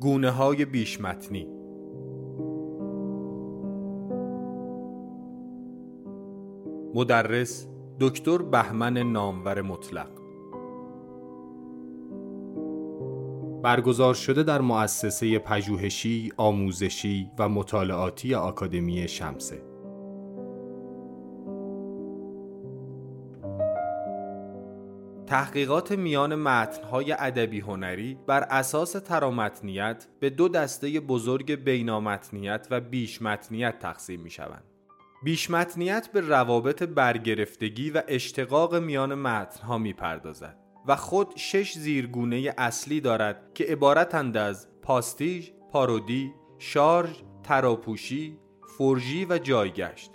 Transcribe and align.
گونه 0.00 0.30
های 0.30 0.64
بیشمتنی. 0.64 1.46
مدرس 6.94 7.66
دکتر 8.00 8.38
بهمن 8.38 8.98
نامور 8.98 9.62
مطلق. 9.62 10.10
برگزار 13.62 14.14
شده 14.14 14.42
در 14.42 14.60
مؤسسه 14.60 15.38
پژوهشی، 15.38 16.32
آموزشی 16.36 17.30
و 17.38 17.48
مطالعاتی 17.48 18.34
آکادمی 18.34 19.08
شمسه. 19.08 19.69
تحقیقات 25.30 25.92
میان 25.92 26.34
متنهای 26.34 27.12
ادبی 27.12 27.60
هنری 27.60 28.18
بر 28.26 28.40
اساس 28.40 28.92
ترامتنیت 28.92 30.06
به 30.20 30.30
دو 30.30 30.48
دسته 30.48 31.00
بزرگ 31.00 31.54
بینامتنیت 31.54 32.66
و 32.70 32.80
بیشمتنیت 32.80 33.78
تقسیم 33.78 34.20
می 34.20 34.30
شوند. 34.30 34.64
بیشمتنیت 35.24 36.08
به 36.12 36.20
روابط 36.20 36.82
برگرفتگی 36.82 37.90
و 37.90 38.02
اشتقاق 38.08 38.74
میان 38.74 39.14
متنها 39.14 39.78
می 39.78 39.92
پردازد 39.92 40.56
و 40.86 40.96
خود 40.96 41.32
شش 41.36 41.72
زیرگونه 41.72 42.54
اصلی 42.58 43.00
دارد 43.00 43.50
که 43.54 43.64
عبارتند 43.64 44.36
از 44.36 44.68
پاستیژ، 44.82 45.50
پارودی، 45.72 46.32
شارژ، 46.58 47.22
تراپوشی، 47.42 48.38
فرژی 48.78 49.24
و 49.24 49.38
جایگشت. 49.38 50.10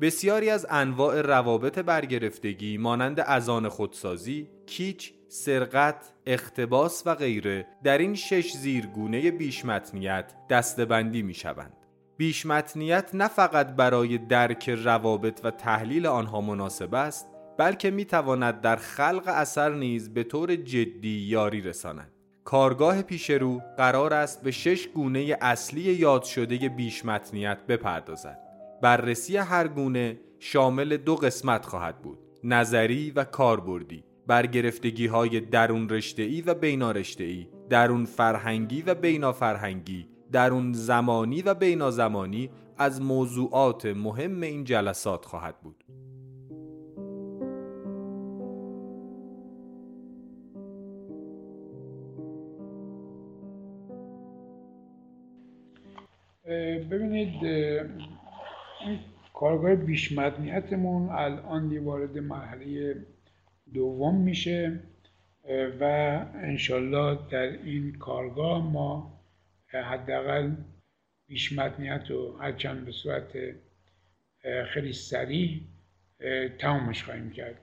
بسیاری 0.00 0.50
از 0.50 0.66
انواع 0.70 1.20
روابط 1.20 1.78
برگرفتگی 1.78 2.78
مانند 2.78 3.20
ازان 3.20 3.68
خودسازی، 3.68 4.48
کیچ، 4.66 5.12
سرقت، 5.28 6.12
اختباس 6.26 7.02
و 7.06 7.14
غیره 7.14 7.66
در 7.84 7.98
این 7.98 8.14
شش 8.14 8.52
زیرگونه 8.52 9.30
بیشمتنیت 9.30 10.32
دستبندی 10.50 11.22
می 11.22 11.34
شوند. 11.34 11.72
بیشمتنیت 12.16 13.10
نه 13.14 13.28
فقط 13.28 13.66
برای 13.66 14.18
درک 14.18 14.70
روابط 14.70 15.40
و 15.44 15.50
تحلیل 15.50 16.06
آنها 16.06 16.40
مناسب 16.40 16.94
است 16.94 17.26
بلکه 17.58 17.90
می 17.90 18.04
تواند 18.04 18.60
در 18.60 18.76
خلق 18.76 19.22
اثر 19.26 19.74
نیز 19.74 20.14
به 20.14 20.24
طور 20.24 20.56
جدی 20.56 21.26
یاری 21.28 21.60
رساند. 21.60 22.12
کارگاه 22.44 23.02
پیشرو 23.02 23.60
قرار 23.76 24.14
است 24.14 24.42
به 24.42 24.50
شش 24.50 24.88
گونه 24.88 25.36
اصلی 25.40 25.80
یاد 25.80 26.22
شده 26.22 26.68
بیشمتنیت 26.68 27.58
بپردازد. 27.68 28.49
بررسی 28.82 29.36
هر 29.36 29.68
گونه 29.68 30.20
شامل 30.38 30.96
دو 30.96 31.16
قسمت 31.16 31.66
خواهد 31.66 32.02
بود 32.02 32.18
نظری 32.44 33.10
و 33.10 33.24
کاربردی. 33.24 34.04
برگرفتگی 34.26 35.06
های 35.06 35.40
درون 35.40 35.88
رشته 35.88 36.22
ای 36.22 36.40
و 36.40 36.54
بینا 36.54 36.92
رشته 36.92 37.24
ای 37.24 37.48
درون 37.70 38.04
فرهنگی 38.04 38.82
و 38.82 38.94
بینا 38.94 39.32
فرهنگی 39.32 40.08
درون 40.32 40.72
زمانی 40.72 41.42
و 41.42 41.54
بینا 41.54 41.90
زمانی 41.90 42.50
از 42.78 43.02
موضوعات 43.02 43.86
مهم 43.86 44.40
این 44.40 44.64
جلسات 44.64 45.24
خواهد 45.24 45.60
بود. 45.60 45.84
ببینید 56.90 57.40
کارگاه 59.34 59.74
بیش 59.74 60.12
الان 61.10 61.78
وارد 61.78 62.18
مرحله 62.18 62.96
دوم 63.74 64.20
میشه 64.20 64.80
و 65.80 65.84
انشالله 66.34 67.18
در 67.30 67.62
این 67.64 67.92
کارگاه 67.92 68.72
ما 68.72 69.20
حداقل 69.82 70.50
بیش 71.26 71.58
رو 72.10 72.36
هرچند 72.40 72.84
به 72.84 72.92
صورت 72.92 73.28
خیلی 74.66 74.92
سریع 74.92 75.60
تمامش 76.58 77.04
خواهیم 77.04 77.30
کرد. 77.30 77.58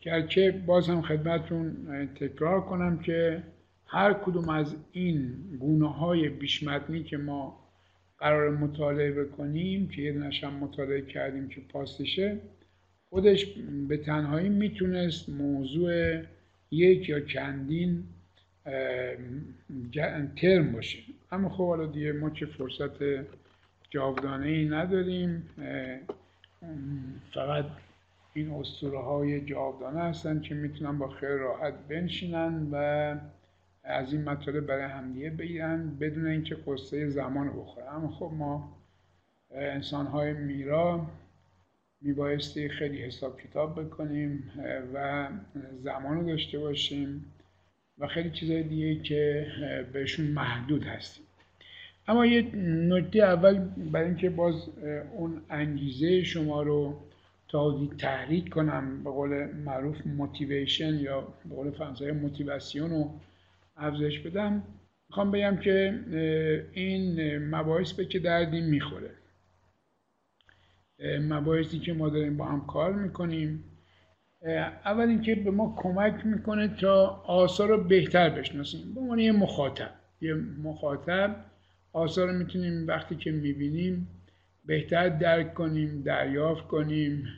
گرچه 0.00 0.50
باز 0.50 0.88
هم 0.88 1.02
خدمتون 1.02 2.08
تکرار 2.14 2.60
کنم 2.60 2.98
که 2.98 3.42
هر 3.86 4.12
کدوم 4.12 4.48
از 4.48 4.76
این 4.92 5.34
گونه 5.60 5.92
های 5.92 6.28
بیشمتنی 6.28 7.02
که 7.02 7.16
ما 7.16 7.69
قرار 8.20 8.50
مطالعه 8.50 9.12
بکنیم 9.12 9.88
که 9.88 10.02
یه 10.02 10.30
هم 10.42 10.54
مطالعه 10.54 11.02
کردیم 11.02 11.48
که 11.48 11.60
پاسشه 11.60 12.38
خودش 13.08 13.46
به 13.88 13.96
تنهایی 13.96 14.48
می‌تونست 14.48 15.28
موضوع 15.28 16.22
یک 16.70 17.08
یا 17.08 17.20
چندین 17.20 18.04
ترم 20.36 20.72
باشه. 20.72 20.98
اما 21.32 21.48
خب 21.48 21.66
حالا 21.66 21.86
دیگه 21.86 22.12
ما 22.12 22.30
چه 22.30 22.46
فرصت 22.46 23.24
جاودانه 23.90 24.46
ای 24.46 24.68
نداریم 24.68 25.42
فقط 27.34 27.64
این 28.34 28.50
اسطوره 28.50 28.98
های 28.98 29.40
جاودانه 29.40 30.00
هستن 30.00 30.40
که 30.40 30.54
می‌تونن 30.54 30.98
با 30.98 31.08
خیلی 31.08 31.32
راحت 31.32 31.74
بنشینن 31.88 32.68
و 32.72 33.16
از 33.90 34.12
این 34.12 34.24
مطالب 34.24 34.66
برای 34.66 34.84
همدیگه 34.84 35.30
بگیرن 35.30 35.96
بدون 36.00 36.26
اینکه 36.26 36.56
قصه 36.66 37.08
زمان 37.08 37.46
رو 37.46 37.62
بخوره. 37.62 37.94
اما 37.94 38.08
خب 38.10 38.30
ما 38.34 38.76
انسان 39.50 40.06
های 40.06 40.32
میرا 40.32 41.06
میبایستی 42.00 42.68
خیلی 42.68 43.02
حساب 43.02 43.40
کتاب 43.40 43.84
بکنیم 43.84 44.52
و 44.94 45.28
زمان 45.82 46.16
رو 46.16 46.26
داشته 46.26 46.58
باشیم 46.58 47.24
و 47.98 48.06
خیلی 48.06 48.30
چیزهای 48.30 48.62
دیگه 48.62 49.02
که 49.02 49.46
بهشون 49.92 50.26
محدود 50.26 50.84
هستیم. 50.84 51.24
اما 52.08 52.26
یه 52.26 52.56
نکته 52.88 53.18
اول 53.18 53.58
برای 53.92 54.06
اینکه 54.06 54.30
باز 54.30 54.68
اون 55.16 55.42
انگیزه 55.50 56.22
شما 56.22 56.62
رو 56.62 57.00
تا 57.48 57.88
تحریک 57.98 58.48
کنم 58.50 59.04
به 59.04 59.10
قول 59.10 59.46
معروف 59.46 60.06
موتیویشن 60.06 60.94
یا 60.94 61.20
به 61.20 61.54
قول 61.54 61.70
فرانسه 61.70 62.12
موتیواسیون 62.12 62.90
رو 62.90 63.10
افزایش 63.80 64.18
بدم. 64.18 64.62
می‌خوام 65.08 65.30
بگم 65.30 65.56
که 65.56 66.00
این 66.72 67.38
مباحث 67.38 67.92
به 67.92 68.04
که 68.04 68.18
دردی 68.18 68.60
می‌خوره. 68.60 69.10
مباحثی 71.20 71.78
که 71.78 71.92
ما 71.92 72.08
داریم 72.08 72.36
با 72.36 72.44
هم 72.44 72.66
کار 72.66 72.92
می‌کنیم. 72.92 73.64
اول 74.84 75.08
اینکه 75.08 75.34
به 75.34 75.50
ما 75.50 75.74
کمک 75.78 76.26
می‌کنه 76.26 76.68
تا 76.68 77.06
آثار 77.26 77.68
رو 77.68 77.84
بهتر 77.84 78.30
بشناسیم. 78.30 78.94
به 78.94 79.00
عنوان 79.00 79.18
یه 79.18 79.32
مخاطب. 79.32 79.90
یه 80.20 80.34
مخاطب 80.34 81.44
آثار 81.92 82.28
رو 82.28 82.38
می‌تونیم 82.38 82.86
وقتی 82.86 83.16
که 83.16 83.30
می‌بینیم 83.30 84.08
بهتر 84.64 85.08
درک 85.08 85.54
کنیم 85.54 86.02
دریافت 86.02 86.66
کنیم. 86.66 87.28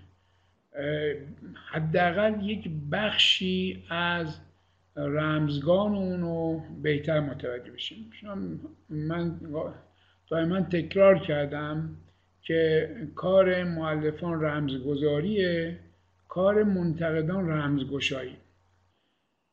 حداقل 1.70 2.42
یک 2.42 2.70
بخشی 2.92 3.84
از 3.90 4.38
رمزگان 4.96 5.94
اونو 5.94 6.60
بهتر 6.82 7.20
متوجه 7.20 7.70
بشیم. 7.70 8.10
من 8.88 9.40
دائما 10.28 10.60
تکرار 10.60 11.18
کردم 11.18 11.96
که 12.42 12.90
کار 13.14 13.64
معلفان 13.64 14.40
رمزگذاریه 14.40 15.78
کار 16.28 16.62
منتقدان 16.62 17.48
رمزگشایی. 17.48 18.36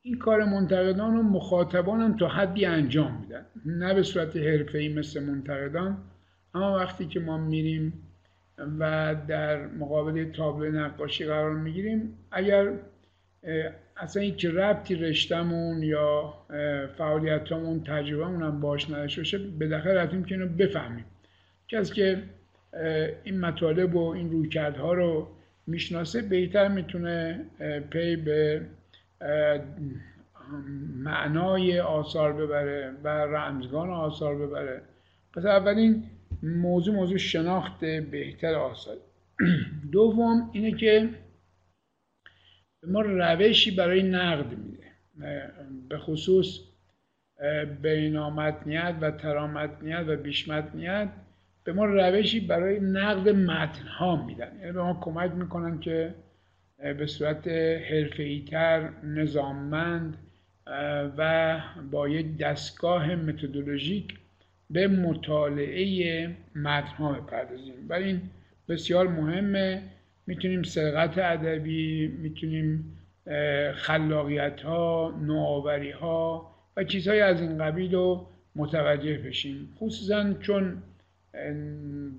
این 0.02 0.18
کار 0.18 0.46
منتقدان 0.46 1.16
و 1.16 1.24
مخاطبان 1.24 2.02
هم 2.02 2.18
تا 2.18 2.28
حدی 2.28 2.66
انجام 2.66 3.18
میدن. 3.22 3.46
نه 3.66 3.94
به 3.94 4.04
صورت 4.04 4.38
حرفه‌ای 4.38 4.94
مثل 4.94 5.24
منتقدان 5.24 5.98
اما 6.54 6.76
وقتی 6.76 7.06
که 7.06 7.20
ما 7.20 7.38
میریم 7.38 7.94
و 8.80 9.16
در 9.28 9.68
مقابل 9.68 10.32
تابلو 10.32 10.72
نقاشی 10.72 11.26
قرار 11.26 11.56
می‌گیریم 11.56 12.18
اگر 12.32 12.74
اصلا 14.00 14.24
هیچ 14.24 14.46
ربطی 14.46 14.96
رشتمون 14.96 15.84
یا 15.84 16.34
فعالیتامون 16.98 17.84
تجربهمون 17.84 18.44
هم 18.44 18.60
باش 18.62 18.90
نداشته 18.90 19.22
باشه 19.22 19.38
بالاخره 19.38 19.94
رفتیم 19.94 20.24
که 20.24 20.36
اینو 20.36 20.48
بفهمیم. 20.48 21.06
کسی 21.68 21.94
که 21.94 22.24
این 23.24 23.40
مطالب 23.40 23.96
و 23.96 24.10
این 24.10 24.32
رویکردها 24.32 24.94
رو 24.94 25.28
می‌شناسه 25.68 26.22
بهتر 26.22 26.68
می‌تونه 26.68 27.46
پی 27.90 28.16
به 28.16 28.62
معنای 30.96 31.80
آثار 31.80 32.34
ببره 32.34 32.94
و 33.04 33.08
رمزگان 33.08 33.90
آثار 33.90 34.36
ببره. 34.36 34.82
پس 35.34 35.46
اولین 35.46 36.04
موضوع 36.44 36.96
موضوع 36.96 37.18
شناخت 37.18 37.80
بهتر 37.86 38.54
آثار. 38.56 38.96
دوم 39.92 40.50
اینه 40.54 40.72
که 40.72 41.10
به 42.82 42.88
ما 42.88 43.02
روشی 43.02 43.72
برای 43.72 44.04
نقد 44.04 44.58
میده. 44.58 44.84
به 45.90 45.98
خصوص 45.98 46.60
بینامتنیت 47.82 48.96
و 49.02 49.12
ترامتنیت 49.12 50.04
و 50.08 50.16
بیشمتنیت 50.16 51.10
به 51.64 51.74
ما 51.74 51.86
روشی 51.86 52.40
برای 52.40 52.80
نقد 52.80 53.30
متنها 53.30 54.26
میدن. 54.26 54.60
یعنی 54.60 54.72
به 54.72 54.82
ما 54.82 54.98
کمک 55.02 55.32
می‌کنن 55.32 55.80
که 55.80 56.16
به 56.78 57.06
صورت 57.08 57.48
حرفه‌ای‌تر 57.92 58.90
نظاممند 59.04 60.18
و 61.18 61.60
با 61.92 62.10
یک 62.10 62.38
دستگاه 62.38 63.16
متدولوژیک 63.16 64.14
به 64.70 64.88
مطالعه 64.88 66.28
متنها 66.56 67.14
بپردازیم. 67.14 67.74
و 67.90 67.94
این 67.94 68.22
بسیار 68.70 69.08
مهمه. 69.08 69.82
می‌تونیم 70.30 70.64
سرقت 70.64 71.18
ادبی 71.18 72.08
می‌تونیم 72.08 72.98
خلاقیت 73.76 74.62
ها 74.62 75.14
نوآوری 75.22 75.92
ها 75.92 76.52
و 76.78 76.84
چیزهای 76.84 77.22
از 77.22 77.42
این 77.42 77.58
قبیل 77.58 77.96
رو 77.96 78.28
متوجه 78.56 79.18
بشیم. 79.18 79.70
خصوصا 79.80 80.34
چون 80.34 80.84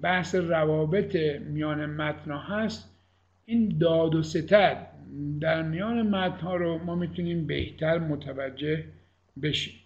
بحث 0.02 0.34
روابط 0.34 1.16
میان 1.40 1.86
متنها 1.86 2.38
هست 2.38 2.96
این 3.44 3.78
داد 3.78 4.14
و 4.14 4.22
ستد 4.22 4.86
در 5.40 5.62
میان 5.62 6.02
متنها 6.02 6.56
رو 6.56 6.78
ما 6.78 6.94
می‌تونیم 6.94 7.46
بهتر 7.46 7.98
متوجه 7.98 8.84
بشیم. 9.42 9.79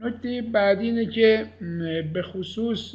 نکته 0.00 0.42
بعدی 0.42 0.86
اینه 0.86 1.06
که 1.06 1.46
به 2.12 2.22
خصوص 2.22 2.94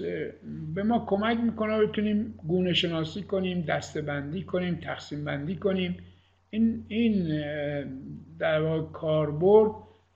به 0.76 0.84
ما 0.84 1.06
کمک 1.08 1.38
می‌کنه 1.38 1.80
بتونیم 1.80 2.40
گونه 2.48 2.74
شناسی 2.74 3.22
کنیم 3.24 3.62
دستبندی 3.62 4.44
کنیم 4.44 4.76
تقسیم 4.76 5.26
بندی 5.26 5.56
کنیم. 5.56 5.98
این 6.50 6.86
این 6.88 7.44
در 8.40 8.62
واقع 8.62 8.92
کاربرد 8.92 9.72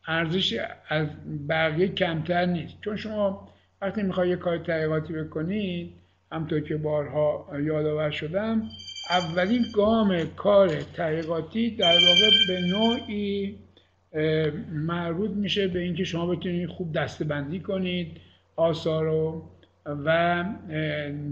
ارزش 0.07 0.59
از 0.87 1.07
بقیه 1.49 1.87
کمتر 1.87 2.45
نیست. 2.45 2.81
چون 2.81 2.95
شما 2.95 3.49
وقتی 3.81 4.03
می‌خوای 4.03 4.29
یه 4.29 4.35
کار 4.35 4.57
تحقیقاتی 4.57 5.13
بکنید 5.13 5.93
همطور 6.31 6.59
که 6.59 6.77
بارها 6.77 7.47
یادآور 7.63 8.11
شدم 8.11 8.63
اولین 9.09 9.65
گام 9.75 10.25
کار 10.35 10.69
تحقیقاتی 10.93 11.69
در 11.69 11.93
واقع 11.93 12.29
به 12.47 12.61
نوعی 12.61 13.55
مربوط 14.71 15.31
میشه 15.31 15.67
به 15.67 15.79
اینکه 15.79 16.03
شما 16.03 16.25
بتونید 16.25 16.69
خوب 16.69 16.93
دستبندی 16.93 17.59
کنید 17.59 18.17
آثار 18.55 19.05
رو 19.05 19.49
و 19.85 20.45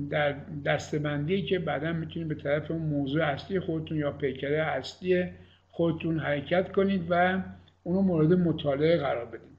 در 0.10 0.36
دستبندی 0.66 1.42
که 1.42 1.60
بعدا 1.60 1.94
می‌تونید 1.94 2.28
به 2.28 2.36
طرف 2.36 2.72
موضوع 2.72 3.24
اصلی 3.24 3.60
خودتون 3.60 3.98
یا 3.98 4.12
پیکره 4.12 4.62
اصلی 4.62 5.26
خودتون 5.72 6.20
حرکت 6.20 6.72
کنید 6.72 7.08
و 7.10 7.44
اونو 7.84 8.02
مورد 8.02 8.34
مطالعه 8.34 8.98
قرار 8.98 9.26
بدید. 9.26 9.54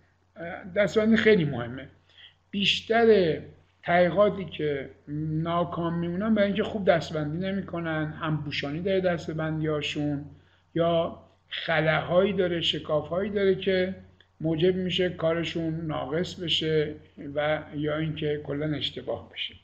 دستبندی 0.76 1.16
خیلی 1.16 1.44
مهمه. 1.44 1.88
بیشتر 2.50 3.38
تحقیقاتی 3.82 4.44
که 4.44 4.90
ناکام 5.42 5.98
میمونن 5.98 6.34
برای 6.34 6.46
اینکه 6.46 6.62
خوب 6.62 6.84
دستبندی 6.84 7.38
نمی‌کنن 7.38 8.14
هم 8.20 8.36
بوشانی 8.36 8.80
داره 8.80 9.00
دستبندی 9.00 9.66
هاشون 9.66 10.24
یا 10.74 11.23
خلاهایی 11.54 12.32
داره 12.32 12.60
شکافهایی 12.60 13.30
داره 13.30 13.54
که 13.54 13.94
موجب 14.40 14.74
میشه 14.76 15.08
کارشون 15.08 15.86
ناقص 15.86 16.34
بشه 16.34 16.94
و 17.34 17.62
یا 17.74 17.96
اینکه 17.96 18.40
کلا 18.44 18.76
اشتباه 18.76 19.30
بشه. 19.32 19.54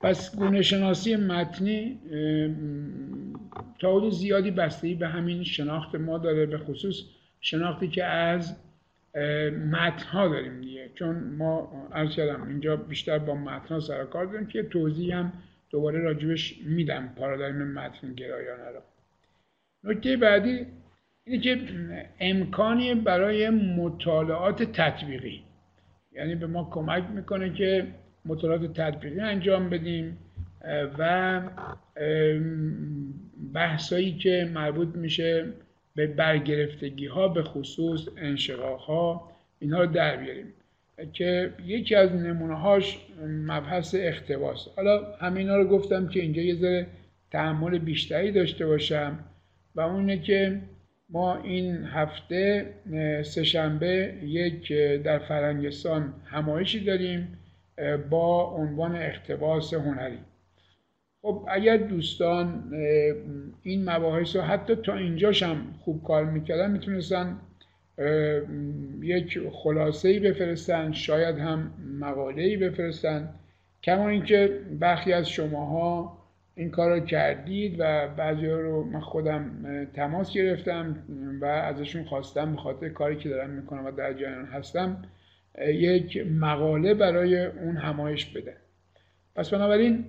پس 0.00 0.36
گونه 0.36 0.62
شناسی 0.62 1.16
متنی 1.16 2.00
تا 3.78 4.10
زیادی 4.10 4.50
بستگی 4.50 4.94
به 4.94 5.08
همین 5.08 5.44
شناخت 5.44 5.94
ما 5.94 6.18
داره 6.18 6.46
به 6.46 6.58
خصوص 6.58 7.02
شناختی 7.40 7.88
که 7.88 8.04
از 8.04 8.56
متن 9.70 10.06
ها 10.06 10.28
داریم 10.28 10.60
دیگه. 10.60 10.90
چون 10.94 11.16
ما 11.16 11.88
عرض 11.92 12.14
کردم 12.14 12.48
اینجا 12.48 12.76
بیشتر 12.76 13.18
با 13.18 13.34
متن 13.34 13.68
ها 13.68 13.80
سر 13.80 14.04
کار 14.04 14.26
داریم 14.26 14.46
که 14.46 14.62
توضیح 14.62 15.16
هم 15.16 15.32
دوباره 15.70 15.98
راجبش 16.00 16.58
میدم 16.64 17.12
پارادایم 17.16 17.72
متن 17.72 18.14
گرایانه 18.14 18.70
را 18.70 18.82
نکته 19.86 20.16
بعدی 20.16 20.66
اینه 21.26 21.42
که 21.42 21.60
امکانی 22.20 22.94
برای 22.94 23.50
مطالعات 23.50 24.62
تطبیقی. 24.62 25.42
یعنی 26.12 26.34
به 26.34 26.46
ما 26.46 26.68
کمک 26.70 27.04
می‌کنه 27.14 27.52
که 27.52 27.86
مطالعات 28.24 28.80
تطبیقی 28.80 29.20
انجام 29.20 29.70
بدیم 29.70 30.18
و 30.98 31.42
بحثایی 33.54 34.12
که 34.12 34.50
مربوط 34.54 34.96
میشه 34.96 35.46
به 35.94 36.06
برگرفتگی 36.06 37.06
ها 37.06 37.28
به 37.28 37.42
خصوص 37.42 38.08
انشقاق 38.16 38.80
ها 38.80 39.32
اینها 39.58 39.80
رو 39.80 39.86
در 39.86 40.16
بیاریم. 40.16 40.52
که 41.12 41.52
یکی 41.66 41.94
از 41.94 42.12
نمونه 42.12 42.54
هاش 42.54 42.98
مبحث 43.26 43.94
اختباس 43.98 44.68
حالا 44.76 45.14
همینا 45.20 45.56
رو 45.56 45.64
گفتم 45.68 46.08
که 46.08 46.20
اینجا 46.20 46.42
یه 46.42 46.54
ذره 46.54 46.86
تحمل 47.30 47.78
بیشتری 47.78 48.32
داشته 48.32 48.66
باشم. 48.66 49.18
و 49.76 49.80
اونه 49.80 50.18
که 50.18 50.60
ما 51.08 51.42
این 51.42 51.84
هفته 51.84 52.66
سهشنبه 53.22 54.14
یک 54.22 54.72
در 55.04 55.18
فرنگستان 55.18 56.14
همایشی 56.24 56.84
داریم 56.84 57.38
با 58.10 58.50
عنوان 58.50 58.96
اختباس 58.96 59.74
هنری. 59.74 60.18
خب 61.22 61.46
اگر 61.48 61.76
دوستان 61.76 62.72
این 63.62 63.90
مباحث 63.90 64.36
رو 64.36 64.42
حتی 64.42 64.74
تا 64.74 64.94
اینجاش 64.94 65.42
هم 65.42 65.74
خوب 65.80 66.04
کار 66.04 66.24
می‌کردن 66.24 66.70
می‌تونستن 66.70 67.36
یک 69.02 69.38
خلاصه 69.52 70.08
ای 70.08 70.20
بفرستن 70.20 70.92
شاید 70.92 71.38
هم 71.38 71.72
مقاله 72.00 72.42
ای 72.42 72.56
بفرستن. 72.56 73.28
کما 73.82 74.08
اینکه 74.08 74.60
برخی 74.80 75.12
از 75.12 75.30
شماها 75.30 76.15
این 76.58 76.70
کار 76.70 77.00
رو 77.00 77.06
کردید 77.06 77.76
و 77.78 78.08
بعضی 78.08 78.46
رو 78.46 78.84
من 78.84 79.00
خودم 79.00 79.50
تماس 79.94 80.32
گرفتم 80.32 80.96
و 81.40 81.44
ازشون 81.44 82.04
خواستم 82.04 82.56
به 82.80 82.90
کاری 82.90 83.16
که 83.16 83.28
دارم 83.28 83.50
می‌کنم 83.50 83.86
و 83.86 83.90
در 83.90 84.12
جریان 84.12 84.44
هستم 84.44 85.02
یک 85.68 86.26
مقاله 86.26 86.94
برای 86.94 87.46
اون 87.46 87.76
همایش 87.76 88.26
بده. 88.26 88.56
پس 89.34 89.50
بنابراین 89.50 90.04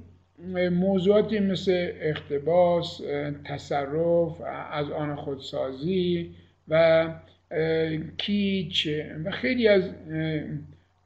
موضوعاتی 0.72 1.40
مثل 1.40 1.92
اختباس 2.02 3.02
تصرف 3.46 4.42
از 4.72 4.92
آن 4.92 5.16
خودسازی 5.16 6.36
و 6.68 7.08
کیچ 8.18 8.88
و 9.26 9.32
خیلی 9.32 9.68
از 9.68 9.90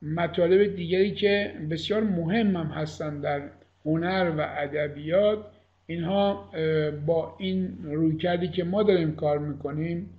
مطالب 0.01 0.75
دیگری 0.75 1.11
که 1.11 1.53
بسیار 1.69 2.03
مهم 2.03 2.55
هم 2.55 2.67
هستند 2.67 3.21
در 3.23 3.41
هنر 3.85 4.31
و 4.37 4.41
ادبیات 4.57 5.39
اینها 5.85 6.49
با 7.05 7.35
این 7.39 7.77
رویکردی 7.83 8.47
که 8.47 8.63
ما 8.63 8.83
داریم 8.83 9.15
کار 9.15 9.39
می‌کنیم 9.39 10.09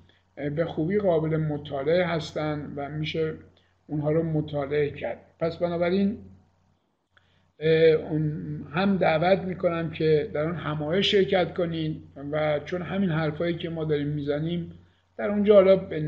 به 0.57 0.65
خوبی 0.65 0.99
قابل 0.99 1.37
مطالعه 1.37 2.05
هستند 2.07 2.73
و 2.77 2.89
میشه 2.89 3.35
اونها 3.87 4.11
رو 4.11 4.23
مطالعه 4.23 4.91
کرد. 4.91 5.19
پس 5.41 5.57
بنابراین 5.57 6.19
هم 8.73 8.97
دعوت 8.97 9.39
می‌کنم 9.39 9.91
که 9.91 10.31
در 10.35 10.41
اون 10.41 10.57
همایش 10.57 11.11
شرکت 11.11 11.55
کنید 11.55 12.03
و 12.33 12.61
چون 12.65 12.83
همین 12.83 13.11
حرفایی 13.11 13.55
که 13.55 13.71
ما 13.71 13.85
داریم 13.85 14.09
می‌زنیم 14.09 14.73
در 15.17 15.31
اونجا 15.31 15.55
حالا 15.55 15.77
به 15.77 16.03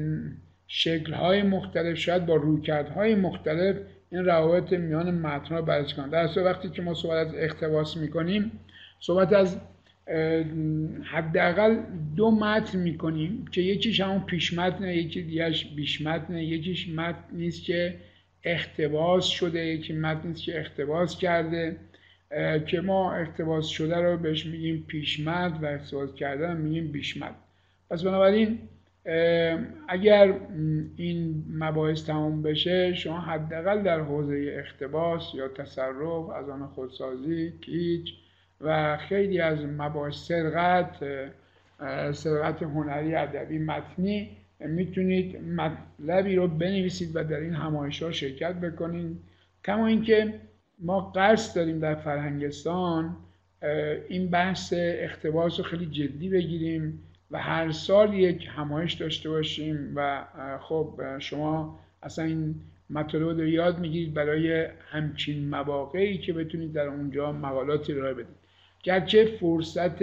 شکلهای 0.66 1.42
مختلف 1.42 1.96
شاید 1.96 2.26
با 2.26 2.34
رویکردهای 2.34 3.14
مختلف 3.14 3.76
این 4.14 4.24
روابط 4.24 4.72
میان 4.72 5.14
متن 5.14 5.54
رو 5.56 5.62
بررسی 5.62 5.94
کنم 5.94 6.10
در 6.10 6.44
وقتی 6.44 6.68
که 6.68 6.82
ما 6.82 6.94
صحبت 6.94 7.26
از 7.26 7.34
اختباس 7.36 7.96
می‌کنیم 7.96 8.52
صحبت 9.00 9.32
از 9.32 9.56
حداقل 11.04 11.76
دو 12.16 12.30
متن 12.30 12.78
می‌کنیم 12.78 13.44
که 13.52 13.60
یکیش 13.60 14.00
همون 14.00 14.20
پیش 14.20 14.54
متنه 14.54 14.96
یکی 14.96 15.22
دیگهش 15.22 15.64
بیش 15.64 16.02
متنه 16.02 16.44
یکیش 16.44 16.88
متن 16.88 17.24
نیست 17.32 17.64
که 17.64 17.94
اختباس 18.44 19.24
شده 19.24 19.66
یکی 19.66 19.92
متن 19.92 20.28
نیست 20.28 20.42
که 20.42 20.60
اختباس 20.60 21.18
کرده. 21.18 21.76
که 22.66 22.80
ما 22.80 23.14
اختباس 23.14 23.66
شده 23.66 23.96
رو 23.96 24.16
بهش 24.16 24.46
میگیم 24.46 24.84
پیش 24.88 25.20
متن 25.20 25.58
و 25.62 25.66
اختباس 25.66 26.14
کردن 26.14 26.56
میگیم 26.56 26.92
بیش 26.92 27.16
متن 27.16 27.34
پس 27.90 28.02
بنابراین 28.02 28.58
اگر 29.88 30.34
این 30.96 31.44
مباحث 31.50 32.04
تمام 32.04 32.42
بشه 32.42 32.94
شما 32.94 33.20
حداقل 33.20 33.82
در 33.82 34.00
حوزه 34.00 34.56
اختباس 34.58 35.34
یا 35.34 35.48
تصرف 35.48 36.30
از 36.30 36.48
آن 36.48 36.66
خودسازی 36.66 37.52
کیچ 37.60 38.14
و 38.60 38.96
خیلی 38.96 39.40
از 39.40 39.58
مباحث 39.64 40.14
سرقت 40.14 40.96
سرقت 42.12 42.62
هنری 42.62 43.14
ادبی 43.14 43.58
متنی 43.58 44.30
می‌تونید 44.60 45.36
مطلبی 45.36 46.36
رو 46.36 46.48
بنویسید 46.48 47.16
و 47.16 47.24
در 47.24 47.40
این 47.40 47.54
همایش 47.54 48.02
ها 48.02 48.12
شرکت 48.12 48.54
بکنید 48.54 49.16
کما 49.64 49.86
اینکه 49.86 50.34
ما 50.78 51.00
قصد 51.00 51.56
داریم 51.56 51.78
در 51.78 51.94
فرهنگستان 51.94 53.16
این 54.08 54.30
بحث 54.30 54.74
اختباس 54.76 55.58
رو 55.58 55.64
خیلی 55.64 55.86
جدی 55.86 56.28
بگیریم. 56.28 57.02
و 57.34 57.38
هر 57.38 57.70
سال 57.72 58.14
یک 58.14 58.48
همایش 58.56 58.92
داشته 58.92 59.30
باشیم 59.30 59.92
و 59.96 60.24
خب 60.60 61.00
شما 61.18 61.80
اصلا 62.02 62.24
این 62.24 62.54
مطالب 62.90 63.40
رو 63.40 63.48
یاد 63.48 63.78
می‌گیرید 63.78 64.14
برای 64.14 64.66
همچین 64.90 65.48
مواقعی 65.48 66.18
که 66.18 66.32
بتونید 66.32 66.72
در 66.72 66.86
اونجا 66.86 67.32
مقالاتی 67.32 67.92
رو 67.92 68.14
بدید. 68.14 68.26
گرچه 68.82 69.24
فرصت 69.24 70.02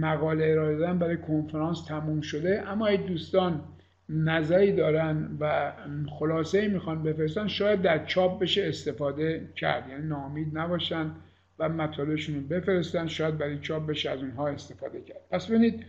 مقاله 0.00 0.44
ارائه 0.44 0.76
دادن 0.76 0.98
برای 0.98 1.16
کنفرانس 1.16 1.84
تموم 1.84 2.20
شده 2.20 2.62
اما 2.68 2.86
این 2.86 3.06
دوستان 3.06 3.60
نظری 4.08 4.72
دارن 4.72 5.36
و 5.40 5.72
خلاصه 6.18 6.68
می‌خوان 6.68 7.02
بفرستن 7.02 7.48
شاید 7.48 7.82
در 7.82 8.04
چاپ 8.04 8.40
بشه 8.42 8.64
استفاده 8.68 9.48
کرد 9.56 9.88
یعنی 9.90 10.06
نامید 10.06 10.58
نباشن. 10.58 11.10
و 11.58 11.68
مطالبشون 11.68 12.34
رو 12.34 12.40
بفرستن 12.40 13.06
شاید 13.06 13.38
برای 13.38 13.58
چاپ 13.58 13.86
بشه 13.86 14.10
از 14.10 14.18
اونها 14.18 14.48
استفاده 14.48 15.00
کرد. 15.00 15.20
پس 15.30 15.46
ببینید 15.46 15.84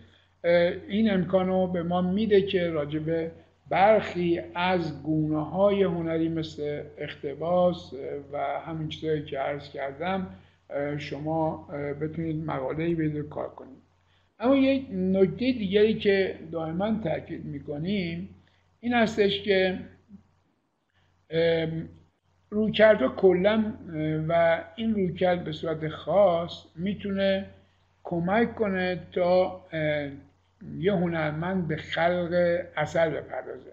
این 0.87 1.11
امکان 1.11 1.47
رو 1.47 1.67
به 1.67 1.83
ما 1.83 2.01
میده 2.01 2.41
که 2.41 2.69
راجبه 2.69 3.31
برخی 3.69 4.41
از 4.55 5.03
گونه 5.03 5.45
های 5.45 5.83
هنری 5.83 6.29
مثل 6.29 6.83
اختباس 6.97 7.93
و 8.31 8.37
همین 8.37 8.89
چیزهایی 8.89 9.25
که 9.25 9.39
عرض 9.39 9.69
کردم 9.69 10.27
شما 10.97 11.67
بتونید 12.01 12.45
مقاله 12.45 12.83
ای 12.83 13.23
کار 13.23 13.49
کنید. 13.49 13.77
اما 14.39 14.55
یک 14.55 14.87
نکته 14.91 15.51
دیگری 15.51 15.93
که 15.93 16.39
دائما 16.51 16.99
تاکید 17.03 17.45
می‌کنیم 17.45 18.29
این 18.79 18.93
هستش 18.93 19.41
که 19.41 19.79
رویکردها 22.49 23.07
کلا 23.07 23.73
و 24.27 24.63
این 24.75 24.93
رویکرد 24.95 25.43
به 25.43 25.51
صورت 25.51 25.87
خاص 25.87 26.63
می‌تونه 26.75 27.45
کمک 28.03 28.55
کنه 28.55 28.99
تا 29.11 29.61
یه 30.77 30.93
هنرمند 30.93 31.67
به 31.67 31.75
خلق 31.75 32.59
اثر 32.75 33.09
بپردازه. 33.09 33.71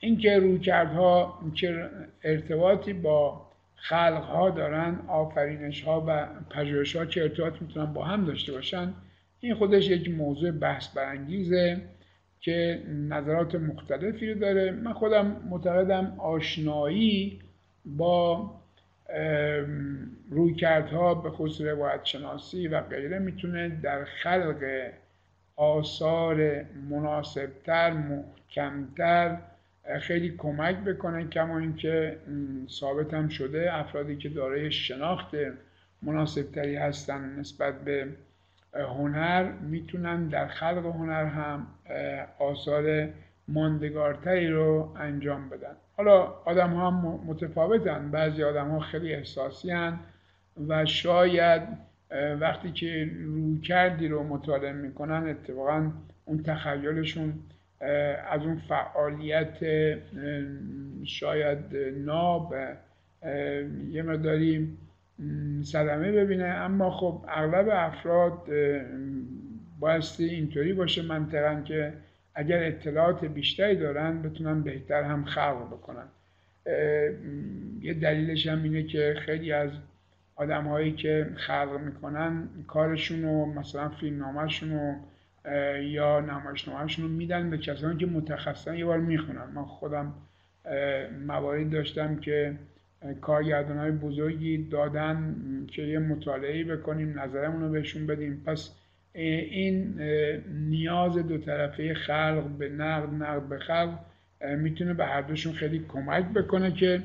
اینکه 0.00 0.38
رویکردها 0.38 1.38
چه 1.54 1.88
ارتباطی 2.24 2.92
با 2.92 3.46
خلق 3.76 4.22
ها 4.22 4.50
دارن 4.50 4.98
آفرینش 5.08 5.82
ها 5.82 6.04
و 6.08 6.26
پژوهش 6.50 6.96
ها 6.96 7.06
چه 7.06 7.22
ارتباطی 7.22 7.58
می‌تونن 7.60 7.92
با 7.92 8.04
هم 8.04 8.24
داشته 8.24 8.52
باشن 8.52 8.92
این 9.40 9.54
خودش 9.54 9.88
یک 9.88 10.10
موضوع 10.10 10.50
بحث 10.50 10.88
برانگیزه 10.88 11.80
که 12.40 12.82
نظرات 13.08 13.54
مختلفی 13.54 14.32
رو 14.32 14.40
داره. 14.40 14.70
من 14.70 14.92
خودم 14.92 15.42
معتقدم 15.50 16.14
آشنایی 16.18 17.38
با 17.86 18.50
رویکردها 20.30 21.14
به 21.14 21.30
خصوص 21.30 21.60
روایت 21.60 22.04
شناسی 22.04 22.68
و 22.68 22.80
غیره 22.80 23.18
می‌تونه 23.18 23.68
در 23.68 24.04
خلق 24.04 24.90
آثار 25.56 26.64
مناسبتر 26.90 27.90
محکمتر 27.92 29.38
خیلی 30.00 30.34
کمک 30.38 30.76
بکنه 30.76 31.28
کما 31.28 31.58
اینکه 31.58 32.18
ثابت 32.68 33.14
هم 33.14 33.28
شده 33.28 33.74
افرادی 33.74 34.16
که 34.16 34.28
دارای 34.28 34.70
شناخت 34.70 35.34
مناسبتری 36.02 36.76
هستن 36.76 37.38
نسبت 37.38 37.84
به 37.84 38.08
هنر 38.72 39.52
می‌تونن 39.52 40.28
در 40.28 40.46
خلق 40.46 40.86
هنر 40.86 41.24
هم 41.24 41.66
آثار 42.38 43.08
ماندگارتری 43.48 44.48
رو 44.48 44.94
انجام 44.96 45.48
بدن. 45.48 45.76
حالا 45.96 46.22
آدم 46.44 46.70
ها 46.70 46.90
هم 46.90 47.20
متفاوتن. 47.26 48.10
بعضی 48.10 48.42
آدم 48.42 48.68
ها 48.68 48.80
خیلی 48.80 49.14
احساسی 49.14 49.70
هن 49.70 49.98
و 50.68 50.84
شاید 50.84 51.62
وقتی 52.40 52.72
که 52.72 53.10
روی 53.24 53.60
کردی 53.60 54.08
رو 54.08 54.22
مطالعه 54.22 54.72
می‌کنن 54.72 55.28
اتفاقا 55.28 55.92
اون 56.24 56.42
تخیلشون 56.42 57.34
از 58.30 58.42
اون 58.42 58.62
فعالیت 58.68 59.58
شاید 61.04 61.58
ناب 62.04 62.54
یه 63.90 64.02
مقداری 64.02 64.76
صدمه 65.62 66.12
ببینه. 66.12 66.44
اما 66.44 66.90
خب 66.90 67.24
اغلب 67.28 67.68
افراد 67.72 68.48
بایستی 69.80 70.24
اینطوری 70.24 70.72
باشه 70.72 71.02
منطقا 71.02 71.60
که 71.64 71.92
اگر 72.38 72.64
اطلاعات 72.64 73.24
بیشتری 73.24 73.76
دارن 73.76 74.22
بتونن 74.22 74.62
بهتر 74.62 75.02
هم 75.02 75.24
خلق 75.24 75.66
بکنن. 75.66 76.06
یه 77.80 77.94
دلیلش 77.94 78.46
هم 78.46 78.62
اینه 78.62 78.82
که 78.82 79.14
خیلی 79.26 79.52
از 79.52 79.70
آدم 80.34 80.64
هایی 80.64 80.92
که 80.92 81.30
خلق 81.36 81.80
می‌کنن 81.84 82.48
کارشون 82.66 83.22
رو 83.22 83.46
مثلا 83.46 83.88
فیلم 83.88 84.18
نامشون 84.18 84.70
رو 84.70 84.94
یا 85.82 86.20
نمایشنامهشون 86.20 87.04
رو 87.04 87.10
میدن 87.10 87.50
به 87.50 87.58
کسانی 87.58 87.96
که 87.98 88.06
متخصصن 88.06 88.74
یه 88.74 88.84
بار 88.84 88.98
می‌خونن. 88.98 89.44
من 89.54 89.64
خودم 89.64 90.14
موارد 91.26 91.70
داشتم 91.70 92.16
که 92.16 92.54
کارگردان 93.20 93.78
های 93.78 93.90
بزرگی 93.90 94.68
دادن 94.68 95.36
که 95.66 95.82
یه 95.82 95.98
مطالعه 95.98 96.64
بکنیم 96.64 97.20
نظرمون 97.20 97.62
رو 97.62 97.68
بهشون 97.68 98.06
بدیم. 98.06 98.42
پس 98.46 98.70
این 99.16 100.00
نیاز 100.68 101.18
دو 101.18 101.38
طرفه 101.38 101.94
خلق 101.94 102.44
به 102.58 102.68
نقد 102.68 103.14
نقد 103.22 103.48
به 103.48 103.58
خلق 103.58 103.98
می‌تونه 104.58 104.94
به 104.94 105.04
هر 105.04 105.22
دوشون 105.22 105.52
خیلی 105.52 105.84
کمک 105.88 106.24
بکنه 106.32 106.72
که 106.72 107.02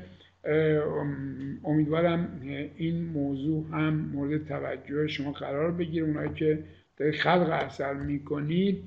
امیدوارم 1.64 2.40
این 2.76 3.04
موضوع 3.04 3.66
هم 3.72 3.94
مورد 3.94 4.48
توجه 4.48 5.06
شما 5.06 5.32
قرار 5.32 5.72
بگیره. 5.72 6.06
اونایی 6.06 6.30
که 6.34 6.58
در 6.96 7.10
خلق 7.10 7.48
اثر 7.50 7.94
می‌کنید 7.94 8.82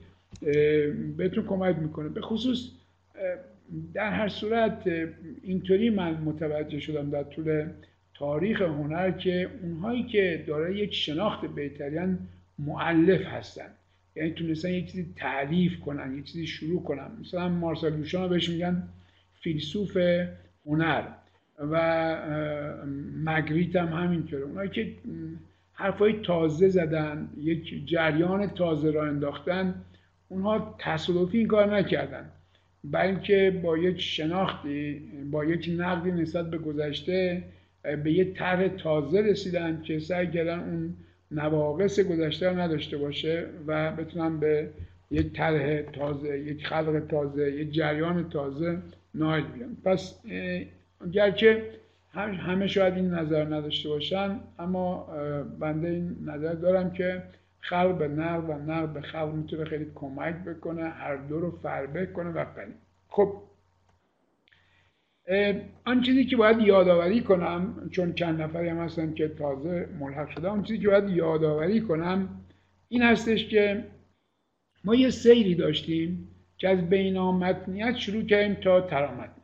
بهتون 1.17 1.45
کمک 1.47 1.75
می‌کنه. 1.77 2.09
به 2.09 2.21
خصوص 2.21 2.71
در 3.93 4.11
هر 4.11 4.27
صورت 4.27 4.83
اینطوری 5.43 5.89
من 5.89 6.11
متوجه 6.11 6.79
شدم 6.79 7.09
در 7.09 7.23
طول 7.23 7.67
تاریخ 8.13 8.61
هنر 8.61 9.11
که 9.11 9.49
اونهایی 9.63 10.03
که 10.03 10.43
داره 10.47 10.77
یک 10.77 10.93
شناخت 10.93 11.45
بهترین 11.45 12.17
معلف 12.59 13.21
هستن. 13.21 13.69
یعنی 14.15 14.31
تونستن 14.31 14.69
یک 14.69 14.91
چیزی 14.91 15.13
تعریف 15.15 15.79
کنن 15.79 16.17
یک 16.17 16.25
چیزی 16.25 16.47
شروع 16.47 16.83
کنن. 16.83 17.07
مثلا 17.21 17.49
مارسل 17.49 17.89
دوشان 17.89 18.29
بهش 18.29 18.49
میگن 18.49 18.83
فیلسوف 19.41 19.97
هنر 20.65 21.03
و 21.59 22.17
مگریت 23.25 23.75
هم 23.75 24.03
همینطوره. 24.03 24.43
اونایی 24.43 24.69
که 24.69 24.93
حرفای 25.73 26.13
تازه 26.13 26.69
زدن 26.69 27.29
یک 27.37 27.87
جریان 27.87 28.47
تازه 28.47 28.91
را 28.91 29.05
انداختن 29.05 29.75
اونها 30.29 30.75
تصادفی 30.79 31.37
این 31.37 31.47
کار 31.47 31.77
نکردن. 31.77 32.29
بلکه 32.83 33.59
با 33.63 33.77
یک 33.77 34.01
شناختی 34.01 34.99
با 35.31 35.45
یک 35.45 35.69
نقدی 35.77 36.11
نسبت 36.11 36.49
به 36.49 36.57
گذشته 36.57 37.43
به 38.03 38.11
یه 38.11 38.33
طرح 38.33 38.67
تازه 38.67 39.21
رسیدن 39.21 39.81
که 39.81 39.99
سعی 39.99 40.27
کردن 40.27 40.59
اون 40.59 40.93
نواقص 41.35 41.99
گذشته 41.99 42.49
نداشته 42.49 42.97
باشه 42.97 43.45
و 43.67 43.91
بتونن 43.91 44.39
به 44.39 44.69
یک 45.11 45.33
طرح 45.33 45.81
تازه 45.81 46.39
یک 46.39 46.67
خلق 46.67 47.03
تازه 47.09 47.51
یک 47.51 47.71
جریان 47.71 48.29
تازه 48.29 48.77
نایل 49.15 49.45
بیان 49.45 49.77
پس 49.83 50.15
گرچه 51.11 51.63
همه 52.15 52.67
شاید 52.67 52.93
این 52.93 53.09
نظر 53.09 53.45
نداشته 53.45 53.89
باشن 53.89 54.39
اما 54.59 55.07
بنده 55.59 55.87
این 55.87 56.17
نظر 56.25 56.53
دارم 56.53 56.91
که 56.91 57.23
خلق 57.59 57.97
به 57.97 58.07
نقل 58.07 58.49
و 58.49 58.71
نقل 58.71 58.93
به 58.93 59.01
خلق 59.01 59.33
می‌تونه 59.33 59.65
خیلی 59.65 59.91
کمک 59.95 60.35
بکنه 60.35 60.89
هر 60.89 61.15
دو 61.15 61.39
رو 61.39 61.51
فربه 61.51 62.05
کنه 62.05 62.29
و 62.29 62.45
خب 63.09 63.33
آن 65.85 66.01
چیزی 66.01 66.25
که 66.25 66.37
باید 66.37 66.59
یادآوری 66.59 67.21
کنم 67.21 67.89
چون 67.91 68.13
چند 68.13 68.41
نفری 68.41 68.69
هم 68.69 68.77
هستن 68.77 69.13
که 69.13 69.27
تازه 69.27 69.89
ملحق 69.99 70.29
شده 70.29 70.47
آن 70.47 70.63
چیزی 70.63 70.79
که 70.79 70.87
باید 70.87 71.09
یادآوری 71.09 71.81
کنم 71.81 72.29
این 72.89 73.01
هستش 73.01 73.47
که 73.47 73.83
ما 74.83 74.95
یه 74.95 75.09
سیری 75.09 75.55
داشتیم 75.55 76.27
که 76.57 76.69
از 76.69 76.89
بینامتنیت 76.89 77.95
شروع 77.95 78.23
کردیم 78.23 78.53
تا 78.53 78.81
ترامتنیت 78.81 79.35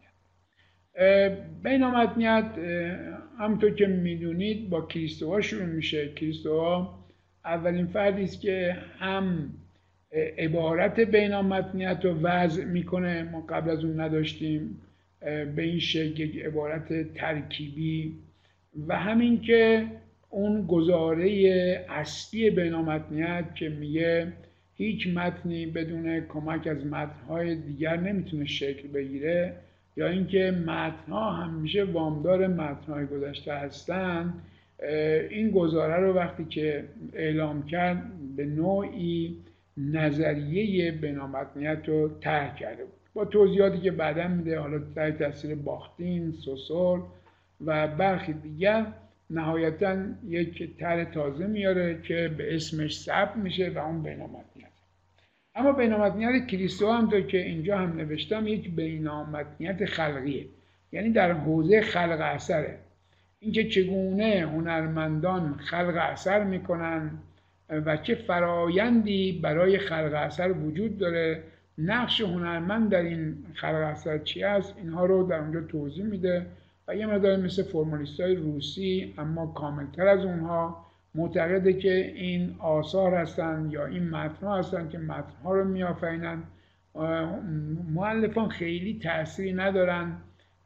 بینامتنیت 1.63 2.45
همونطور 3.39 3.75
که 3.75 3.88
می‌دونید 3.88 4.69
با 4.69 4.81
کریستوها 4.81 5.41
شروع 5.41 5.65
میشه. 5.65 6.13
کریستوها 6.13 7.00
اولین 7.45 7.88
فردی 7.88 8.23
است 8.23 8.41
که 8.41 8.77
هم 9.00 9.53
عبارت 10.38 11.00
بینامتنیت 11.00 12.00
رو 12.03 12.13
وضع 12.21 12.63
می‌کنه. 12.63 13.23
ما 13.23 13.41
قبل 13.41 13.69
از 13.69 13.83
اون 13.85 14.00
نداشتیم. 14.00 14.81
به 15.55 15.61
این 15.61 15.79
شکل 15.79 16.19
یک 16.19 16.45
عبارت 16.45 17.13
ترکیبی 17.13 18.15
و 18.87 18.99
همین 18.99 19.41
که 19.41 19.87
اون 20.29 20.67
گزاره 20.67 21.29
اصلی 21.89 22.49
بینامتنیت 22.49 23.55
که 23.55 23.69
میگه 23.69 24.33
هیچ 24.75 25.07
متنی 25.07 25.65
بدون 25.65 26.19
کمک 26.19 26.67
از 26.67 26.85
متنهای 26.85 27.55
دیگر 27.55 27.97
نمی‌تونه 27.97 28.45
شکل 28.45 28.87
بگیره 28.87 29.53
یا 29.97 30.07
اینکه 30.07 30.51
متنها 30.51 31.31
همیشه 31.31 31.83
وامدار 31.83 32.47
متنهای 32.47 33.05
گذشته 33.05 33.53
هستن 33.53 34.33
این 35.29 35.51
گزاره 35.51 35.95
رو 35.95 36.13
وقتی 36.13 36.45
که 36.45 36.83
اعلام 37.13 37.65
کرد 37.65 38.11
به 38.35 38.45
نوعی 38.45 39.37
نظریه 39.77 40.91
بنامتنیت 40.91 41.79
رو 41.87 42.19
طرح 42.19 42.55
کرده 42.55 42.83
بود. 42.83 43.00
با 43.13 43.25
توضیحاتی 43.25 43.77
که 43.77 43.91
بعدا 43.91 44.27
میده. 44.27 44.60
حالا 44.60 44.77
در 44.77 45.12
تاثیر 45.12 45.56
باختین، 45.56 46.32
سوسول 46.32 47.01
و 47.65 47.88
برخی 47.88 48.34
دیگر. 48.34 48.86
نهایتا 49.32 49.98
یک 50.27 50.77
تر 50.77 51.03
تازه 51.03 51.48
میاره 51.48 52.01
که 52.01 52.32
به 52.38 52.56
اسمش 52.56 53.00
ثبت 53.00 53.36
میشه 53.36 53.70
و 53.70 53.77
اون 53.77 54.03
بینامتنیت 54.03 54.68
اما 55.56 55.72
بینامتنیت 55.72 56.48
کریستو 56.48 56.91
هم 56.91 57.10
تا 57.10 57.22
که 57.22 57.38
اینجا 57.38 57.77
هم 57.77 57.98
نوشتم 57.98 58.48
یک 58.48 58.70
بینامتنیت 58.70 59.86
خلقیه. 59.86 60.46
یعنی 60.91 61.10
در 61.10 61.32
حوزه 61.32 61.82
خلق 61.82 62.18
اثره. 62.22 62.77
اینکه 63.39 63.70
چگونه 63.70 64.39
هنرمندان 64.39 65.53
خلق 65.53 65.96
اثر 65.96 66.44
می‌کنن 66.44 67.12
و 67.70 67.98
چه 67.98 68.15
فرایندی 68.15 69.39
برای 69.44 69.77
خلق 69.77 70.13
اثر 70.13 70.51
وجود 70.51 70.98
داره 70.98 71.44
نقش 71.77 72.21
هنرمند 72.21 72.89
در 72.89 73.01
این 73.01 73.45
خلق 73.53 73.75
اثر 73.75 74.17
چی 74.17 74.43
است؟ 74.43 74.73
اینها 74.77 75.05
رو 75.05 75.23
در 75.23 75.39
اونجا 75.39 75.61
توضیح 75.61 76.05
میده 76.05 76.45
و 76.87 76.95
یه 76.95 77.05
مدار 77.05 77.37
مثل 77.37 77.63
فرمالیست 77.63 78.19
های 78.19 78.35
روسی 78.35 79.13
اما 79.17 79.47
کاملتر 79.47 80.07
از 80.07 80.25
اونها 80.25 80.85
معتقده 81.15 81.73
که 81.73 81.93
این 82.15 82.55
آثار 82.59 83.13
هستن 83.13 83.67
یا 83.71 83.85
این 83.85 84.09
متن 84.09 84.47
هستن 84.47 84.89
که 84.89 84.97
متن 84.97 85.33
ها 85.43 85.53
رو 85.53 85.63
میآفرینن 85.63 86.43
معلفان 87.93 88.49
خیلی 88.49 88.99
تأثیری 89.03 89.53
ندارن 89.53 90.17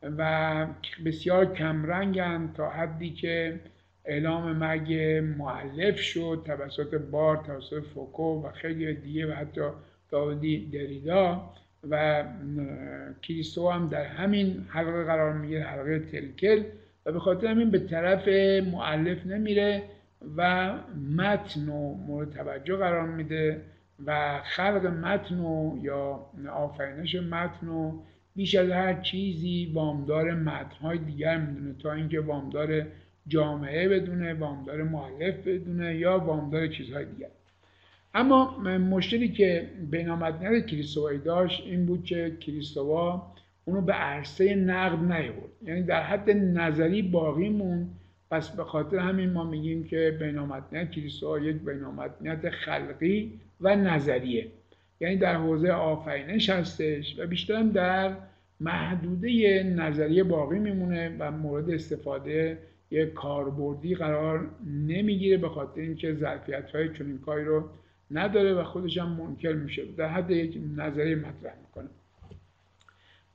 و 0.03 0.67
بسیار 1.05 1.53
کمرنگن 1.53 2.49
تا 2.53 2.69
حدی 2.69 3.09
که 3.09 3.59
اعلام 4.05 4.51
مرگ 4.51 4.93
معلف 5.37 5.99
شد 5.99 6.43
توسط 6.45 6.95
بار 6.95 7.37
توسط 7.37 7.83
فوکو 7.93 8.43
و 8.43 8.51
خیلی 8.51 8.93
دیگه 8.93 9.31
و 9.31 9.35
حتی 9.35 9.61
داودی 10.09 10.69
دریدا 10.73 11.49
و 11.89 12.23
کریستو 13.21 13.69
هم 13.69 13.87
در 13.87 14.05
همین 14.05 14.65
حلقه 14.69 15.03
قرار 15.03 15.33
می‌گیره 15.33 15.63
حلقه 15.63 15.99
تلکل 15.99 16.63
و 17.05 17.11
به 17.11 17.19
خاطر 17.19 17.47
همین 17.47 17.71
به 17.71 17.79
طرف 17.79 18.27
معلف 18.73 19.25
نمیره 19.25 19.83
و 20.37 20.73
متن 21.17 21.69
و 21.69 21.93
مورد 21.93 22.29
توجه 22.29 22.75
قرار 22.75 23.07
میده 23.07 23.61
و 24.05 24.41
خلق 24.43 24.85
متن 24.85 25.39
و 25.39 25.79
یا 25.81 26.25
آفرینش 26.51 27.15
متن 27.15 27.67
و 27.67 27.99
بیش 28.35 28.55
از 28.55 28.69
هر 28.69 29.01
چیزی 29.01 29.71
وامدار 29.73 30.31
متنهای 30.31 30.97
دیگر 30.97 31.37
می‌دونه. 31.37 31.73
تا 31.73 31.93
اینکه 31.93 32.19
وامدار 32.19 32.85
جامعه 33.27 33.89
بدونه 33.89 34.33
وامدار 34.33 34.83
معلف 34.83 35.35
بدونه 35.47 35.95
یا 35.95 36.19
وامدار 36.19 36.67
چیزهای 36.67 37.05
دیگر. 37.05 37.27
اما 38.15 38.59
مشکلی 38.77 39.29
که 39.29 39.69
بینامدنیت 39.91 40.65
کریستوایی 40.65 41.19
داشت 41.19 41.63
این 41.65 41.85
بود 41.85 42.03
که 42.03 42.37
کریستوا 42.39 43.31
اونو 43.65 43.81
به 43.81 43.93
عرصه 43.93 44.55
نقد 44.55 45.11
نیورد 45.11 45.49
یعنی 45.65 45.83
در 45.83 46.03
حد 46.03 46.29
نظری 46.29 47.01
باقی 47.01 47.49
مون 47.49 47.89
پس 48.31 48.49
به 48.49 48.63
خاطر 48.63 48.97
همین 48.97 49.29
ما 49.29 49.43
میگیم 49.43 49.83
که 49.83 50.17
بینامدنیت 50.19 50.91
کریستوا 50.91 51.39
یک 51.39 51.55
بینامدنیت 51.55 52.49
خلقی 52.49 53.39
و 53.61 53.75
نظریه. 53.75 54.47
یعنی 54.99 55.15
در 55.15 55.35
حوزه 55.35 55.71
آفرینش 55.71 56.49
هستش 56.49 57.19
و 57.19 57.27
بیشتر 57.27 57.63
در 57.63 58.15
محدوده 58.59 59.63
نظریه 59.63 60.23
باقی 60.23 60.59
میمونه 60.59 61.15
و 61.19 61.31
مورد 61.31 61.69
استفاده 61.69 62.57
یک 62.91 63.13
کاربردی 63.13 63.95
قرار 63.95 64.47
نمی‌گیره 64.87 65.37
به 65.37 65.49
خاطر 65.49 65.81
اینکه 65.81 66.13
ظرفیت 66.13 66.71
های 66.71 66.93
چنین 66.93 67.17
کاری 67.17 67.45
رو 67.45 67.69
نداره 68.17 68.53
و 68.53 68.63
خودش 68.63 68.97
هم 68.97 69.09
منکر 69.09 69.53
میشه. 69.53 69.85
در 69.97 70.07
حد 70.07 70.31
یک 70.31 70.59
نظریه 70.77 71.15
مطرح 71.15 71.53
می‌کنه. 71.61 71.87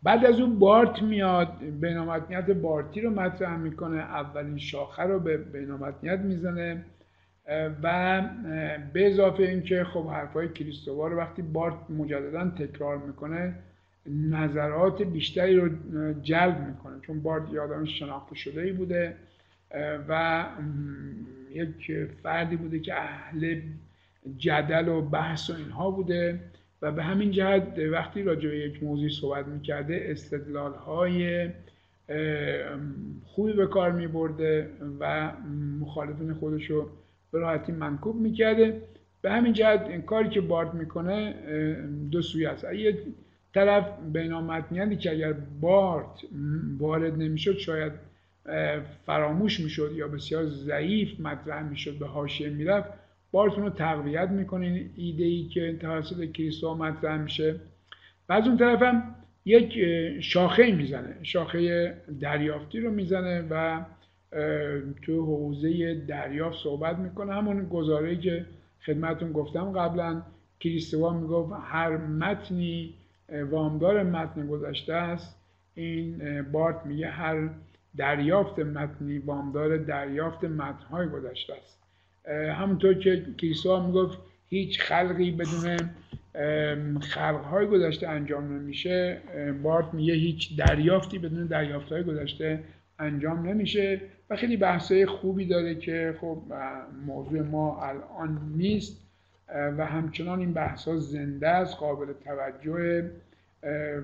بعد 0.03 0.25
از 0.27 0.41
اون 0.41 0.59
بارت 0.59 1.03
میاد 1.03 1.53
بینامتنیت 1.81 2.51
بارتی 2.51 3.01
رو 3.01 3.11
مطرح 3.11 3.57
می‌کنه. 3.57 3.97
اولین 3.97 4.59
شاخه 4.59 5.03
رو 5.03 5.21
به 5.21 5.37
بینامتنیت 5.37 6.19
می‌زنه. 6.19 6.85
و 7.83 8.23
به 8.93 9.11
اضافه 9.11 9.43
اینکه 9.43 9.85
خب 9.85 10.07
حرفای 10.07 10.49
کریستووا 10.49 11.17
وقتی 11.17 11.43
بارت 11.43 11.91
مجددا 11.91 12.51
تکرار 12.51 12.99
می‌کنه 12.99 13.55
نظرات 14.31 15.03
بیشتری 15.03 15.57
رو 15.57 15.69
جلب 16.23 16.67
می‌کنه. 16.69 17.01
چون 17.01 17.23
بارت 17.23 17.53
یادم 17.53 17.85
شناخته 17.85 18.35
شده 18.35 18.61
ای 18.61 18.73
بوده 18.73 19.17
و 20.09 20.45
یک 21.53 21.93
فردی 22.23 22.57
بوده 22.57 22.79
که 22.79 22.95
اهل 22.95 23.61
جدل 24.39 24.89
و 24.89 25.03
بحث 25.03 25.51
و 25.51 25.55
اینها 25.57 25.91
بوده 25.91 26.41
و 26.83 26.93
به 26.93 27.03
همین 27.03 27.31
جهت 27.31 27.79
وقتی 27.93 28.23
راجع 28.23 28.49
به 28.49 28.59
یک 28.59 28.83
موضوع 28.83 29.09
صحبت 29.09 29.47
می‌کرده 29.47 30.01
استدلال 30.05 30.75
های 30.75 31.49
خوبی 33.25 33.53
به 33.53 33.67
کار 33.67 33.93
میبرده 33.93 34.71
و 35.01 35.33
مخالفین 35.81 36.35
خودش 36.35 36.71
رو 36.71 36.89
به 37.33 37.39
راحتی 37.39 37.73
منکوب 37.73 38.17
می‌کرده. 38.17 38.83
به 39.23 39.31
همین 39.31 39.53
جهت 39.53 39.83
این 39.83 40.03
کاری 40.03 40.29
که 40.29 40.41
بارت 40.41 40.75
می‌کنه 40.75 41.35
دو 42.11 42.23
سوی 42.23 42.47
است. 42.47 42.67
یک 42.73 42.97
طرف 43.55 43.99
بینامتنیتی 44.13 44.97
که 44.97 45.11
اگر 45.11 45.33
بارت 45.61 46.21
وارد 46.79 47.19
نمی‌شد 47.19 47.59
شاید 47.59 47.93
فراموش 49.07 49.61
می‌شد 49.61 49.93
یا 49.95 50.09
بسیار 50.09 50.47
ضعیف 50.47 51.21
مطرح 51.21 51.63
می‌شد 51.63 51.99
به 51.99 52.07
حاشیه 52.07 52.51
می‌رفت. 52.51 53.00
بارتون 53.33 53.65
رو 53.65 53.71
تقویت 53.71 54.29
می‌کنین 54.29 54.91
ایده 54.97 55.25
ای 55.25 55.45
که 55.45 55.77
توسط 55.81 56.33
کریستو 56.33 56.75
مطرح 56.75 57.23
میشه. 57.23 57.55
و 58.29 58.33
از 58.33 58.47
اون 58.47 58.57
طرف 58.57 58.83
هم 58.83 59.15
یک 59.45 59.79
شاخه 60.21 60.73
می‌زنه 60.73 61.17
شاخه 61.23 61.95
دریافتی 62.21 62.81
رو 62.81 62.91
می‌زنه 62.91 63.47
و 63.51 63.85
تو 65.03 65.25
حوزه 65.27 65.95
دریافت 65.95 66.59
صحبت 66.59 66.99
می‌کنه. 66.99 67.35
همون 67.35 67.69
گزاره 67.69 68.17
که 68.17 68.47
خدمتون 68.87 69.33
گفتم 69.33 69.73
قبلا 69.73 70.23
کریستوا 70.61 71.13
می‌گفت 71.21 71.53
هر 71.63 71.97
متنی 71.97 72.95
وامدار 73.51 74.03
متن 74.03 74.47
گذشته 74.47 74.95
است 74.95 75.37
این 75.75 76.43
بارت 76.43 76.87
میگه 76.87 77.07
هر 77.09 77.49
دریافت 77.97 78.59
متنی 78.59 79.19
وامدار 79.19 79.77
دریافت 79.77 80.45
متنهای 80.45 81.09
گذشته 81.09 81.55
است. 81.55 81.80
همونطور 82.29 82.95
که 82.95 83.25
کلیسا 83.39 83.87
می‌گفت 83.87 84.19
هیچ 84.49 84.81
خلقی 84.81 85.31
بدون 85.31 85.77
خلقهای 87.01 87.67
گذشته 87.67 88.09
انجام 88.09 88.53
نمیشه. 88.53 89.19
بارت 89.63 89.95
میگه 89.95 90.15
هیچ 90.15 90.57
دریافتی 90.57 91.19
بدون 91.19 91.47
دریافتهای 91.47 92.03
گذشته 92.03 92.63
انجام 92.99 93.49
نمیشه. 93.49 94.01
و 94.31 94.37
خیلی 94.37 94.57
بحثای 94.57 95.07
خوبی 95.07 95.47
داره 95.47 95.75
که 95.75 96.15
خب 96.21 96.43
موضوع 97.07 97.43
ما 97.43 97.83
الان 97.83 98.53
نیست. 98.57 99.01
و 99.79 99.87
همچنان 99.87 100.39
این 100.39 100.53
بحث 100.53 100.89
ها 100.89 100.97
زنده 100.97 101.49
است 101.49 101.77
قابل 101.77 102.07
توجه 102.25 103.11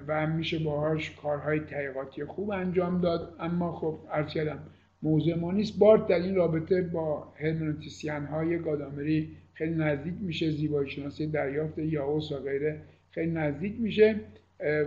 و 0.09 0.26
میشه 0.26 0.59
باهاش 0.59 1.11
کارهای 1.22 1.61
تحقیقاتی 1.61 2.24
خوب 2.24 2.50
انجام 2.50 3.00
داد. 3.00 3.37
اما 3.40 3.72
خب 3.72 3.98
عرض 4.12 4.33
کردم 4.33 4.59
موضوع 5.07 5.35
ما 5.35 5.53
نیست. 5.53 5.79
بارت 5.79 6.07
در 6.07 6.16
این 6.16 6.35
رابطه 6.35 6.83
با 6.83 7.33
هرمنوتیسیان 7.37 8.25
های 8.25 8.59
گادامری 8.59 9.29
خیلی 9.55 9.75
نزدیک 9.75 10.14
میشه. 10.21 10.51
زیبایی 10.51 10.90
شناسی 10.90 11.27
دریافت 11.27 11.79
یاوس 11.79 12.33
و 12.33 12.37
غیره 12.37 12.81
خیلی 13.11 13.31
نزدیک 13.31 13.75
میشه 13.79 14.14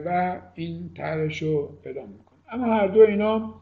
و 0.05 0.38
این 0.55 0.89
طرحش 0.97 1.41
رو 1.41 1.77
پیدا 1.84 2.01
می‌کنه. 2.01 2.39
اما 2.51 2.65
هر 2.65 2.88
دو 2.88 2.99
اینا 2.99 3.55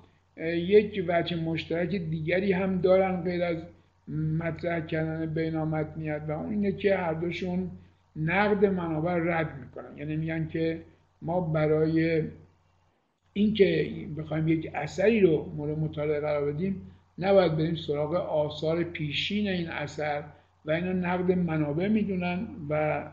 یک 0.55 1.05
وجه 1.07 1.43
مشترک 1.43 1.89
دیگری 1.95 2.51
هم 2.51 2.81
دارن 2.81 3.21
غیر 3.21 3.43
از 3.43 3.57
مطرح 4.39 4.85
کردن 4.85 5.33
بینامتنیت 5.33 6.21
و 6.27 6.31
اون 6.31 6.49
اینه 6.49 6.71
که 6.71 6.95
هر 6.95 7.13
دوشون 7.13 7.71
نقد 8.15 8.65
منابع 8.65 9.13
رد 9.13 9.49
می‌کنن. 9.59 9.97
یعنی 9.97 10.15
میگن 10.15 10.47
که 10.47 10.81
ما 11.21 11.41
برای 11.41 12.21
اینکه 13.37 13.91
بخوایم 14.17 14.47
یک 14.47 14.71
اثری 14.73 15.19
رو 15.19 15.51
مورد 15.57 15.79
مطالعه 15.79 16.19
قرار 16.19 16.53
بدیم 16.53 16.81
نباید 17.17 17.57
بریم 17.57 17.75
سراغ 17.75 18.13
آثار 18.15 18.83
پیشین 18.83 19.47
این 19.47 19.69
اثر 19.69 20.23
و 20.65 20.71
اینا 20.71 20.91
نقد 20.91 21.31
منابع 21.31 21.87
می‌دونن 21.87 22.47
و 22.69 23.03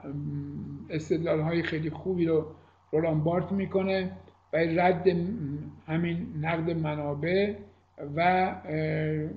استدلال 0.90 1.40
های 1.40 1.62
خیلی 1.62 1.90
خوبی 1.90 2.26
رو 2.26 2.46
رولان 2.92 3.24
بارت 3.24 3.52
می‌کنه 3.52 4.10
و 4.52 4.56
رد 4.56 5.06
همین 5.86 6.26
نقد 6.40 6.70
منابع 6.70 7.54
و 8.16 8.50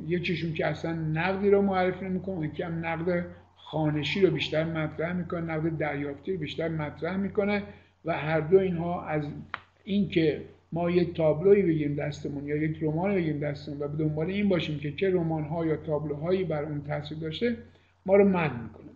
یکیشون 0.08 0.54
که 0.54 0.68
اصلا 0.68 0.94
نقدی 0.94 1.50
رو 1.50 1.62
معرفی 1.62 2.06
نمی‌کنه 2.06 2.48
یکی 2.48 2.64
هم 2.64 2.86
نقد 2.86 3.26
خانشی 3.56 4.22
رو 4.22 4.32
بیشتر 4.32 4.64
مطرح 4.64 5.14
می‌کنه 5.14 5.42
نقد 5.42 5.78
دریافتی 5.78 6.32
رو 6.32 6.38
بیشتر 6.38 6.68
مطرح 6.68 7.18
می‌کنه 7.18 7.64
و 8.06 8.14
هر 8.18 8.40
دو 8.40 8.58
اینها 8.58 9.06
از 9.06 9.24
اینکه 9.84 10.42
ما 10.72 10.92
یک 10.92 11.14
تابلوی 11.14 11.62
بگیریم 11.62 11.96
دستمون 11.96 12.48
یا 12.48 12.56
یک 12.56 12.78
رمان 12.82 13.16
بگیریم 13.16 13.40
دستمون 13.40 13.80
و 13.80 13.88
به 13.88 14.04
دنبال 14.04 14.28
این 14.28 14.50
باشیم 14.50 14.80
که 14.80 14.92
چه 14.92 15.10
رمان 15.10 15.44
ها 15.44 15.66
یا 15.66 15.78
تابلوهایی 15.78 16.44
بر 16.44 16.64
اون 16.64 16.84
تاثیر 16.84 17.18
داشته 17.18 17.58
ما 18.06 18.16
رو 18.16 18.30
من 18.30 18.64
می‌کنه. 18.64 18.92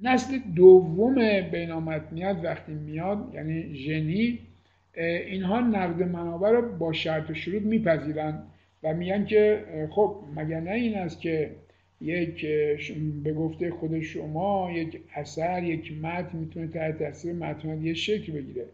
نسل 0.00 0.38
دوم 0.56 1.40
بینامتنیت 1.40 2.36
وقتی 2.44 2.72
میاد 2.72 3.30
یعنی 3.34 3.74
ژنی 3.74 4.38
اینها 4.96 5.60
نقد 5.60 6.02
منابع 6.02 6.50
رو 6.50 6.76
با 6.78 6.92
شرط 6.92 7.30
و 7.30 7.34
شروط 7.34 7.62
میپذیرن 7.62 8.42
و 8.82 8.94
میگن 8.94 9.24
که 9.24 9.64
خب 9.90 10.16
مگر 10.36 10.60
نه 10.60 10.70
این 10.70 10.98
است 10.98 11.20
که 11.20 11.50
یک 12.00 12.46
به 13.24 13.34
گفته 13.34 13.70
خود 13.70 14.00
شما 14.00 14.70
یک 14.72 15.00
اثر 15.14 15.62
یک 15.62 15.92
متن 16.02 16.38
می‌تونه 16.38 16.66
تحت 16.66 16.98
تاثیر 16.98 17.32
متن 17.32 17.82
یه 17.82 17.94
شکل 17.94 18.32
بگیره. 18.32 18.66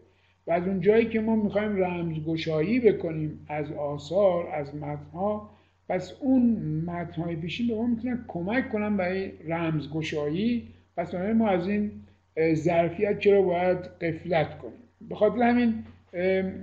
و 0.51 0.53
از 0.53 0.67
اون 0.67 0.81
جایی 0.81 1.05
که 1.05 1.19
ما 1.19 1.35
می‌خوایم 1.35 1.75
رمزگشایی 1.75 2.79
بکنیم 2.79 3.45
از 3.47 3.71
آثار 3.71 4.47
از 4.47 4.75
متنها 4.75 5.49
پس 5.89 6.13
اون 6.19 6.41
متنهای 6.85 7.35
پیشین 7.35 7.67
به 7.67 7.75
ما 7.75 7.87
می‌تونن 7.87 8.25
کمک 8.27 8.69
کنن 8.69 8.97
برای 8.97 9.31
رمزگشایی. 9.47 10.67
پس 10.97 11.15
ما 11.15 11.47
از 11.47 11.67
این 11.67 11.91
ظرفیت 12.53 13.19
چرا 13.19 13.41
باید 13.41 13.77
قفلت 13.77 14.57
کنیم؟ 14.57 14.73
به 15.09 15.15
خاطر 15.15 15.41
همین 15.41 15.73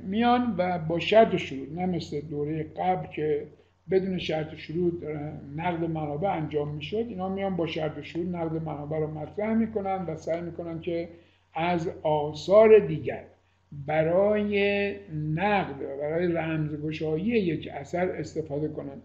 میان 0.07 0.55
و 0.59 0.79
با 0.79 0.98
شرط 0.98 1.37
شروع 1.37 1.66
نه 1.77 1.87
مثل 1.87 2.20
دوره 2.20 2.62
قبل 2.62 3.07
که 3.07 3.46
بدون 3.90 4.18
شرط 4.18 4.57
شروع 4.57 4.92
نقد 5.57 5.85
منابع 5.85 6.29
انجام 6.29 6.74
می‌شد 6.74 7.07
اینا 7.09 7.29
میان 7.29 7.57
با 7.57 7.66
شرط 7.66 8.01
شروع 8.01 8.27
نقد 8.27 8.62
منابع 8.62 8.98
رو 8.98 9.07
مطرح 9.07 9.55
می‌کنن 9.55 10.05
و 10.07 10.16
سعی 10.16 10.40
می‌کنن 10.40 10.81
که 10.81 11.09
از 11.55 11.90
آثار 12.03 12.79
دیگر 12.79 13.24
برای 13.72 14.94
نقد 15.14 15.83
و 15.83 15.96
برای 16.00 16.26
رمزگشایی 16.33 17.24
یک 17.24 17.68
اثر 17.72 18.11
استفاده 18.11 18.68
کنن 18.68 19.02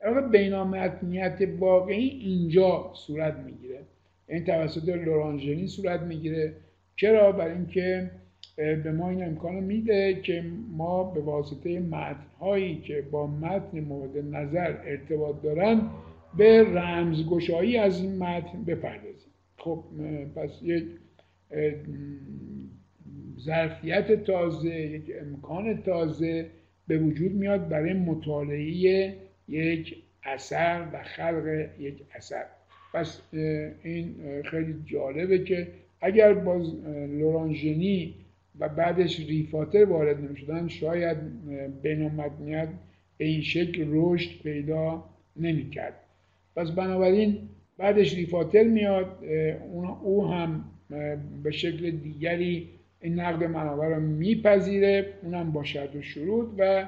در 0.00 0.20
بینامتنیت 0.20 1.48
واقعی 1.58 2.08
اینجا 2.08 2.90
صورت 2.94 3.36
می‌گیره. 3.36 3.80
این 4.28 4.44
توسط 4.44 4.88
لورانژنی 4.88 5.66
صورت 5.66 6.00
می‌گیره. 6.00 6.52
چرا؟ 6.96 7.32
برای 7.32 7.52
اینکه 7.52 8.10
به 8.56 8.92
ما 8.92 9.10
این 9.10 9.24
امکان 9.24 9.54
میده 9.54 10.20
که 10.22 10.44
ما 10.70 11.04
به 11.04 11.20
واسطه 11.20 11.80
متنهایی 11.80 12.80
که 12.80 13.04
با 13.10 13.26
متن 13.26 13.80
مورد 13.80 14.18
نظر 14.18 14.76
ارتباط 14.84 15.42
دارن 15.42 15.80
به 16.36 16.62
رمزگشایی 16.62 17.76
از 17.76 18.00
این 18.00 18.18
متن 18.18 18.64
بپردازیم. 18.64 19.32
خب 19.56 19.84
پس 20.36 20.62
یک 20.62 20.84
ظرفیت 23.38 24.24
تازه 24.24 24.80
یک 24.80 25.02
امکان 25.20 25.82
تازه 25.82 26.46
به 26.88 26.98
وجود 26.98 27.32
میاد 27.32 27.68
برای 27.68 27.92
مطالعه 27.92 29.14
یک 29.48 29.96
اثر 30.22 30.86
و 30.92 31.02
خلق 31.02 31.66
یک 31.80 31.94
اثر. 32.14 32.44
پس 32.94 33.20
این 33.82 34.14
خیلی 34.44 34.74
جالبه 34.86 35.38
که 35.38 35.68
اگر 36.00 36.34
باز 36.34 36.74
لورانژنی 37.18 38.14
و 38.58 38.68
بعدش 38.68 39.20
ریفاتر 39.20 39.84
وارد 39.84 40.24
نمی‌شدن 40.24 40.68
شاید 40.68 41.16
بینامدنیت 41.82 42.68
به 43.18 43.24
این 43.24 43.40
شکل 43.40 43.86
رشد 43.88 44.42
پیدا 44.42 45.04
نمی‌کرد. 45.36 45.94
پس 46.56 46.70
بنابراین 46.70 47.38
بعدش 47.78 48.14
ریفاتر 48.14 48.62
میاد 48.62 49.24
او 50.02 50.26
هم 50.26 50.64
به 51.42 51.50
شکل 51.50 51.90
دیگری 51.90 52.68
این 53.00 53.20
نقد 53.20 53.44
منابع 53.44 53.88
رو 53.88 54.00
میپذیره 54.00 55.06
اونم 55.22 55.52
با 55.52 55.64
شرط 55.64 55.96
و 55.96 56.02
شروط 56.02 56.48
و 56.58 56.84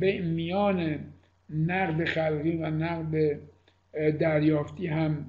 به 0.00 0.20
میان 0.20 0.98
نقد 1.66 2.04
خلقی 2.04 2.56
و 2.56 2.70
نقد 2.70 3.38
دریافتی 4.18 4.86
هم 4.86 5.26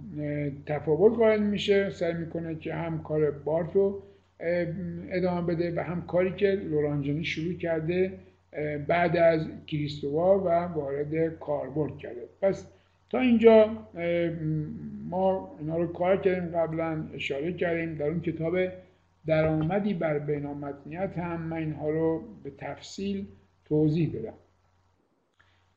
تفاوت 0.66 1.18
قائل 1.18 1.44
میشه. 1.44 1.90
سعی 1.90 2.14
می‌کنه 2.14 2.56
که 2.56 2.74
هم 2.74 3.04
کار 3.04 3.32
بارت 3.32 3.74
رو 3.74 4.04
ادامه 5.12 5.54
بده 5.54 5.74
و 5.76 5.80
هم 5.80 6.02
کاری 6.02 6.34
که 6.34 6.48
لورانجانی 6.52 7.24
شروع 7.24 7.54
کرده 7.54 8.12
بعد 8.88 9.18
از 9.18 9.48
کریستووا 9.68 10.40
و 10.40 10.50
وارد 10.50 11.40
کاربرد 11.40 11.98
کرده. 11.98 12.22
پس 12.42 12.66
تا 13.10 13.20
اینجا 13.20 13.70
ما 15.10 15.56
اینا 15.60 15.78
رو 15.78 15.88
کار 15.88 16.18
کردیم 16.18 16.58
قبلا 16.58 17.04
اشاره 17.14 17.54
کردیم 17.54 17.96
در 17.96 18.08
اون 18.08 18.22
کتاب 18.22 18.56
درآمدی 19.28 19.94
بر 19.94 20.20
بینامتنیت 20.20 21.18
هم 21.18 21.42
من 21.42 21.58
اینها 21.58 21.90
رو 21.90 22.24
به 22.44 22.52
تفصیل 22.58 23.26
توضیح 23.66 24.14
دادم 24.14 24.34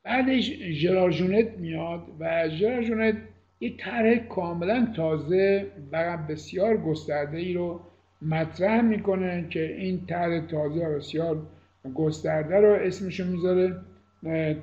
بعدش 0.02 0.52
ژرارژونت 0.72 1.58
میاد 1.58 2.02
و 2.18 2.48
ژرارژونت 2.48 3.16
یه 3.60 3.76
طرح 3.76 4.14
کاملا 4.16 4.92
تازه 4.96 5.66
و 5.92 6.18
بسیار 6.28 6.76
گسترده 6.76 7.38
ای 7.38 7.52
رو 7.52 7.80
مطرح 8.22 8.80
می‌کنه 8.80 9.46
که 9.50 9.76
این 9.76 10.06
طرح 10.06 10.46
تازه 10.46 10.86
و 10.86 10.96
بسیار 10.96 11.46
گسترده 11.94 12.56
رو 12.56 12.72
اسمشو 12.72 13.24
می‌ذاره 13.24 13.76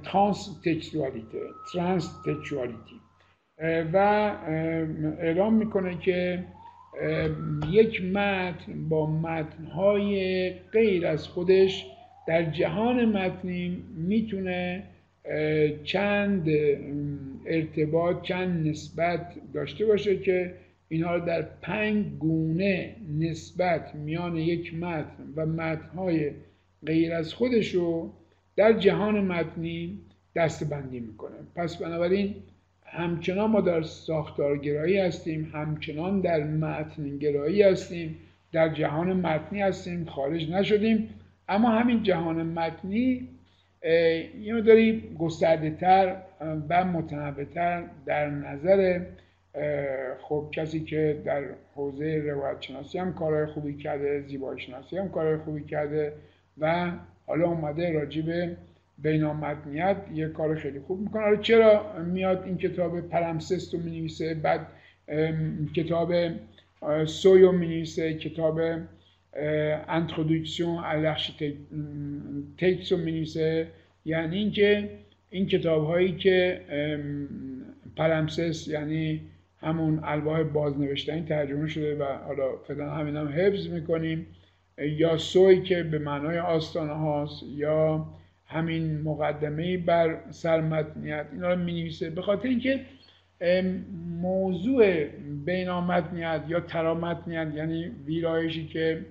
ترانس 0.03 0.59
تکسوالیته 0.65 1.39
ترانس 1.73 2.09
تکسوالیتی 2.25 2.99
و 3.93 3.97
اعلام 5.19 5.53
می‌کنه 5.53 5.97
که 5.97 6.45
یک 7.71 8.01
متن 8.01 8.89
با 8.89 9.05
متنهای 9.05 10.49
غیر 10.71 11.07
از 11.07 11.27
خودش 11.27 11.85
در 12.27 12.43
جهان 12.51 13.05
متنی 13.05 13.83
می‌تونه 13.95 14.83
چند 15.83 16.49
ارتباط 17.45 18.21
چند 18.21 18.67
نسبت 18.67 19.35
داشته 19.53 19.85
باشه 19.85 20.19
که 20.19 20.53
اینها 20.89 21.19
در 21.19 21.41
پنج 21.41 22.05
گونه 22.19 22.95
نسبت 23.19 23.95
میان 23.95 24.37
یک 24.37 24.73
متن 24.73 25.33
و 25.35 25.45
متنهای 25.45 26.31
غیر 26.85 27.13
از 27.13 27.33
خودش 27.33 27.75
رو 27.75 28.13
در 28.55 28.73
جهان 28.73 29.21
متنی 29.21 29.99
دستبندی 30.35 30.99
می‌کنه. 30.99 31.35
پس 31.55 31.77
بنابراین 31.77 32.35
همچنان 32.85 33.51
ما 33.51 33.61
در 33.61 33.81
ساختارگرایی 33.81 34.97
هستیم 34.97 35.51
همچنان 35.53 36.21
در 36.21 36.43
متنگرایی 36.43 37.61
هستیم 37.61 38.17
در 38.51 38.69
جهان 38.69 39.13
متنی 39.13 39.61
هستیم 39.61 40.05
خارج 40.05 40.51
نشدیم. 40.51 41.09
اما 41.49 41.69
همین 41.69 42.03
جهان 42.03 42.45
متنی 42.45 43.27
یه 44.41 44.53
مداری 44.53 45.15
گسترده 45.19 45.69
تر 45.69 46.15
و 46.69 46.85
متنوع 46.85 47.43
در 48.05 48.29
نظر 48.29 48.99
خب 50.21 50.49
کسی 50.51 50.79
که 50.79 51.21
در 51.25 51.43
حوزه 51.75 52.23
روایت 52.25 52.61
شناسی 52.61 52.97
هم 52.97 53.13
کارهای 53.13 53.45
خوبی 53.45 53.77
کرده 53.77 54.21
زیبایی 54.21 54.61
شناسی 54.61 54.97
هم 54.97 55.09
کارهای 55.09 55.37
خوبی 55.37 55.63
کرده 55.63 56.13
و 56.57 56.91
حالا 57.27 57.47
اومده 57.47 57.91
راجب 57.91 58.55
بینامتنیت 58.97 59.97
یه 60.13 60.27
کار 60.27 60.55
خیلی 60.55 60.79
خوب 60.79 60.99
می‌کنه. 60.99 61.23
حالا 61.23 61.35
چرا 61.35 62.03
میاد 62.03 62.43
این 62.45 62.57
کتاب 62.57 63.01
پرمسست 63.01 63.73
رو 63.73 63.79
می‌نویسه 63.79 64.33
بعد 64.33 64.67
کتاب 65.75 66.13
سویو 67.05 67.51
می‌نویسه 67.51 68.13
کتاب 68.13 68.59
انترودکسیون 69.87 70.83
تکس 72.57 72.91
رو 72.91 72.97
می‌نویسه؟ 72.97 73.67
یعنی 74.05 74.37
اینکه 74.37 74.89
این 75.29 75.45
کتاب 75.45 75.85
هایی 75.85 76.11
که 76.15 76.61
پرمسس 77.95 78.67
یعنی 78.67 79.21
همون 79.61 79.99
الواح 80.03 80.43
بازنوشتنی 80.43 81.21
ترجمه 81.21 81.67
شده 81.67 81.95
و 81.95 82.03
حالا 82.03 82.57
فعلا 82.67 82.91
همین 82.91 83.15
هم 83.15 83.27
حفظ 83.27 83.67
می‌کنیم 83.67 84.27
یا 84.77 85.17
سوی 85.17 85.61
که 85.61 85.83
به 85.83 85.99
معنای 85.99 86.39
آستانه 86.39 86.93
هاست 86.93 87.43
یا 87.55 88.05
همین 88.45 89.01
مقدمه 89.01 89.77
بر 89.77 90.17
سرمتنیت 90.29 91.25
اینا 91.31 91.53
رو 91.53 91.59
می‌نویسه. 91.59 92.09
به 92.09 92.21
خاطر 92.21 92.47
اینکه 92.49 92.85
موضوع 94.21 95.05
بینامتنیت 95.45 96.41
یا 96.47 96.59
ترامتنیت 96.59 97.47
یعنی 97.55 97.85
ویرایشی 98.05 98.67
که 98.67 99.05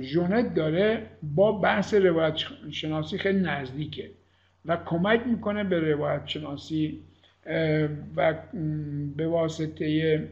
ژونت 0.00 0.54
داره 0.54 1.06
با 1.22 1.52
بحث 1.52 1.94
روایت 1.94 2.34
شناسی 2.70 3.18
خیلی 3.18 3.40
نزدیکه 3.40 4.10
و 4.64 4.76
کمک 4.86 5.26
می‌کنه 5.26 5.64
به 5.64 5.80
روایت 5.92 6.26
شناسی 6.26 7.02
و 8.16 8.34
به 9.16 9.26
واسطه 9.28 10.28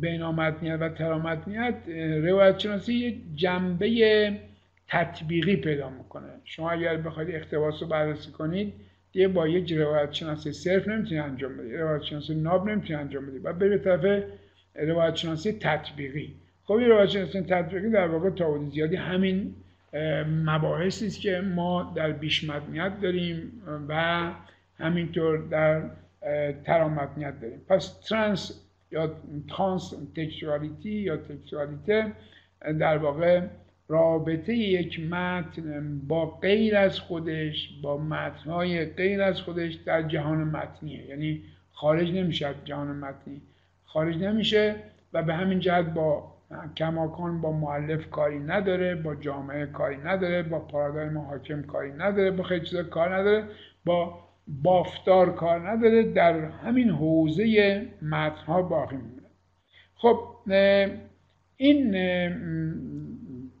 بینامتنیت 0.00 0.78
و 0.80 0.88
ترامتنیت 0.88 1.74
روایت 2.22 2.58
شناسی 2.58 2.94
یه 2.94 3.16
جنبه 3.34 4.32
تطبیقی 4.94 5.56
پیدا 5.56 5.90
می‌کنه. 5.90 6.28
شما 6.44 6.70
اگر 6.70 6.96
بخواید 6.96 7.34
اختباس 7.34 7.82
رو 7.82 7.88
بررسی 7.88 8.30
کنید 8.30 8.74
دیگه 9.12 9.28
با 9.28 9.48
یک 9.48 9.72
روایت 9.72 10.12
شناسی 10.12 10.52
صرف 10.52 10.88
نمی‌تونید 10.88 11.22
انجام 11.22 11.56
بدید 11.56 11.74
روایت 11.74 12.02
شناسی 12.02 12.34
ناب 12.34 12.68
نمی‌تونید 12.68 13.00
انجام 13.00 13.26
بدید 13.26 13.40
و 13.44 13.52
به 13.52 13.78
طرف 13.78 14.24
روایت 14.74 15.16
شناسی 15.16 15.52
تطبیقی. 15.52 16.34
خب 16.64 16.72
این 16.72 16.88
روایت 16.88 17.08
شناسی 17.08 17.40
تطبیقی 17.40 17.90
در 17.90 18.08
واقع 18.08 18.30
تا 18.30 18.58
زیادی 18.72 18.96
همین 18.96 19.54
مباحثی 20.44 21.06
است 21.06 21.20
که 21.20 21.40
ما 21.40 21.92
در 21.96 22.12
بیش 22.12 22.50
داریم 23.02 23.62
و 23.88 24.30
همینطور 24.78 25.38
در 25.50 25.82
ترامتنیت 26.64 27.40
داریم. 27.40 27.60
پس 27.68 28.00
ترانس 28.08 28.60
یا 28.90 29.14
ترانس 29.56 29.94
تکسوالیتی 30.16 30.90
یا 30.90 31.16
تکسوالیته 31.16 32.12
در 32.78 32.98
واقع 32.98 33.40
رابطه 33.94 34.54
یک 34.54 35.00
متن 35.00 36.00
با 36.08 36.26
غیر 36.26 36.76
از 36.76 37.00
خودش 37.00 37.70
با 37.82 37.98
متنهای 37.98 38.84
غیر 38.84 39.22
از 39.22 39.40
خودش 39.40 39.74
در 39.74 40.02
جهان 40.02 40.38
متنیه. 40.38 41.06
یعنی 41.06 41.42
خارج 41.72 42.12
نمیشه 42.12 42.46
از 42.46 42.54
جهان 42.64 42.86
متنی. 42.86 43.40
خارج 43.84 44.16
نمیشه 44.16 44.74
و 45.12 45.22
به 45.22 45.34
همین 45.34 45.60
جهت 45.60 45.84
با 45.84 46.34
کماکان 46.76 47.40
با 47.40 47.52
معلف 47.52 48.10
کاری 48.10 48.38
نداره 48.38 48.94
با 48.94 49.14
جامعه 49.14 49.66
کاری 49.66 49.96
نداره 49.96 50.42
با 50.42 50.58
پارادایم 50.58 51.18
حاکم 51.18 51.62
کاری 51.62 51.92
نداره 51.92 52.30
با 52.30 52.42
خیلی 52.42 52.66
چیزا 52.66 52.82
کار 52.82 53.16
نداره 53.16 53.44
با 53.84 54.18
بافتار 54.62 55.34
کار 55.34 55.70
نداره 55.70 56.02
در 56.02 56.40
همین 56.40 56.90
حوزه 56.90 57.86
متنها 58.02 58.62
باقی 58.62 58.96
میمونه 58.96 59.30
خب 59.94 60.18
این 61.56 61.96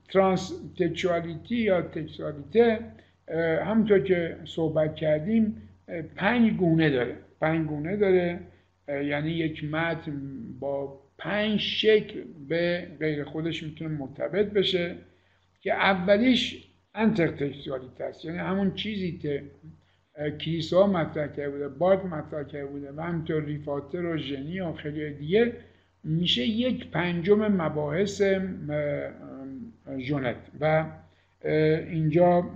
ترانس 0.08 0.52
تکچوالیتی 0.78 1.56
یا 1.56 1.82
تکچوالیته 1.82 2.78
همونطور 3.64 3.98
که 3.98 4.36
صحبت 4.44 4.96
کردیم 4.96 5.68
پنج 6.16 6.52
گونه 6.52 6.90
داره. 6.90 7.16
پنج 7.40 7.66
گونه 7.66 7.96
داره. 7.96 8.40
یعنی 8.88 9.30
یک 9.30 9.64
متن 9.64 10.20
با 10.60 11.00
پنج 11.18 11.60
شکل 11.60 12.20
به 12.48 12.88
غیر 13.00 13.24
خودش 13.24 13.62
می‌تونه 13.62 13.98
مرتبط 13.98 14.46
بشه 14.46 14.94
که 15.60 15.72
اولیش 15.72 16.68
انترتکستوالیت 16.94 18.00
است. 18.00 18.24
یعنی 18.24 18.38
همون 18.38 18.74
چیزی 18.74 19.18
که 19.18 19.42
کلیسا 20.40 20.86
مطرح 20.86 21.26
کرده 21.26 21.50
بوده 21.50 21.68
باد 21.68 22.06
مطرح 22.06 22.44
کرده 22.44 22.66
بوده 22.66 22.92
و 22.92 23.00
همینطور 23.00 23.44
ریفاتر 23.44 24.04
و 24.04 24.16
ژنی 24.16 24.60
و 24.60 24.72
خیلی 24.72 25.10
دیگه 25.10 25.52
میشه 26.04 26.42
یک 26.46 26.90
پنجم 26.90 27.48
مباحث 27.48 28.22
ژنت 29.98 30.36
و 30.60 30.84
اینجا 31.90 32.50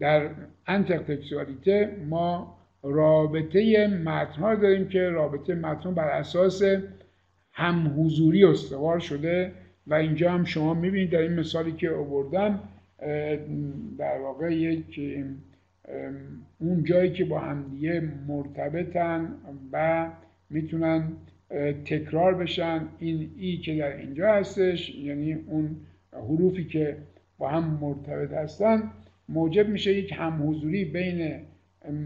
در 0.00 0.28
انترتکستوالیته 0.66 1.96
ما 2.08 2.58
رابطه 2.82 3.86
متنها 3.86 4.54
داریم 4.54 4.88
که 4.88 5.08
رابطه 5.08 5.54
متن 5.54 5.94
بر 5.94 6.08
اساس 6.08 6.62
هم 7.52 7.94
حضوری 7.98 8.44
استوار 8.44 8.98
شده 8.98 9.52
و 9.86 9.94
اینجا 9.94 10.32
هم 10.32 10.44
شما 10.44 10.74
می‌بینید 10.74 11.10
در 11.10 11.18
این 11.18 11.32
مثالی 11.32 11.72
که 11.72 11.90
آوردم 11.90 12.60
در 13.98 14.18
واقع 14.20 14.54
یک 14.54 15.00
اون 16.58 16.84
جایی 16.84 17.12
که 17.12 17.24
با 17.24 17.38
همدیگه 17.38 18.02
مرتبطن 18.28 19.28
و 19.72 20.06
می‌تونن 20.50 21.12
تکرار 21.84 22.34
بشن. 22.34 22.80
این 22.98 23.30
ای 23.38 23.56
که 23.56 23.76
در 23.76 23.96
اینجا 23.96 24.32
هستش 24.32 24.94
یعنی 24.94 25.32
اون 25.32 25.76
حروفی 26.14 26.64
که 26.64 26.96
با 27.38 27.48
هم 27.48 27.78
مرتبط 27.80 28.32
هستن 28.32 28.82
موجب 29.28 29.68
میشه 29.68 29.92
یک 29.92 30.12
هم 30.12 30.48
حضوری 30.48 30.84
بین 30.84 31.40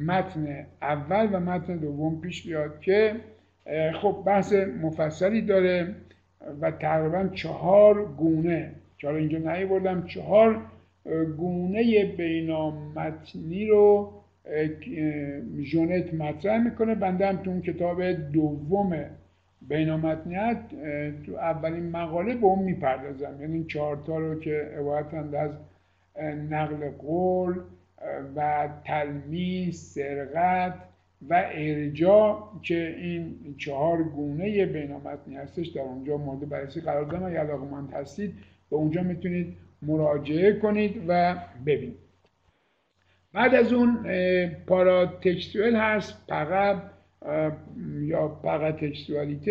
متن 0.06 0.66
اول 0.82 1.28
و 1.32 1.40
متن 1.40 1.76
دوم 1.76 2.20
پیش 2.20 2.46
بیاد 2.46 2.80
که 2.80 3.14
خب 3.94 4.22
بحث 4.26 4.52
مفصلی 4.82 5.42
داره 5.42 5.94
و 6.60 6.70
تقریبا 6.70 7.28
چهار 7.34 8.04
گونه 8.04 8.72
چرا 8.98 9.16
اینجا 9.16 9.38
نهی 9.38 9.66
بردم 9.66 10.06
چهار 10.06 10.60
گونه 11.38 12.04
بینامتنی 12.04 13.66
رو 13.66 14.12
ژونت 15.60 16.14
مطرح 16.14 16.64
می‌کنه. 16.64 16.94
بنده 16.94 17.26
هم 17.26 17.36
تو 17.36 17.50
اون 17.50 17.60
کتاب 17.60 18.12
دوم 18.12 19.04
بینامتنیت 19.68 20.60
تو 21.26 21.32
اولین 21.32 21.90
مقاله 21.90 22.34
به 22.34 22.44
اون 22.44 22.64
می‌پردازم. 22.64 23.40
یعنی 23.40 23.64
چهارتا 23.64 24.18
رو 24.18 24.40
که 24.40 24.70
عبارتند 24.78 25.34
از 25.34 25.50
نقل 26.50 26.90
قول 26.90 27.60
و 28.36 28.68
تلمیز 28.84 29.82
سرقت 29.82 30.74
و 31.28 31.44
ارجاع 31.52 32.50
که 32.62 32.96
این 32.98 33.54
چهار 33.58 34.02
گونه 34.02 34.66
بینامتنی 34.66 35.36
هستش 35.36 35.66
در 35.66 35.80
اونجا 35.80 36.16
مورد 36.16 36.48
بررسی 36.48 36.80
قرار 36.80 37.04
دادم. 37.04 37.24
اگر 37.24 37.38
علاقمند 37.38 37.92
هستید 37.92 38.34
به 38.70 38.76
اونجا 38.76 39.02
می‌تونید 39.02 39.56
مراجعه 39.82 40.52
کنید 40.52 41.02
و 41.08 41.36
ببینید. 41.66 41.98
بعد 43.32 43.54
از 43.54 43.72
اون 43.72 43.98
پاراتکستوال 44.66 45.76
هست 45.76 46.26
پقب 46.28 46.82
یا 48.00 48.28
پقا 48.28 48.72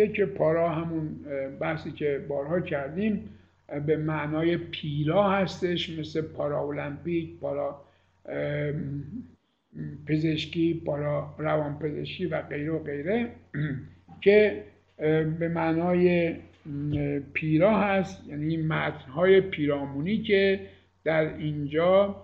که 0.06 0.26
پارا 0.26 0.68
همون 0.68 1.16
بحثی 1.60 1.92
که 1.92 2.24
بارها 2.28 2.60
کردیم 2.60 3.28
به 3.86 3.96
معنای 3.96 4.56
پیرا 4.56 5.30
هستش 5.30 5.98
مثل 5.98 6.20
پارا 6.20 6.60
المپیک 6.60 7.38
پارا 7.40 7.80
پزشکی 10.06 10.82
پارا 10.86 11.34
روان 11.38 11.78
پزشکی 11.78 12.26
و 12.26 12.42
غیره 12.42 12.72
و 12.72 12.78
غیره 12.78 13.30
که 14.24 14.64
به 15.38 15.48
معنای 15.48 16.34
پیرا 17.32 17.78
هست. 17.78 18.28
یعنی 18.28 18.56
متنهای 18.56 19.40
پیرامونی 19.40 20.22
که 20.22 20.60
در 21.04 21.36
اینجا 21.36 22.16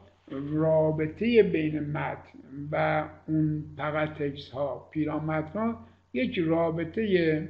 رابطه 0.52 1.42
بین 1.42 1.80
متن 1.80 2.38
و 2.72 3.04
اون 3.28 3.64
تکس 4.18 4.50
ها 4.50 4.88
پیرامتن 4.90 5.74
یک 6.12 6.38
رابطه 6.38 7.48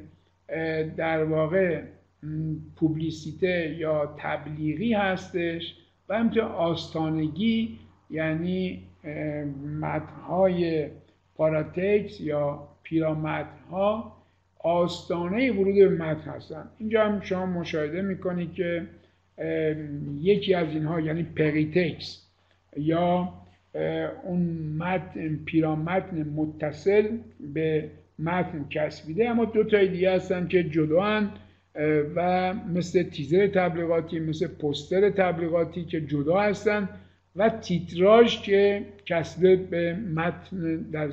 در 0.96 1.24
واقع 1.24 1.82
پوبلیسیته 2.76 3.76
یا 3.78 4.14
تبلیغی 4.18 4.92
هستش 4.92 5.76
و 6.08 6.18
همچنین 6.18 6.44
آستانگی 6.44 7.78
یعنی 8.10 8.82
متنهای 9.80 10.88
پاراتکس 11.36 12.20
یا 12.20 12.68
ها 13.70 14.16
آستانه 14.58 15.52
ورود 15.52 15.74
به 15.74 15.88
متن 15.88 16.30
هستن. 16.30 16.70
اینجا 16.78 17.04
هم 17.04 17.20
شما 17.20 17.46
مشاهده 17.46 18.02
می‌کنید 18.02 18.54
که 18.54 18.86
یکی 20.20 20.54
از 20.54 20.68
اینها 20.68 21.00
یعنی 21.00 21.22
peritext. 21.22 22.23
یا 22.76 23.32
اون 24.24 24.40
متن 24.78 25.36
پیرامتن 25.44 26.22
متصل 26.36 27.08
به 27.54 27.90
متن 28.18 28.66
چسبیده. 28.70 29.28
اما 29.28 29.44
دو 29.44 29.64
تا 29.64 29.84
دیگه 29.84 30.12
هستن 30.12 30.48
که 30.48 30.64
جدا 30.64 31.30
و 32.16 32.54
مثل 32.54 33.02
تیزر 33.02 33.46
تبلیغاتی 33.46 34.20
مثل 34.20 34.46
پستر 34.46 35.10
تبلیغاتی 35.10 35.84
که 35.84 36.00
جدا 36.00 36.40
هستن 36.40 36.88
و 37.36 37.48
تیتراژ 37.48 38.42
که 38.42 38.82
چسبه 39.06 39.56
به 39.56 39.94
متن 39.94 40.76
در 40.76 41.10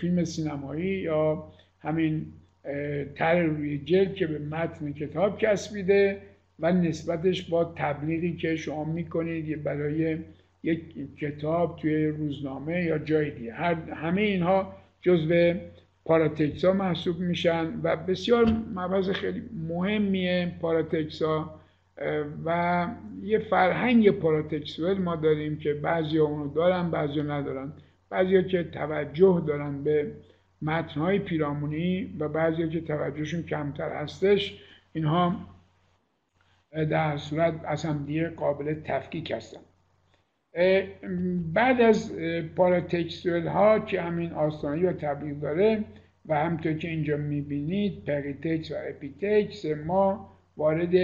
فیلم 0.00 0.24
سینمایی 0.24 0.86
یا 0.86 1.52
همین 1.80 2.26
تر 3.14 3.42
روی 3.42 3.78
جلد 3.78 4.14
که 4.14 4.26
به 4.26 4.38
متن 4.38 4.92
کتاب 4.92 5.38
کسبیده 5.38 6.18
و 6.60 6.72
نسبتش 6.72 7.42
با 7.42 7.74
تبلیغی 7.76 8.36
که 8.36 8.56
شما 8.56 8.84
می‌کنید 8.84 9.62
برای 9.62 10.18
یک 10.64 11.16
کتاب 11.18 11.76
توی 11.76 12.06
روزنامه 12.06 12.82
یا 12.84 12.98
جای 12.98 13.30
دیگه. 13.30 13.52
هر 13.52 13.74
همه 13.74 14.22
اینها 14.22 14.76
جزو 15.00 15.54
پاراتکسا 16.04 16.72
محسوب 16.72 17.18
میشن 17.20 17.80
و 17.82 17.96
بسیار 17.96 18.44
مبحث 18.74 19.08
خیلی 19.08 19.42
مهمیه 19.68 20.52
پاراتکسا 20.60 21.60
و 22.44 22.88
یه 23.22 23.38
فرهنگ 23.38 24.10
پاراتکسوال 24.10 24.98
ما 24.98 25.16
داریم 25.16 25.58
که 25.58 25.74
بعضی 25.74 26.18
اونو 26.18 26.54
دارن 26.54 26.90
بعضی 26.90 27.22
ندارن. 27.22 27.72
بعضی 28.10 28.44
که 28.44 28.64
توجه 28.64 29.42
دارن 29.46 29.84
به 29.84 30.12
متنهای 30.62 31.18
پیرامونی 31.18 32.16
و 32.18 32.28
بعضی 32.28 32.68
که 32.68 32.80
توجهشون 32.80 33.42
کمتر 33.42 33.92
هستش 34.02 34.58
اینها 34.92 35.36
در 36.72 37.16
صورت 37.16 37.54
از 37.64 37.84
هم 37.84 38.04
دیگه 38.04 38.28
قابل 38.28 38.74
تفکیک 38.84 39.30
هستن. 39.30 39.60
بعد 41.52 41.80
از 41.80 42.12
paratextual 42.56 43.46
ها 43.46 43.78
که 43.78 44.00
همین 44.00 44.32
آستانی 44.32 44.84
و 44.84 44.92
تبلیغ 44.92 45.40
داره 45.40 45.84
و 46.26 46.34
همطور 46.34 46.72
که 46.72 46.88
اینجا 46.88 47.16
می‌بینید 47.16 48.04
peritext 48.04 48.70
و 48.70 48.74
epitext 48.88 49.64
ما 49.86 50.30
وارد 50.56 50.96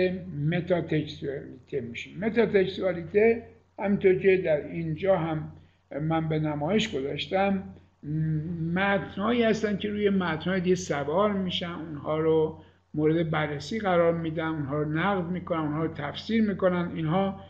métatextualité 0.51 1.81
میشیم. 1.81 2.19
métatextualité 2.19 3.43
همطور 3.79 4.15
که 4.15 4.37
در 4.37 4.67
اینجا 4.67 5.17
هم 5.17 5.53
من 6.01 6.29
به 6.29 6.39
نمایش 6.39 6.95
گذاشتم 6.97 7.63
متنهایی 8.75 9.43
هستن 9.43 9.77
که 9.77 9.91
روی 9.91 10.11
متنهای 10.11 10.61
دیگه 10.61 10.75
سوار 10.75 11.33
میشن 11.33 11.71
اونها 11.71 12.19
رو 12.19 12.59
مورد 12.95 13.31
بررسی 13.31 13.79
قرار 13.79 14.15
میدن 14.15 14.47
اونها 14.47 14.83
رو 14.83 14.93
نقد 14.93 15.31
می‌کنن 15.31 15.61
اونها 15.61 15.85
رو 15.85 15.95
تفسیر 15.95 16.49
می‌کنن. 16.49 16.91
اینها 16.95 17.41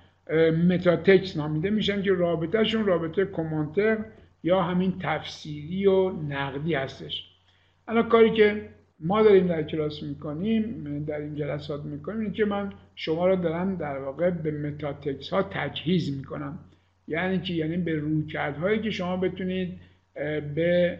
metatext 0.68 1.36
نامیده 1.36 1.70
میشن 1.70 2.02
که 2.02 2.12
رابطهشون 2.12 2.86
رابطه 2.86 3.24
commentaire 3.24 3.98
یا 4.42 4.62
همین 4.62 4.94
تفسیری 5.00 5.86
و 5.86 6.10
نقدی 6.10 6.74
هستش. 6.74 7.24
الان 7.88 8.08
کاری 8.08 8.30
که 8.30 8.68
ما 9.00 9.22
داریم 9.22 9.46
در 9.46 9.62
کلاس 9.62 10.02
می‌کنیم 10.02 11.04
در 11.04 11.20
این 11.20 11.34
جلسات 11.34 11.84
می‌کنیم 11.84 12.20
اینه 12.20 12.32
که 12.32 12.44
من 12.44 12.72
شما 12.94 13.26
رو 13.26 13.36
دارم 13.36 13.76
در 13.76 13.98
واقع 13.98 14.30
به 14.30 14.50
metatext 14.50 15.30
ها 15.30 15.42
تجهیز 15.42 16.16
می‌کنم. 16.16 16.58
یعنی 17.08 17.38
که 17.38 17.54
یعنی 17.54 17.76
به 17.76 17.94
رویکردهایی 17.94 18.80
که 18.80 18.90
شما 18.90 19.16
بتونید 19.16 19.80
به 20.54 20.98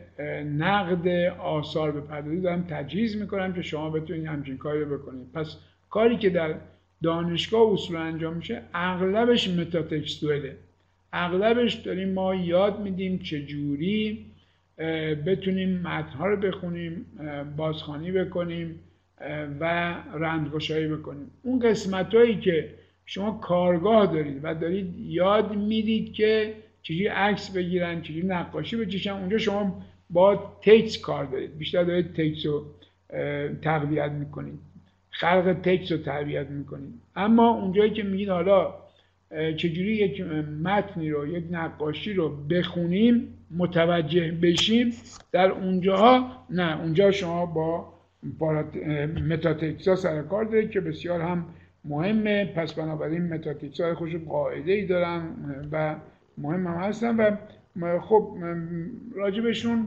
نقد 0.59 1.09
آثار 1.39 1.93
بپردازید 1.93 2.43
دارم 2.43 2.67
تجهیز 2.71 3.17
می‌کنم 3.17 3.53
که 3.53 3.63
شما 3.63 3.91
بتونید 3.91 4.27
همچین 4.27 4.57
کاری 4.57 4.85
بکنید. 4.85 5.33
پس 5.33 5.57
کاری 5.91 6.17
که 6.17 6.31
در 6.31 6.55
دانشگاه 7.03 7.73
اصول 7.73 7.97
انجام 7.97 8.37
میشه 8.37 8.63
اغلبش 8.75 9.49
متاتکستوله 9.49 10.57
اغلبش 11.13 11.75
داریم 11.75 12.13
ما 12.13 12.35
یاد 12.35 12.81
میدیم 12.81 13.19
چجوری 13.19 14.27
بتونیم 15.27 15.81
متنها 15.81 16.27
رو 16.27 16.37
بخونیم 16.37 17.07
بازخانی 17.57 18.13
بکنیم 18.13 18.81
و 19.61 19.95
رندگشایی 20.15 20.89
بکنیم. 20.89 21.31
اون 21.43 21.59
قسمت 21.59 22.15
هایی 22.15 22.41
که 22.41 22.75
شما 23.07 23.39
کارگاه 23.39 24.13
دارید 24.13 24.41
و 24.43 24.55
دارید 24.55 24.99
یاد 24.99 25.57
می‌دید 25.57 26.13
که 26.13 26.55
چجوری 26.83 27.07
عکس 27.07 27.51
بگیرن 27.51 28.03
چجوری 28.03 28.27
نقاشی 28.27 28.77
بکشن 28.77 29.11
اونجا 29.11 29.39
شما 29.39 29.83
با 30.11 30.57
تکس 30.63 31.01
کار 31.01 31.25
دارید. 31.25 31.59
بیشتر 31.59 31.85
دارید 31.85 32.13
تکس 32.13 32.47
رو 32.47 32.65
تقویت 33.63 34.13
می‌کنید. 34.13 34.59
خلق 35.11 35.57
تکس 35.63 35.93
رو 35.93 35.99
تقویت 35.99 36.47
می‌کنید 36.47 36.95
اما 37.17 37.51
اونجایی 37.51 37.91
که 37.91 38.03
میگید 38.03 38.29
حالا 38.29 38.75
چجوری 39.57 39.93
یک 39.93 40.21
متنی 40.63 41.11
رو 41.11 41.27
یک 41.27 41.45
نقاشی 41.51 42.13
رو 42.13 42.37
بخونیم 42.37 43.35
متوجه 43.51 44.33
بشیم 44.33 44.95
در 45.33 45.51
اونجاها 45.51 46.47
نه 46.51 46.81
اونجا 46.81 47.11
شما 47.11 47.47
با 47.47 47.93
متاتکسا 49.29 49.97
سر 49.97 50.23
کار 50.23 50.45
دارید 50.45 50.71
که 50.71 50.81
بسیار 50.81 51.21
هم 51.21 51.47
مهمه. 51.85 52.45
پس 52.45 52.73
بنابراین 52.73 53.35
متاتکسا 53.35 53.95
خوش 53.95 54.17
قاعده 54.17 54.73
ای 54.73 54.87
دارن 54.87 55.23
و 55.73 55.97
مهم 56.39 56.67
هم 56.67 56.75
هستن 56.75 57.37
و 57.81 57.99
خب 58.01 58.37
راجبشون 59.15 59.87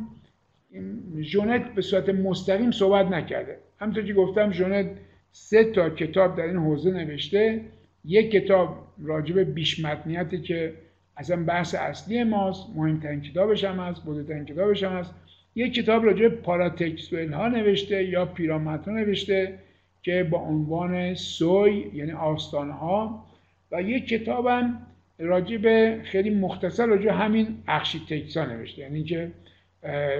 جونت 1.22 1.74
به 1.76 1.82
صورت 1.82 2.10
مستقیم 2.10 2.72
صحبت 2.72 3.06
نکرده. 3.06 3.58
همونطور 3.80 4.04
که 4.04 4.14
گفتم 4.14 4.50
جونت 4.50 4.86
سه 5.36 5.64
تا 5.64 5.90
کتاب 5.90 6.38
در 6.38 6.44
این 6.44 6.58
حوزه 6.58 6.92
نوشته. 6.92 7.62
یک 8.06 8.32
کتاب 8.32 8.88
راجب 9.04 9.40
بیش 9.40 9.86
متنیتی 9.86 10.42
که 10.42 10.74
اصلا 11.18 11.44
بحث 11.44 11.76
اصلی 11.76 12.24
ماست 12.24 12.70
مهمترین 12.76 13.22
کتابش 13.22 13.64
هم 13.64 13.80
هست 13.80 14.06
بزرگترین 14.06 14.46
کتابش 14.46 14.84
هم 14.84 14.92
هست. 14.92 15.14
یک 15.56 15.74
کتاب 15.74 16.06
راجع 16.06 16.28
پاراتکستوئل 16.28 17.34
ها 17.34 17.48
نوشته 17.48 18.04
یا 18.04 18.26
پیرامتن 18.26 18.92
نوشته 18.92 19.60
که 20.02 20.24
با 20.24 20.38
عنوان 20.38 21.16
سوی 21.16 21.92
یعنی 21.94 22.12
آستانه 22.12 22.74
ها 22.74 23.26
و 23.72 23.82
یک 23.82 24.08
کتاب 24.08 24.48
هم 24.48 24.88
راجع 25.20 25.58
به 25.58 26.00
خیلی 26.04 26.30
مختصر 26.30 26.86
راجع 26.86 27.12
همین 27.12 27.58
ها 27.68 28.46
نوشته 28.46 28.82
یعنی 28.82 29.04
که 29.04 29.32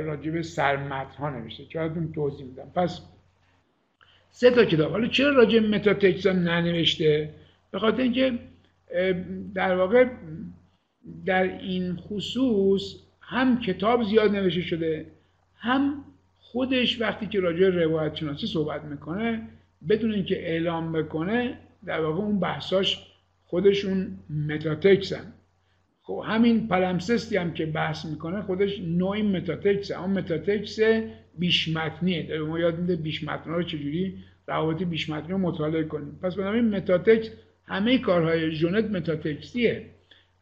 راجع 0.04 0.32
به 0.32 0.42
ها 1.20 1.30
نوشته. 1.30 1.66
که 1.66 1.92
توضیح 2.14 2.46
میدم؟ 2.46 2.72
پس 2.76 3.02
سه 4.36 4.52
تا 4.52 4.66
کتاب. 4.66 4.92
حالا 4.92 5.08
چرا 5.08 5.30
راجع 5.30 5.60
به 5.60 5.68
متاتکسا 5.68 6.32
ننوشته؟ 6.32 7.30
به 7.72 7.80
خاطر 7.80 8.02
اینکه 8.02 8.40
در 9.56 9.76
واقع 9.76 10.08
در 11.26 11.44
این 11.44 11.96
خصوص 11.96 12.96
هم 13.22 13.60
کتاب 13.60 14.04
زیاد 14.04 14.36
نوشته 14.36 14.62
شده 14.62 15.06
هم 15.56 16.04
خودش 16.40 17.02
وقتی 17.02 17.28
که 17.28 17.40
راجع 17.40 17.70
روایت 17.70 18.16
شناسی 18.16 18.48
صحبت 18.48 18.84
می‌کنه 18.84 19.42
بدون 19.90 20.14
اینکه 20.14 20.50
اعلام 20.50 20.92
بکنه 20.92 21.58
در 21.86 22.02
واقع 22.02 22.22
اون 22.22 22.40
بحثاش 22.40 23.08
خودشون 23.46 24.08
metatext 24.48 25.16
ن. 25.16 25.34
خب 26.02 26.24
همین 26.26 26.68
palimpseste 26.68 27.32
ی 27.32 27.38
هم 27.38 27.54
که 27.54 27.66
بحث 27.66 28.06
می‌کنه 28.06 28.42
خودش 28.42 28.80
نوعی 28.80 29.22
metatext 29.22 29.92
اون 29.92 30.10
metatext 30.10 30.80
بیشمتنیه 31.40 32.24
در 32.24 32.38
ما 32.38 32.60
یاد 32.60 32.80
میده 32.80 32.96
بیشمتن 32.96 33.52
رو 33.52 33.64
چجوری 33.64 34.18
روابط 34.48 34.84
بیشمتنی 34.84 35.32
رو 35.32 35.38
مطالعه 35.38 35.84
کنیم. 35.84 36.20
پس 36.22 36.36
بنابراین 36.36 36.76
metatext 36.76 37.30
همه 37.68 37.98
کارهای 37.98 38.52
ژونت 38.52 38.86
متاتکسیه. 38.86 39.86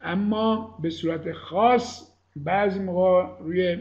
اما 0.02 0.78
به 0.82 0.90
صورت 0.90 1.32
خاص 1.32 2.12
بعضی 2.36 2.80
موقع 2.80 3.26
روی 3.40 3.78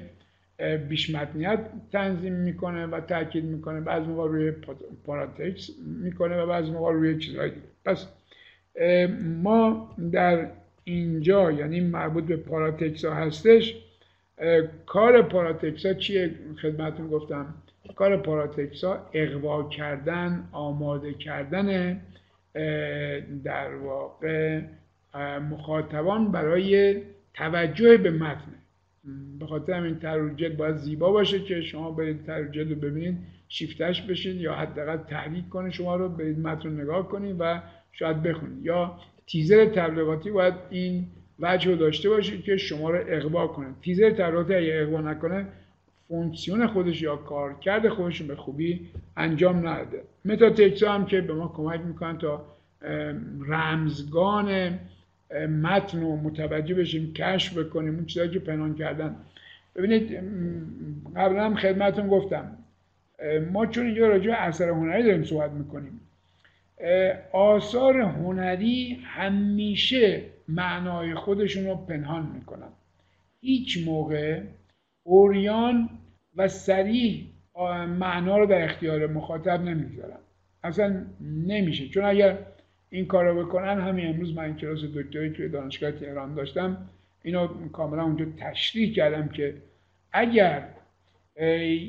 بیشمتنیت 0.88 1.61
تنظیم 1.92 2.33
می‌کنه 2.33 2.87
و 2.87 3.01
تاکید 3.01 3.44
می‌کنه. 3.44 3.81
بعضی 3.81 4.07
موقع 4.07 4.29
روی 4.29 4.53
پاراتکس 5.07 5.70
می‌کنه 6.03 6.42
و 6.42 6.46
بعضی 6.46 6.70
موقع 6.70 6.92
روی 6.92 7.18
چیزهای 7.18 7.51
دیگه. 7.51 7.62
پس 7.85 8.07
ما 9.42 9.90
در 10.12 10.46
اینجا 10.85 11.53
یعنی 11.53 11.81
مربوط 11.81 12.25
به 12.25 12.37
پاراتکس 12.37 13.05
ها 13.05 13.14
هستش 13.14 13.77
کار 14.87 15.22
پاراتکس 15.22 15.87
ها 15.87 15.94
چیه؟ 15.94 16.35
خدمتون 16.62 17.09
گفتم. 17.09 17.55
کار 17.96 18.16
پاراتکس 18.16 18.85
ها 18.85 19.11
اقوا 19.12 19.68
کردن 19.68 20.48
آماده 20.53 21.14
کردن 21.14 22.00
در 23.44 23.74
واقع 23.74 24.61
مخاطبان 25.50 26.33
برای 26.33 27.00
توجه 27.35 27.96
به 27.96 28.11
متن. 28.11 28.55
به 29.38 29.46
خاطر 29.46 29.72
همین 29.72 29.98
تروجل 29.98 30.48
باید 30.57 30.76
زیبا 30.76 31.12
باشه 31.12 31.40
که 31.40 31.61
شما 31.61 31.90
برید 31.90 32.26
تروجل 32.26 32.68
رو 32.68 32.81
ببینید 32.81 33.18
شیفتش 33.48 34.03
بشین 34.03 34.40
یا 34.40 34.55
حداقل 34.55 34.96
تحریک 34.96 35.48
کنه 35.48 35.70
شما 35.70 35.96
رو 35.96 36.09
برید 36.09 36.38
متن 36.38 36.81
نگاه 36.81 37.09
کنید 37.09 37.37
و 37.38 37.62
شاید 37.92 38.22
بخونید. 38.22 38.66
یا 38.66 38.98
تیزر 39.26 39.64
تبلیغاتی 39.64 40.31
باید 40.31 40.55
این 40.70 41.07
وجه 41.40 41.76
داشته 41.76 42.09
باشه 42.09 42.38
که 42.38 42.57
شما 42.57 42.90
رو 42.90 43.05
اقوا 43.09 43.46
کنه. 43.46 43.66
تیزر 43.83 44.11
تبلیغاتی 44.11 44.55
اگه 44.55 44.79
اقوا 44.83 45.00
نکنه 45.00 45.46
فونکسیون 46.09 46.66
خودش 46.66 47.03
یا 47.03 47.16
کارکرد 47.16 47.88
خودش 47.88 48.22
به 48.22 48.37
خوبی 48.37 48.88
انجام 49.16 49.68
نده. 49.68 50.03
متا 50.24 50.92
هم 50.92 51.07
که 51.07 51.20
به 51.20 51.35
ما 51.35 51.53
کمک 51.57 51.81
می‌کنن 51.81 52.18
تا 52.18 52.44
رمزگان 53.48 54.79
متن 55.62 56.00
رو 56.00 56.16
متوجه 56.16 56.74
بشیم 56.74 57.12
کشف 57.12 57.59
بکنیم 57.59 57.94
اون 57.94 58.07
چیزایی 58.07 58.31
که 58.31 58.38
پنهان 58.38 58.74
کردن. 58.74 59.16
ببینید 59.76 60.12
قبلا 61.16 61.44
هم 61.44 61.55
خدمتون 61.55 62.09
گفتم 62.09 62.57
ما 63.53 63.66
چون 63.66 63.87
اینجا 63.87 64.09
راجع 64.09 64.33
اثر 64.33 64.68
هنری 64.68 65.03
داریم 65.03 65.24
صحبت 65.24 65.50
می‌کنیم 65.50 66.00
آثار 67.33 68.00
هنری 68.00 68.98
همیشه 69.05 70.22
معنای 70.51 71.15
خودشون 71.15 71.67
رو 71.67 71.77
پنهان 71.77 72.27
می‌کنن. 72.35 72.69
هیچ 73.41 73.87
موقع 73.87 74.43
اوریان 75.03 75.89
و 76.37 76.49
سریح 76.49 77.27
معنا 77.99 78.39
رو 78.39 78.47
در 78.47 78.65
اختیار 78.65 79.07
مخاطب 79.07 79.63
نمی‌ذارن 79.63 80.19
اصلا 80.65 81.07
نمیشه. 81.21 81.89
چون 81.89 82.05
اگر 82.05 82.39
این 82.91 83.07
کار 83.07 83.25
رو 83.25 83.45
بکنن 83.45 83.81
همین 83.81 84.07
امروز 84.07 84.35
من 84.35 84.57
کلاس 84.57 84.85
دکتری 84.85 85.31
توی 85.31 85.49
دانشگاه 85.49 85.93
تهران 85.93 86.35
داشتم 86.35 86.89
اینو 87.23 87.69
کاملا 87.69 88.03
اونجا 88.03 88.27
تشریح 88.39 88.95
کردم 88.95 89.29
که 89.29 89.55
اگر 90.13 90.69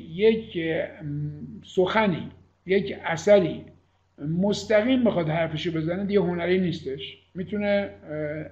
یک 0.08 0.58
سخنی 1.64 2.30
یک 2.66 2.96
اثری 3.04 3.64
مستقیم 4.18 5.04
بخواد 5.04 5.28
حرفشو 5.28 5.72
بزنه 5.72 6.04
دیگه 6.04 6.20
هنری 6.20 6.60
نیستش. 6.60 7.18
می‌تونه 7.34 7.90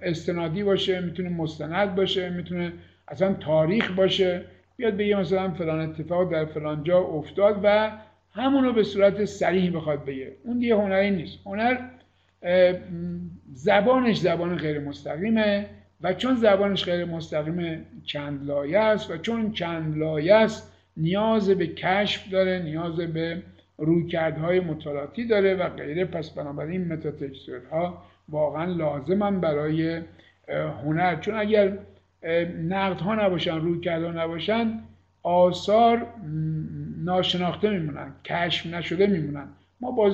استنادی 0.02 0.62
باشه 0.62 1.00
می‌تونه 1.00 1.28
مستند 1.28 1.94
باشه 1.94 2.30
می‌تونه 2.30 2.72
اصلا 3.08 3.34
تاریخ 3.34 3.90
باشه. 3.90 4.44
بیاد 4.76 4.96
بگه 4.96 5.16
مثلا 5.16 5.50
فلان 5.50 5.80
اتفاق 5.80 6.32
در 6.32 6.44
فلان 6.44 6.84
جا 6.84 6.98
افتاد 6.98 7.60
و 7.62 7.90
همونو 8.32 8.72
به 8.72 8.82
صورت 8.82 9.24
سریح 9.24 9.76
بخواد 9.76 10.04
بگه. 10.04 10.32
اون 10.44 10.58
دیگه 10.58 10.74
هنری 10.74 11.10
نیست. 11.10 11.38
هنر 11.46 11.78
زبانش 13.52 14.16
زبان 14.16 14.56
غیر 14.56 14.80
مستقیمه 14.80 15.66
و 16.00 16.14
چون 16.14 16.34
زبانش 16.34 16.84
غیر 16.84 17.04
مستقیمه 17.04 17.80
چند 18.04 18.46
لایه 18.46 18.78
است 18.78 19.10
و 19.10 19.16
چون 19.16 19.52
چند 19.52 19.98
لایه 19.98 20.34
است 20.34 20.72
نیاز 20.96 21.50
به 21.50 21.66
کشف 21.66 22.30
داره 22.30 22.62
نیاز 22.64 22.96
به 22.96 23.42
رویکردهای 23.80 24.60
مطالعاتی 24.60 25.26
داره 25.26 25.54
و 25.54 25.68
غیره. 25.68 26.04
پس 26.04 26.30
بنابراین 26.30 26.92
متاتکستوئل 26.92 27.64
ها 27.70 28.02
واقعا 28.28 28.64
لازمن 28.64 29.40
برای 29.40 30.00
هنر. 30.84 31.20
چون 31.20 31.34
اگر 31.34 31.78
نقد 32.68 33.00
ها 33.00 33.14
نباشن 33.14 33.60
رویکردها 33.60 34.24
نباشن 34.24 34.80
آثار 35.22 36.06
ناشناخته 37.04 37.70
میمونن 37.70 38.12
کشف 38.24 38.66
نشده 38.66 39.06
میمونن. 39.06 39.48
ما 39.80 39.90
با 39.90 40.12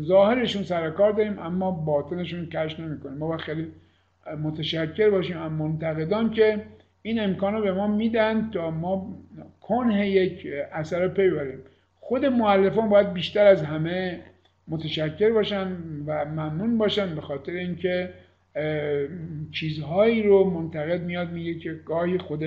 ظاهرشون 0.00 0.62
سر 0.62 0.90
کار 0.90 1.12
داریم 1.12 1.38
اما 1.38 1.70
باطنشون 1.70 2.46
کشف 2.46 2.80
نمی‌کنیم. 2.80 3.18
ما 3.18 3.28
باید 3.28 3.40
خیلی 3.40 3.66
متشکر 4.42 5.10
باشیم 5.10 5.36
اما 5.36 5.66
منتقدان 5.66 6.30
که 6.30 6.64
این 7.02 7.20
امکان 7.20 7.54
رو 7.54 7.62
به 7.62 7.72
ما 7.72 7.86
میدن 7.86 8.50
تا 8.50 8.70
ما 8.70 9.16
کنه 9.60 10.10
یک 10.10 10.46
اثر 10.72 11.02
رو 11.02 11.08
پی 11.08 11.30
خود 12.06 12.24
معلفان 12.24 12.88
باید 12.88 13.12
بیشتر 13.12 13.46
از 13.46 13.62
همه 13.62 14.20
متشکر 14.68 15.32
باشن 15.32 15.72
و 16.06 16.24
ممنون 16.24 16.78
باشن 16.78 17.14
به 17.14 17.20
خاطر 17.20 17.52
اینکه 17.52 18.10
چیزهایی 19.52 20.22
رو 20.22 20.50
منتقد 20.50 21.00
میاد 21.02 21.32
میگه 21.32 21.54
که 21.54 21.80
گاهی 21.86 22.18
خود 22.18 22.44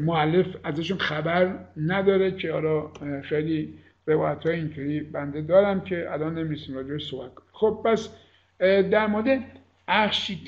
معلف 0.00 0.46
ازشون 0.64 0.98
خبر 0.98 1.54
نداره 1.76 2.30
که 2.30 2.52
حالا 2.52 2.88
خیلی 3.22 3.74
روایت 4.06 4.46
های 4.46 4.54
اینطوری 4.54 5.00
بنده 5.00 5.40
دارم 5.42 5.80
که 5.80 6.12
الان 6.12 6.38
نمی‌رسیم 6.38 6.74
راجعش 6.74 7.10
صحبت 7.10 7.34
کنم 7.34 7.46
خب 7.52 7.80
پس 7.84 8.08
در 8.90 9.06
مورد 9.06 9.40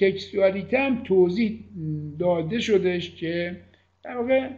تکستوالیته 0.01 0.78
هم 0.78 1.03
توضیح 1.03 1.64
داده 2.18 2.61
شدش 2.61 3.14
که 3.14 3.57
در 4.05 4.16
واقع 4.16 4.49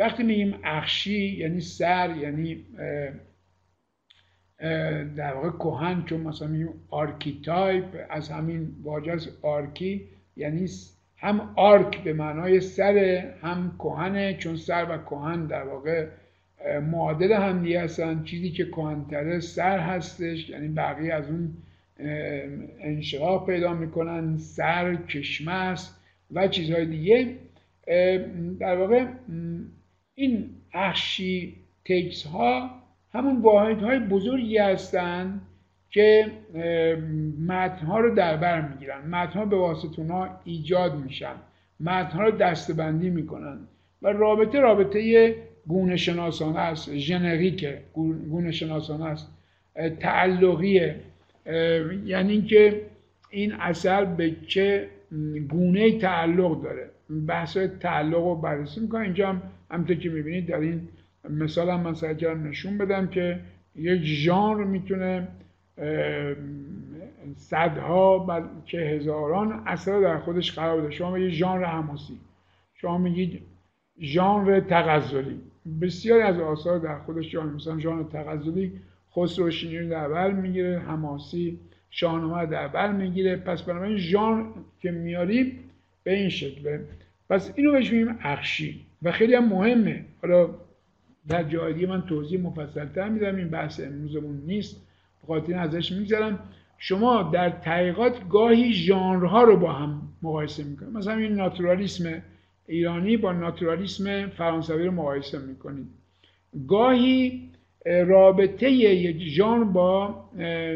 وقتی 0.00 0.22
میگیم 0.22 0.54
اخشی 0.64 1.36
یعنی 1.36 1.60
سر 1.60 2.16
یعنی 2.16 2.64
در 5.16 5.34
واقع 5.34 5.50
کهن 5.50 6.04
چون 6.04 6.20
مثلا 6.20 6.48
میگیم 6.48 6.68
archetype 6.90 8.06
از 8.10 8.28
همین 8.28 8.68
واژه 8.82 9.16
archi 9.42 10.08
یعنی 10.36 10.68
هم 11.16 11.52
arch 11.56 12.04
به 12.04 12.12
معنای 12.12 12.60
سر 12.60 12.98
هم 13.42 13.74
کهنه 13.78 14.34
چون 14.34 14.56
سر 14.56 14.86
و 14.90 14.98
کهن 14.98 15.46
در 15.46 15.62
واقع 15.62 16.06
معادل 16.90 17.32
هم 17.32 17.62
دیگه 17.62 17.80
هستن. 17.80 18.22
چیزی 18.24 18.50
که 18.50 18.64
کهنتره 18.64 19.40
سر 19.40 19.78
هستش 19.78 20.48
یعنی 20.48 20.68
بقیه 20.68 21.14
از 21.14 21.30
اون 21.30 21.56
انشقاق 22.80 23.46
پیدا 23.46 23.74
می‌کنن 23.74 24.36
سرچشمه‌س 24.36 25.96
و 26.30 26.48
چیزهای 26.48 26.86
دیگه. 26.86 27.36
در 28.60 28.76
واقع 28.76 29.06
این 30.14 30.50
اخشی 30.72 31.56
تکس 31.84 32.26
ها 32.26 32.70
همون 33.12 33.40
واحد 33.42 33.82
های 33.82 33.98
بزرگی 33.98 34.58
هستند 34.58 35.40
که 35.90 36.26
متن 37.46 37.86
ها 37.86 38.00
رو 38.00 38.14
در 38.14 38.36
بر 38.36 38.68
می‌گیرن. 38.68 39.06
متن 39.06 39.38
ها 39.38 39.44
به 39.44 39.56
واسطه 39.56 40.02
ها 40.02 40.40
ایجاد 40.44 40.96
میشن. 40.96 41.34
متن 41.80 42.18
ها 42.18 42.22
رو 42.24 42.30
دستبندی 42.30 43.10
می‌کنن. 43.10 43.58
و 44.02 44.08
رابطه 44.08 44.60
رابطه 44.60 45.34
گونه 45.66 45.96
شناسانه 45.96 46.58
است 46.58 46.94
ژنریکه 46.96 47.82
گونه 48.30 48.50
شناسانه 48.50 49.04
است. 49.04 49.28
تعلقیه. 50.00 50.96
یعنی 52.04 52.32
اینکه 52.32 52.82
این 53.30 53.52
اثر 53.52 54.04
به 54.04 54.36
چه 54.48 54.88
گونه 55.50 55.98
تعلق 55.98 56.62
داره. 56.62 56.90
بحث 57.26 57.56
تعلق 57.56 58.24
رو 58.24 58.34
بررسی 58.34 58.80
می‌کنم. 58.80 59.02
اینجا 59.02 59.28
هم 59.28 59.42
همطور 59.70 59.96
که 59.96 60.08
می‌بینید 60.08 60.46
در 60.46 60.60
این 60.60 60.88
مثال 61.30 61.70
هم 61.70 61.80
من 61.80 61.94
سعی 61.94 62.14
نشون 62.34 62.78
بدم 62.78 63.06
که 63.06 63.40
یک 63.76 64.02
ژانر 64.02 64.64
می‌تونه 64.64 65.28
صدها 67.36 68.26
که 68.66 68.78
هزاران 68.78 69.62
اثر 69.66 70.00
در 70.00 70.18
خودش 70.18 70.52
قرار 70.52 70.80
بده. 70.80 70.90
شما 70.90 71.18
یه 71.18 71.30
ژانر 71.30 71.64
حماسی 71.64 72.18
شما 72.74 72.98
میگید 72.98 73.42
ژانر 74.00 74.60
تغزلی. 74.60 75.40
بسیاری 75.80 76.22
از 76.22 76.40
آثار 76.40 76.78
در 76.78 76.98
خودش 76.98 77.30
ژانر 77.30 77.52
مثلا 77.52 77.78
ژانر 77.78 78.02
تغزلی 78.02 78.72
خسرو 79.16 79.50
رو 79.80 79.88
در 79.90 80.08
بر 80.08 80.32
می‌گیره 80.32 80.78
حماسی 80.78 81.58
شاهنامه 81.90 82.46
در 82.46 82.68
بر 82.68 82.92
می‌گیره. 82.92 83.36
پس 83.36 83.62
بنابراین 83.62 83.96
ژانر 83.96 84.44
که 84.80 84.90
میاریم 84.90 85.58
به 86.04 86.14
این 86.14 86.28
شکله 86.28 86.80
پس 87.30 87.52
اینو 87.56 87.72
بهش 87.72 87.92
میگیم 87.92 88.18
اخشی 88.20 88.80
و 89.02 89.12
خیلی 89.12 89.34
هم 89.34 89.48
مهمه. 89.48 90.04
حالا 90.22 90.48
در 91.28 91.42
جای 91.42 91.86
من 91.86 92.02
توضیح 92.02 92.40
مفصلتر 92.40 93.08
میدم. 93.08 93.36
این 93.36 93.48
بحث 93.48 93.80
امروزمون 93.80 94.42
نیست. 94.46 94.86
بخاطر 95.22 95.54
ازش 95.54 95.92
میگذرم. 95.92 96.38
شما 96.78 97.22
در 97.22 97.50
تحقیقات 97.50 98.28
گاهی 98.28 98.72
ژانرها 98.72 99.42
رو 99.42 99.56
با 99.56 99.72
هم 99.72 100.02
مقایسه 100.22 100.64
می‌کنید. 100.64 100.92
مثلا 100.92 101.14
این 101.14 101.32
ناتورالیسم 101.32 102.22
ایرانی 102.66 103.16
با 103.16 103.32
ناتورالیسم 103.32 104.26
فرانسوی 104.26 104.86
رو 104.86 104.92
مقایسه 104.92 105.38
می‌کنید. 105.38 105.86
گاهی 106.68 107.50
رابطه 107.86 108.70
یک 108.70 109.22
ژانر 109.22 109.64
با 109.64 110.24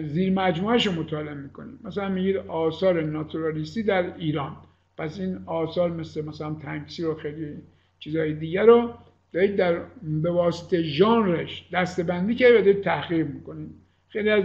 زیر 0.07 0.33
مجموعهش 0.33 0.87
رو 0.87 0.93
مطالعه 0.93 1.35
می‌کنید. 1.35 1.79
مثلا 1.85 2.09
میگید 2.09 2.37
آثار 2.37 3.03
ناتورالیستی 3.03 3.83
در 3.83 4.17
ایران. 4.17 4.57
پس 4.99 5.21
این 5.21 5.39
آثار 5.47 5.91
مثل 5.91 6.25
مثلا 6.25 6.55
تنکسی 6.55 7.03
رو 7.03 7.15
خیلی 7.15 7.57
چیزهای 7.99 8.35
دیگر 8.35 8.67
رو 8.67 8.95
دارید 9.33 9.57
در 9.57 9.81
به 10.03 10.31
واسطه 10.31 10.83
ژانرش 10.83 11.69
دستبندی 11.73 12.35
که 12.35 12.49
دارید 12.49 12.81
تحقیق 12.81 13.27
می‌کنید 13.27 13.71
خیلی 14.09 14.31
از 14.31 14.45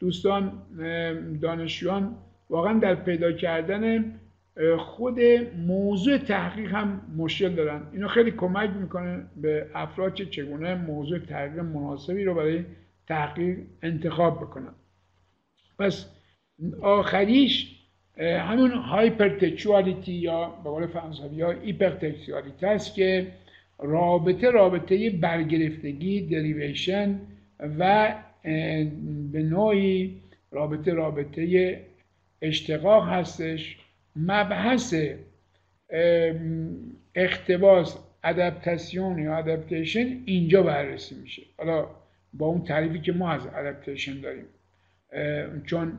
دوستان 0.00 0.52
دانشجویان 1.42 2.16
واقعا 2.50 2.78
در 2.78 2.94
پیدا 2.94 3.32
کردن 3.32 4.12
خود 4.78 5.20
موضوع 5.66 6.18
تحقیق 6.18 6.74
هم 6.74 7.00
مشکل 7.16 7.48
دارن. 7.48 7.82
اینو 7.92 8.08
خیلی 8.08 8.30
کمک 8.30 8.70
می‌کنه 8.70 9.24
به 9.36 9.66
افراد 9.74 10.14
که 10.14 10.26
چگونه 10.26 10.74
موضوع 10.74 11.18
تحقیق 11.18 11.58
مناسبی 11.58 12.24
رو 12.24 12.34
برای 12.34 12.64
تحقیق 13.06 13.58
انتخاب 13.82 14.36
بکنن. 14.36 14.74
پس 15.78 16.06
آخریش 16.80 17.75
همون 18.18 18.70
hypertextuality 18.70 20.12
یا 20.12 20.46
به 20.64 20.70
قول 20.70 20.86
فرانسوی 20.86 21.42
ها 21.42 21.50
hypertextualité 21.50 22.66
است 22.66 22.94
که 22.94 23.26
رابطه 23.78 24.50
رابطه 24.50 25.10
برگرفتگی 25.10 26.20
derivation 26.20 27.20
و 27.78 28.14
به 29.32 29.42
نوعی 29.42 30.20
رابطه 30.50 30.92
رابطه 30.92 31.80
اشتقاق 32.42 33.08
هستش 33.08 33.78
مبحث 34.16 34.94
اقتباس 37.14 37.98
ادپتاسیون 38.24 39.18
یا 39.18 39.36
ادپتیشن 39.36 40.22
اینجا 40.24 40.62
بررسی 40.62 41.14
میشه. 41.14 41.42
حالا 41.58 41.86
با 42.32 42.46
اون 42.46 42.64
تعریفی 42.64 43.00
که 43.00 43.12
ما 43.12 43.30
از 43.30 43.46
ادپتیشن 43.46 44.20
داریم 44.20 44.44
چون 45.64 45.98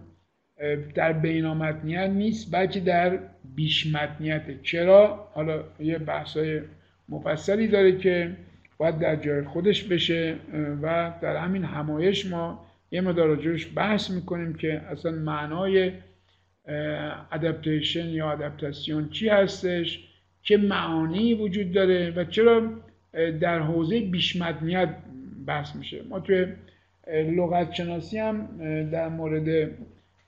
در 0.95 1.14
بینامتنیت 1.14 2.10
نیست 2.10 2.55
بلکه 2.55 2.80
در 2.80 3.20
بیشمتنیت 3.55 4.62
چرا؟ 4.64 5.30
حالا 5.34 5.64
یه 5.80 5.97
بحثای 5.97 6.62
مفصلی 7.10 7.68
داره 7.68 7.97
که 7.97 8.32
باید 8.78 8.99
در 8.99 9.16
جای 9.16 9.43
خودش 9.43 9.84
بشه 9.84 10.36
و 10.82 11.14
در 11.22 11.36
همین 11.36 11.64
همایش 11.64 12.26
ما 12.26 12.66
یه 12.91 13.01
مدار 13.01 13.58
بحث 13.76 14.10
می‌کنیم 14.10 14.53
که 14.53 14.82
اصلا 14.82 15.12
معنای 15.12 15.91
ادپتیشن 17.32 18.05
یا 18.05 18.32
ادپتاسیون 18.32 19.10
چی 19.10 19.30
هستش 19.30 20.08
چه 20.41 20.58
معانی 20.58 21.34
وجود 21.34 21.72
داره 21.72 22.14
و 22.16 22.24
چرا 22.24 22.70
در 23.39 23.60
حوزه 23.60 24.01
بیشمدنیت 24.01 24.89
بحث 25.47 25.76
میشه. 25.76 26.01
ما 26.10 26.20
توی 26.20 26.45
لغت 27.12 27.74
شناسی 27.74 28.18
هم 28.18 28.47
در 28.91 29.10
مورد 29.10 29.70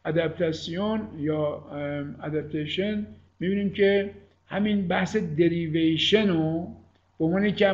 ادپتاسیون 0.05 1.01
یا 1.17 1.65
ادپتیشن 2.23 3.07
می‌بینیم 3.39 3.69
که 3.69 4.09
همین 4.45 4.87
بحث 4.87 5.15
دریویشن 5.17 6.29
رو 6.29 6.75
به 7.19 7.25
عنوان 7.25 7.51
که 7.51 7.71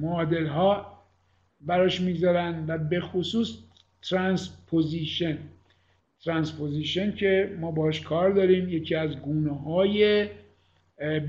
معادل 0.00 0.46
ها 0.46 0.98
براش 1.60 2.00
می‌ذارن 2.00 2.64
و 2.68 2.78
به 2.78 3.00
خصوص 3.00 3.58
transposition 4.02 5.38
transposition 6.24 7.12
که 7.12 7.56
ما 7.60 7.70
باش 7.70 8.00
کار 8.00 8.30
داریم 8.30 8.68
یکی 8.68 8.94
از 8.94 9.16
گونه 9.16 9.54
های 9.54 10.28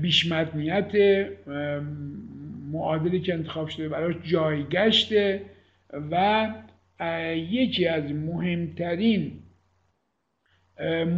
بیشمتنیت 0.02 0.92
معادلی 2.72 3.20
که 3.20 3.34
انتخاب 3.34 3.68
شده 3.68 3.88
براش 3.88 4.14
جایگشته 4.22 5.42
و 6.10 6.48
یکی 7.50 7.86
از 7.86 8.04
مهمترین 8.04 9.32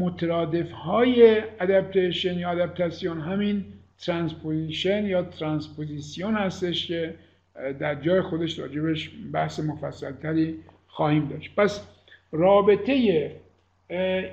مترادف 0.01 0.71
های 0.71 1.43
adaptation 1.61 2.39
یا 2.39 2.51
adaptation 2.51 3.21
همین 3.21 3.65
transposition 3.99 5.05
یا 5.05 5.23
transposition 5.23 6.35
هستش 6.35 6.87
که 6.87 7.15
در 7.79 7.95
جای 7.95 8.21
خودش 8.21 8.59
راجبش 8.59 9.11
بحث 9.33 9.61
مفصلتری 9.61 10.55
خواهیم 10.87 11.29
داشت. 11.29 11.55
پس 11.57 11.87
رابطه 12.33 13.31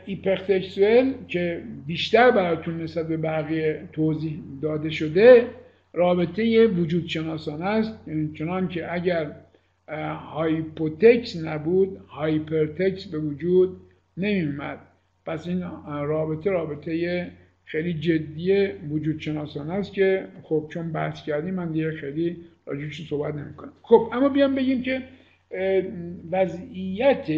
hypertextuel 0.06 1.14
که 1.28 1.62
بیشتر 1.88 2.32
براتون 2.32 2.82
نسبت 2.82 3.08
به 3.08 3.18
بقیه 3.18 3.84
توضیح 3.94 4.40
داده 4.62 4.90
شده 4.90 5.48
رابطه 5.94 6.68
وجود 6.68 7.08
شناسانه 7.08 7.66
است. 7.66 7.94
یعنی 8.08 8.34
چنان 8.38 8.68
که 8.68 8.94
اگر 8.94 9.32
hypotext 10.34 11.36
نبود 11.36 11.98
hypertext 12.08 13.06
به 13.06 13.18
وجود 13.20 13.78
نمیومد 14.18 14.80
پس 15.30 15.48
این 15.48 15.64
رابطه 15.88 16.50
رابطه 16.50 17.28
خیلی 17.66 17.94
جدی 17.94 18.68
وجود 18.68 19.20
شناسانه 19.20 19.74
است 19.74 19.94
که 19.94 20.28
خب 20.44 20.66
چون 20.70 20.92
بحث 20.92 21.24
کردیم 21.24 21.54
من 21.54 21.72
دیگه 21.72 21.92
خیلی 21.92 22.38
راجبش 22.66 23.10
صحبت 23.10 23.36
نمی‌کنم. 23.36 23.72
خب 23.82 24.10
اما 24.14 24.30
بیام 24.30 24.56
بگیم 24.56 24.82
که 24.82 25.02
وضعیت 26.32 27.30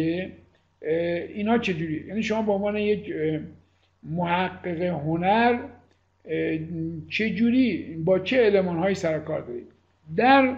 اینا 1.34 1.58
چجوری 1.58 2.04
یعنی 2.08 2.22
شما 2.22 2.42
به 2.42 2.52
عنوان 2.52 2.76
یک 2.76 3.14
محقق 4.02 4.80
هنر 4.82 5.58
چجوری 7.08 7.96
با 8.04 8.18
چه 8.18 8.36
علمان 8.36 8.76
هایی 8.76 8.94
سر 8.94 9.18
کار 9.18 9.40
دارید؟ 9.40 9.66
در 10.16 10.56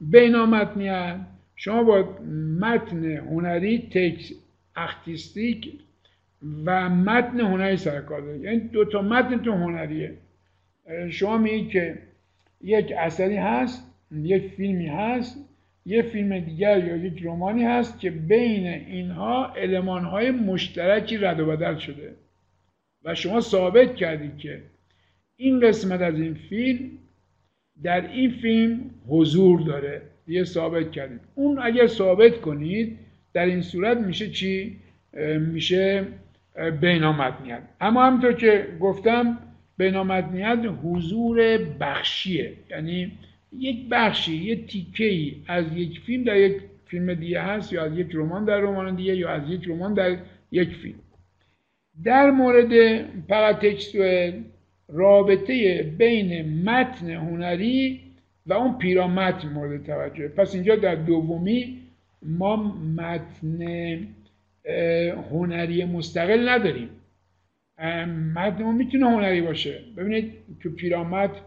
بینامتنیت 0.00 1.16
شما 1.56 1.84
با 1.84 2.18
متن 2.60 3.04
هنری 3.04 3.78
تکس 3.78 4.32
اختیستیک 4.76 5.72
و 6.64 6.88
متن 6.88 7.40
هنری 7.40 7.76
سر 7.76 8.00
کار 8.00 8.20
دارید 8.20 8.44
یعنی 8.44 8.58
دو 8.58 8.84
تا 8.84 9.02
متن 9.02 9.38
تو 9.38 9.52
هنریه. 9.52 10.14
شما 11.10 11.38
میگید 11.38 11.70
که 11.70 11.98
یک 12.60 12.92
اثری 12.98 13.36
هست 13.36 13.92
یک 14.12 14.48
فیلمی 14.56 14.86
هست 14.86 15.44
یه 15.86 16.02
فیلم 16.02 16.38
دیگر 16.38 16.84
یا 16.84 16.96
یک 16.96 17.22
رومانی 17.22 17.64
هست 17.64 18.00
که 18.00 18.10
بین 18.10 18.66
اینها 18.66 19.54
های 19.86 20.30
مشترکی 20.30 21.16
رد 21.16 21.40
و 21.40 21.46
بدل 21.46 21.76
شده. 21.76 22.14
و 23.04 23.14
شما 23.14 23.40
ثابت 23.40 23.94
کردید 23.94 24.38
که 24.38 24.62
این 25.36 25.60
قسمت 25.60 26.00
از 26.00 26.14
این 26.20 26.34
فیلم 26.34 26.90
در 27.82 28.10
این 28.10 28.30
فیلم 28.30 28.80
حضور 29.08 29.60
داره. 29.60 30.02
یه 30.28 30.44
ثابت 30.44 30.90
کردید 30.90 31.20
اون 31.34 31.58
اگر 31.58 31.86
ثابت 31.86 32.40
کنید 32.40 32.98
در 33.32 33.46
این 33.46 33.62
صورت 33.62 33.98
میشه 33.98 34.30
چی؟ 34.30 34.76
میشه 35.40 36.06
بینامتنیت 36.80 37.62
اما 37.80 38.06
همینطور 38.06 38.32
که 38.32 38.66
گفتم 38.80 39.38
بینامتنیت 39.78 40.58
حضور 40.84 41.58
بخشیه. 41.58 42.52
یعنی 42.70 43.12
یک 43.58 43.88
بخشی 43.90 44.36
یک 44.36 44.66
تیکه 44.66 45.04
ای 45.04 45.36
از 45.46 45.76
یک 45.76 46.00
فیلم 46.00 46.24
در 46.24 46.36
یک 46.36 46.56
فیلم 46.86 47.14
دیگه 47.14 47.42
هست 47.42 47.72
یا 47.72 47.84
از 47.84 47.98
یک 47.98 48.10
رمان 48.14 48.44
در 48.44 48.60
رمان 48.60 48.94
دیگه 48.94 49.16
یا 49.16 49.30
از 49.30 49.50
یک 49.50 49.68
رمان 49.68 49.94
در 49.94 50.16
یک 50.52 50.68
فیلم. 50.68 50.98
در 52.04 52.30
مورد 52.30 53.00
پراتکستوال 53.28 54.32
رابطه 54.88 55.82
بین 55.98 56.62
متن 56.70 57.10
هنری 57.10 58.00
و 58.46 58.52
اون 58.52 58.78
پیرامتن 58.78 59.48
مورد 59.48 59.86
توجه. 59.86 60.28
پس 60.28 60.54
اینجا 60.54 60.76
در 60.76 60.94
دومی 60.94 61.78
ما 62.22 62.56
متن 62.96 63.58
هنری 65.30 65.84
مستقل 65.84 66.48
نداریم. 66.48 66.90
متن 68.34 68.62
می‌تونه 68.62 69.10
هنری 69.10 69.40
باشه. 69.40 69.80
ببینید 69.96 70.32
تو 70.62 70.70
پیرامتن 70.70 71.40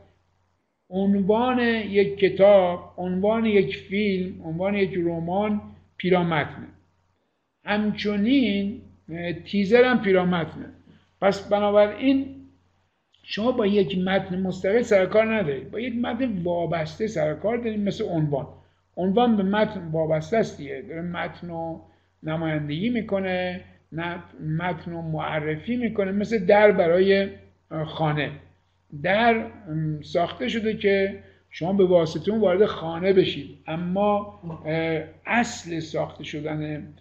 عنوان 0.90 1.60
یک 1.60 2.18
کتاب 2.18 2.94
عنوان 2.98 3.46
یک 3.46 3.78
فیلم 3.78 4.42
عنوان 4.44 4.76
یک 4.76 4.94
رمان 4.98 5.62
پیرامتنه 5.98 6.68
همچنین 7.66 8.82
تیزر 9.46 9.84
هم 9.84 10.02
پیرامتنه 10.02 10.66
پس 11.22 11.50
بنابراین 11.50 12.36
شما 13.24 13.52
با 13.52 13.68
یک 13.68 13.98
متن 13.98 14.42
مستقل 14.42 14.82
سرکار 14.82 15.36
ندارید. 15.36 15.72
با 15.72 15.80
یک 15.80 15.96
متن 15.96 16.44
وابسته 16.44 17.08
سرکار 17.08 17.58
دارید 17.58 17.80
مثل 17.80 18.04
عنوان. 18.04 18.48
عنوان 18.98 19.38
به 19.38 19.44
متن 19.44 19.90
وابسته 19.92 20.38
است 20.38 20.58
دیگه. 20.58 20.82
متن 21.02 21.48
رو 21.48 21.82
نمایندگی 22.24 22.90
می‌کنه 22.90 23.62
متن 24.58 24.92
رو 24.92 25.02
معرفی 25.02 25.78
می‌کنه 25.78 26.12
مثل 26.12 26.46
در 26.46 26.72
برای 26.72 27.30
خانه. 27.86 28.32
در 29.04 29.46
ساخته 30.02 30.48
شده 30.48 30.78
که 30.78 31.24
شما 31.50 31.74
به 31.74 31.86
واسطه 31.86 32.32
اون 32.32 32.42
وارد 32.42 32.66
خانه 32.66 33.14
بشید. 33.14 33.58
اما 33.68 34.40
اصل 35.26 35.80
ساخته 35.80 36.24
شدن 36.24 36.94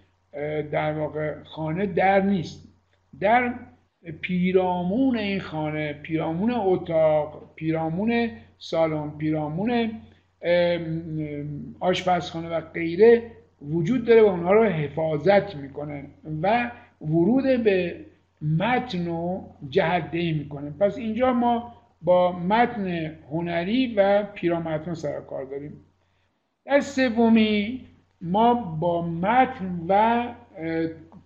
در 0.73 0.93
واقع 0.93 1.35
خانه 1.45 1.87
در 1.87 2.21
نیست. 2.21 2.69
در 3.21 3.55
پیرامون 4.21 5.19
این 5.19 5.41
خانه 5.41 5.93
پیرامون 5.93 6.51
اتاق 6.51 7.53
پیرامون 7.57 8.31
سالن 8.59 9.11
پیرامون 9.19 9.91
آشپزخانه 11.81 12.49
و 12.49 12.61
غیره 12.61 13.23
وجود 13.63 14.05
داره 14.05 14.23
و 14.23 14.27
اونها 14.27 14.53
رو 14.53 14.65
حفاظت 14.65 15.57
می‌کنه 15.57 16.05
و 16.43 16.71
ورود 17.01 17.65
به 17.65 17.97
متن 18.59 19.07
رو 19.07 19.45
جهدهی 19.69 20.33
می‌کنه. 20.33 20.71
پس 20.71 20.99
اینجا 20.99 21.33
ما 21.33 21.75
با 22.03 22.33
متن 22.33 23.17
هنری 23.31 23.95
و 23.95 24.23
پیرامتن 24.23 24.95
سر 24.95 25.21
کار 25.21 25.45
داریم. 25.45 25.73
در 26.67 26.81
سومی 26.81 27.85
ما 28.21 28.55
با 28.55 29.09
متن 29.09 29.81
و 29.89 30.25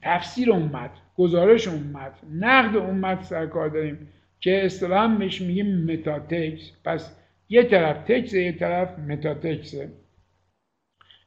تفسیر 0.02 0.52
اون 0.52 0.62
متن 0.62 1.00
گزارش 1.16 1.68
اون 1.68 1.82
متن 1.82 2.26
نقد 2.32 2.76
اون 2.76 2.98
متن 2.98 3.22
سر 3.22 3.46
کار 3.46 3.68
داریم 3.68 4.08
که 4.40 4.64
اصطلاحا 4.64 5.08
بهش 5.08 5.42
میگیم 5.42 5.92
métatexte. 5.92 6.72
پس 6.84 7.16
یه 7.48 7.62
طرف 7.62 8.04
texte 8.04 8.34
یه 8.34 8.52
طرف 8.52 8.98
métatexte 8.98 9.72
ه. 9.72 9.88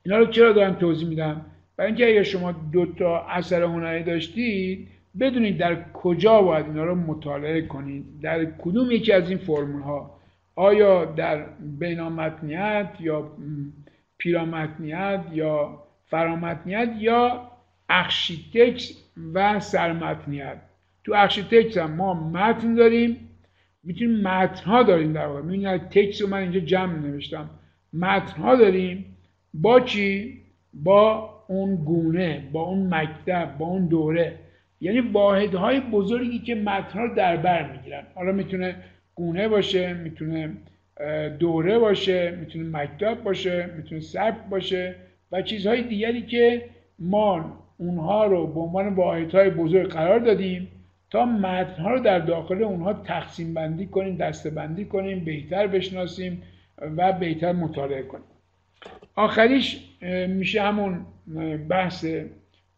اینا 0.06 0.18
رو 0.18 0.26
چرا 0.26 0.51
دارم 0.51 0.74
توضیح 0.74 1.08
میدم؟ 1.08 1.45
برای 1.78 1.88
اینکه 1.88 2.10
اگر 2.10 2.24
شما 2.24 2.51
دو 2.51 2.86
تا 2.86 3.26
اثر 3.26 3.64
هنری 3.64 4.03
داشتید 4.03 4.88
بدونید 5.20 5.58
در 5.58 5.91
کجا 5.93 6.41
باید 6.41 6.66
اینا 6.66 6.84
رو 6.84 6.95
مطالعه 6.95 7.62
کنید. 7.62 8.06
در 8.22 8.45
کدوم 8.45 8.91
یکی 8.91 9.12
از 9.12 9.30
این 9.30 9.38
فرمول 9.38 9.82
ها 9.82 10.20
آیا 10.56 11.06
در 11.06 11.45
بینامتنیت 11.60 12.89
یا 12.99 13.32
پیرامتنیت 14.18 15.22
یا 15.34 15.84
فرامتنیت 16.06 16.89
یا 16.99 17.51
architexte 17.89 18.91
و 19.34 19.60
سرمتنیت؟ 19.60 20.58
تو 21.03 21.14
اخشیتکس 21.16 21.78
هم 21.78 21.91
ما 21.91 22.14
متن 22.14 22.76
داریم. 22.76 23.30
می‌تونیم 23.84 24.22
متن 24.22 24.66
ها 24.66 24.84
داریم 24.84 25.14
در 25.14 25.28
واقع. 25.28 25.41
می‌بینید 25.41 25.89
تکس 25.89 26.22
رو 26.22 26.28
من 26.28 26.38
اینجا 26.38 26.60
جمع 26.60 26.99
نوشتم. 26.99 27.49
متن 27.93 28.41
ها 28.41 28.56
داریم. 28.56 29.14
با 29.62 29.80
چی؟ 29.80 30.41
با 30.74 31.30
اون 31.47 31.76
گونه 31.76 32.49
با 32.51 32.62
اون 32.62 32.93
مکتب 32.93 33.58
با 33.58 33.66
اون 33.66 33.88
دوره. 33.88 34.34
یعنی 34.82 34.99
واحدهای 34.99 35.80
بزرگی 35.80 36.39
که 36.39 36.56
متن 36.56 36.99
رو 36.99 37.16
در 37.16 37.38
بر 37.38 37.72
می‌گیرن. 37.72 38.03
حالا 38.16 38.32
می‌تونه 38.32 38.76
گونه 39.16 39.47
باشه 39.47 39.93
می‌تونه 39.93 40.53
دوره 41.39 41.80
باشه 41.80 42.32
می‌تونه 42.39 42.78
مکتب 42.78 43.24
باشه 43.24 43.70
می‌تونه 43.78 44.01
سبک 44.01 44.49
باشه 44.49 44.95
و 45.32 45.41
چیزهای 45.41 45.82
دیگری 45.82 46.22
که 46.22 46.62
ما 46.99 47.60
اونها 47.78 48.26
رو 48.26 48.47
به 48.47 48.60
عنوان 48.60 48.95
واحدهای 48.95 49.49
بزرگ 49.49 49.89
قرار 49.89 50.20
دادیم 50.20 50.68
تا 51.12 51.26
متنها 51.26 51.91
رو 51.91 51.99
در 51.99 52.20
داخل 52.20 52.64
اونها 52.64 52.93
تقسیم 52.93 53.53
بندی 53.53 53.86
کنیم 53.86 54.16
دسته 54.16 54.49
بندی 54.49 54.86
کنیم 54.86 55.26
بهتر 55.26 55.68
بشناسیم 55.68 56.41
و 56.97 57.14
بهتر 57.14 57.51
مطالعه 57.51 58.03
کنیم. 58.03 58.26
آخریش 59.16 59.80
میشه 60.28 60.62
همون 60.62 61.06
بحث 61.70 62.06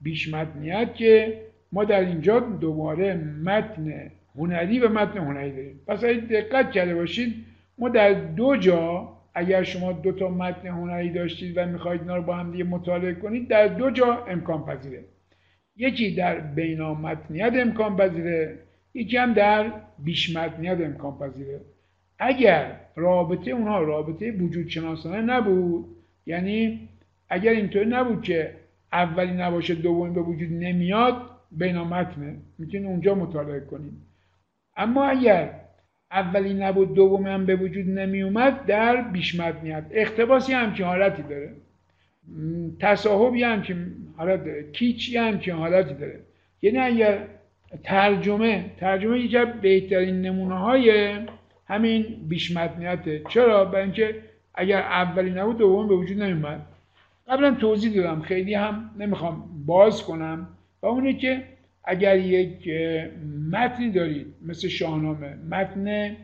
بیش 0.01 0.33
متنیت 0.33 0.95
که 0.95 1.41
ما 1.71 1.83
در 1.83 1.99
اینجا 1.99 2.39
دوباره 2.39 3.13
متن 3.43 4.11
هنری 4.35 4.79
و 4.79 4.89
متن 4.89 5.17
هنری 5.17 5.51
داریم. 5.51 5.79
پس 5.87 6.03
اگه 6.03 6.19
دقت 6.19 6.71
کرده 6.71 6.95
باشید 6.95 7.45
ما 7.77 7.89
در 7.89 8.13
دو 8.13 8.57
جا 8.57 9.17
اگر 9.33 9.63
شما 9.63 9.91
دو 9.91 10.11
تا 10.11 10.29
متن 10.29 10.67
هنری 10.67 11.09
داشتید 11.09 11.57
و 11.57 11.65
می‌خواهید 11.65 12.01
اینا 12.01 12.15
رو 12.15 12.23
با 12.23 12.35
هم 12.35 12.51
دیگه 12.51 12.63
مطالعه 12.63 13.13
کنید 13.13 13.47
در 13.47 13.67
دو 13.67 13.91
جا 13.91 14.25
امکان 14.25 14.65
پذیره. 14.65 15.03
یکی 15.75 16.15
در 16.15 16.39
بینامتنیت 16.39 17.53
امکان 17.55 17.97
پذیره 17.97 18.59
یکی 18.93 19.17
هم 19.17 19.33
در 19.33 19.71
بیش 19.99 20.35
متنیت 20.35 20.81
امکان 20.81 21.17
پذیره. 21.19 21.61
اگر 22.19 22.79
رابطه 22.95 23.51
اونها 23.51 23.81
رابطه 23.81 24.31
وجود 24.31 24.67
شناسانه 24.67 25.21
نبود 25.21 25.96
یعنی 26.27 26.89
اگر 27.29 27.51
اینطور 27.51 27.85
نبود 27.85 28.23
که 28.23 28.53
اولی 28.93 29.31
نباشه 29.31 29.75
دومی 29.75 30.13
به 30.13 30.21
وجود 30.21 30.51
نمیاد 30.51 31.21
بینامتنه 31.51 32.35
می‌تونید 32.57 32.87
اونجا 32.87 33.15
مطالعه 33.15 33.59
کنید 33.59 33.93
اما 34.77 35.05
اگر 35.05 35.49
اولی 36.11 36.53
نبود 36.53 36.93
دومی 36.93 37.29
هم 37.29 37.45
به 37.45 37.55
وجود 37.55 37.89
نمی 37.89 38.21
اومد 38.21 38.65
در 38.65 39.01
بیش 39.01 39.39
اختباسی 39.91 40.53
همچین 40.53 40.85
حالتی 40.85 41.23
داره. 41.23 41.51
تصاحبی 42.79 43.43
همچین 43.43 43.85
حالت 44.17 44.45
داره. 44.45 44.71
کیچی 44.71 45.17
همچین 45.17 45.55
حالتی 45.55 45.93
داره. 45.93 46.19
یعنی 46.61 46.77
اگر 46.77 47.27
ترجمه 47.83 48.65
ترجمه 48.77 49.19
یکی 49.19 49.45
بهترین 49.61 50.21
نمونه 50.21 50.55
های 50.55 51.15
همین 51.67 52.05
بیش 52.29 52.57
متنیته 52.57 53.21
چرا؟ 53.29 53.65
برای 53.65 53.83
اینکه 53.83 54.15
اگر 54.57 54.77
اولی 54.77 55.31
نبود 55.31 55.57
دومی 55.57 55.89
به 55.89 55.95
وجود 55.95 56.21
نمیومد 56.21 56.65
قبلا 57.27 57.55
توضیح 57.55 57.95
دادم. 57.95 58.21
خیلی 58.21 58.53
هم 58.53 58.91
نمی‌خوام 58.99 59.43
باز 59.65 60.03
کنم. 60.03 60.47
و 60.81 60.85
اونه 60.85 61.13
که 61.13 61.43
اگر 61.83 62.17
یک 62.17 62.69
متنی 63.51 63.91
دارید 63.91 64.27
مثل 64.45 64.67
شاهنامه 64.67 65.35
متن 65.49 66.15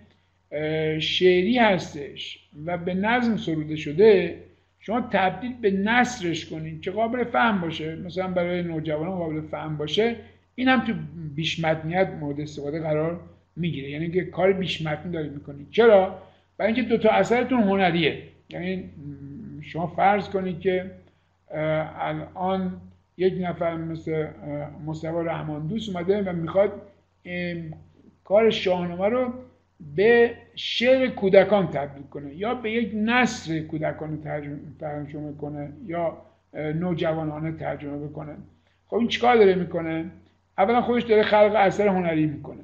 شعری 0.99 1.57
هستش 1.57 2.49
و 2.65 2.77
به 2.77 2.93
نظم 2.93 3.37
سروده 3.37 3.75
شده 3.75 4.43
شما 4.79 5.01
تبدیل 5.11 5.53
به 5.61 5.71
نصرش 5.71 6.45
کنید 6.45 6.81
که 6.81 6.91
قابل 6.91 7.23
فهم 7.23 7.61
باشه. 7.61 7.95
مثلا 7.95 8.27
برای 8.27 8.63
نوجوانان 8.63 9.17
قابل 9.17 9.41
فهم 9.41 9.77
باشه. 9.77 10.15
این 10.55 10.67
هم 10.67 10.85
تو 10.85 10.93
بیش 11.35 11.65
مورد 12.19 12.41
استفاده 12.41 12.79
قرار 12.79 13.19
می‌گیره. 13.55 13.89
یعنی 13.89 14.11
که 14.11 14.25
کار 14.25 14.53
بیش 14.53 14.81
متنی 14.81 15.11
دارید 15.11 15.31
می‌کنید. 15.31 15.67
چرا؟ 15.71 16.19
برای 16.57 16.73
اینکه 16.73 16.89
دو 16.89 16.97
تا 16.97 17.09
اثرتون 17.09 17.63
هنریه. 17.63 18.23
یعنی 18.49 18.89
شما 19.61 19.87
فرض 19.87 20.29
کنید 20.29 20.59
که 20.59 20.91
الان 21.99 22.81
یک 23.17 23.33
نفر 23.41 23.75
مثل 23.75 24.27
مصطفی 24.85 25.25
رحمان 25.25 25.67
دوست 25.67 25.89
اومده 25.89 26.21
و 26.21 26.33
می‌خواد 26.33 26.71
کار 28.23 28.49
شاهنامه 28.49 29.07
رو 29.07 29.33
به 29.95 30.35
شعر 30.55 31.07
کودکان 31.07 31.67
تبدیل 31.67 32.03
کنه 32.03 32.35
یا 32.35 32.55
به 32.55 32.71
یک 32.71 32.91
نصر 32.95 33.59
کودکان 33.59 34.21
ترجمه 34.79 35.33
کنه 35.41 35.73
یا 35.85 36.17
نوجوانانه 36.53 37.51
ترجمه 37.51 38.07
بکنه. 38.07 38.35
خب 38.87 38.95
این 38.95 39.07
چیکار 39.07 39.35
داره 39.35 39.55
می‌کنه؟ 39.55 40.05
اولا 40.57 40.81
خودش 40.81 41.03
داره 41.03 41.23
خلق 41.23 41.53
اثر 41.55 41.87
هنری 41.87 42.25
می‌کنه. 42.25 42.63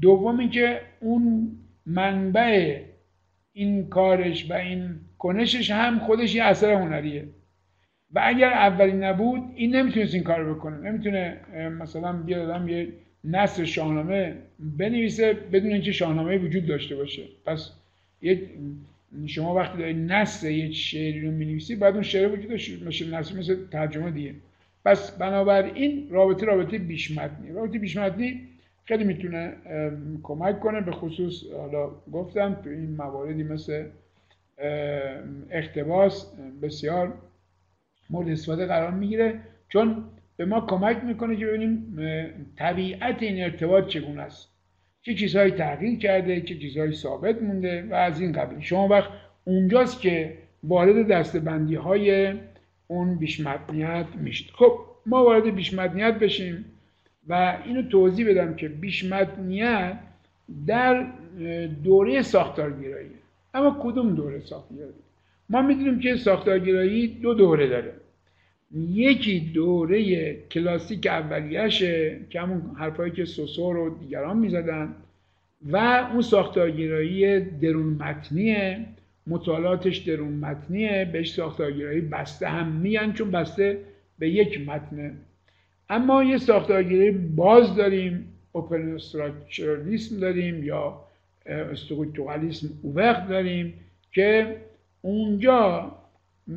دوم 0.00 0.38
اینکه 0.38 0.80
اون 1.00 1.50
منبع 1.86 2.80
این 3.52 3.88
کارش 3.88 4.50
و 4.50 4.52
این 4.52 4.94
کنشش 5.18 5.70
هم 5.70 5.98
خودش 5.98 6.34
یه 6.34 6.44
اثر 6.44 6.72
هنریه. 6.72 7.24
و 8.14 8.20
اگر 8.24 8.52
اولی 8.52 8.92
نبود 8.92 9.42
این 9.54 9.76
نمی‌تونست 9.76 10.14
این 10.14 10.22
کار 10.22 10.54
بکنه. 10.54 10.90
نمی‌تونه 10.90 11.36
مثلا 11.80 12.12
بیاد 12.12 12.68
یه 12.68 12.88
نصر 13.24 13.64
شاهنامه 13.64 14.34
بنویسه 14.58 15.32
بدون 15.32 15.72
اینکه 15.72 15.92
شاهنامه 15.92 16.38
وجود 16.38 16.66
داشته 16.66 16.96
باشه. 16.96 17.22
پس 17.46 17.70
شما 19.26 19.54
وقتی 19.54 19.78
دارید 19.78 20.12
نصر 20.12 20.50
یه 20.50 20.72
شعری 20.72 21.20
رو 21.20 21.30
می‌نویسی 21.30 21.76
باید 21.76 21.94
اون 21.94 22.02
شعر 22.02 22.32
وجود 22.32 22.48
داشته 22.48 22.84
باشه 22.84 23.18
نصر 23.18 23.38
مثل 23.38 23.56
ترجمه 23.72 24.10
دیگه. 24.10 24.34
پس 24.84 25.10
بنابراین 25.10 26.06
رابطه 26.10 26.46
رابطه 26.46 26.78
بیش 26.78 27.18
رابطه 27.54 27.78
بیش 27.78 27.96
خیلی 28.84 29.04
می‌تونه 29.04 29.56
کمک 30.22 30.60
کنه 30.60 30.80
به 30.80 30.92
خصوص 30.92 31.44
حالا 31.56 31.90
گفتم 32.12 32.54
تو 32.64 32.70
این 32.70 32.96
مواردی 32.96 33.42
مثل 33.42 33.84
اختباس 35.50 36.32
بسیار 36.62 37.14
مورد 38.10 38.28
استفاده 38.28 38.66
قرار 38.66 38.90
می‌گیره. 38.90 39.40
چون 39.68 40.04
به 40.36 40.44
ما 40.44 40.60
کمک 40.60 41.04
می‌کنه 41.04 41.36
که 41.36 41.46
ببینیم 41.46 41.96
طبیعت 42.56 43.22
این 43.22 43.44
ارتباط 43.44 43.86
چگونه 43.86 44.22
است. 44.22 44.48
چه 45.02 45.14
چیزهایی 45.14 45.50
تغییر 45.50 45.98
کرده 45.98 46.40
چه 46.40 46.58
چیزهایی 46.58 46.92
ثابت 46.92 47.42
مونده 47.42 47.86
و 47.90 47.94
از 47.94 48.20
این 48.20 48.32
قبیل. 48.32 48.60
شما 48.60 48.88
وقت 48.88 49.10
اونجاست 49.44 50.00
که 50.00 50.38
وارد 50.62 51.08
دستبندی 51.08 51.74
های 51.74 52.34
اون 52.86 53.18
بیشمتنیت 53.18 54.06
میشید. 54.20 54.50
خب 54.54 54.78
ما 55.06 55.24
وارد 55.24 55.54
بیشمتنیت 55.54 56.14
بشیم. 56.14 56.64
و 57.28 57.58
اینو 57.66 57.82
توضیح 57.82 58.30
بدم 58.30 58.54
که 58.54 58.68
بیشمتنیت 58.68 59.98
در 60.66 61.06
دوره 61.84 62.22
ساختارگرایی. 62.22 63.10
اما 63.54 63.76
کدوم 63.82 64.14
دوره 64.14 64.40
ساختارگرایی؟ 64.40 64.94
ما 65.48 65.62
می‌دونیم 65.62 66.00
که 66.00 66.16
ساختارگرایی 66.16 67.08
دو 67.08 67.34
دوره 67.34 67.68
داره. 67.68 67.92
یکی 68.74 69.40
دوره 69.40 70.34
کلاسیک 70.34 71.06
اولیشه 71.06 72.20
که 72.30 72.40
همون 72.40 72.62
حرفایی 72.78 73.12
که 73.12 73.24
سوسور 73.24 73.76
و 73.76 73.98
دیگران 73.98 74.36
می‌زدن 74.36 74.94
و 75.70 75.76
اون 76.12 76.22
ساختارگرایی 76.22 77.40
درون 77.40 77.86
متنیه. 77.86 78.86
مطالعاتش 79.26 79.98
درون 79.98 80.32
متنیه. 80.32 81.10
بهش 81.12 81.32
ساختارگرایی 81.32 82.00
بسته 82.00 82.48
هم 82.48 82.68
میان 82.68 83.12
چون 83.12 83.30
بسته 83.30 83.78
به 84.18 84.30
یک 84.30 84.68
متنه 84.68 85.12
اما 85.92 86.24
یه 86.24 86.38
ساختارگیری 86.38 87.10
باز 87.10 87.76
داریم 87.76 88.28
اوپن 88.52 88.94
استراکچرالیسم 88.94 90.20
داریم 90.20 90.64
یا 90.64 91.00
استروکتورالیسم 91.46 92.68
اوورت 92.82 93.28
داریم 93.28 93.74
که 94.12 94.56
اونجا 95.02 95.92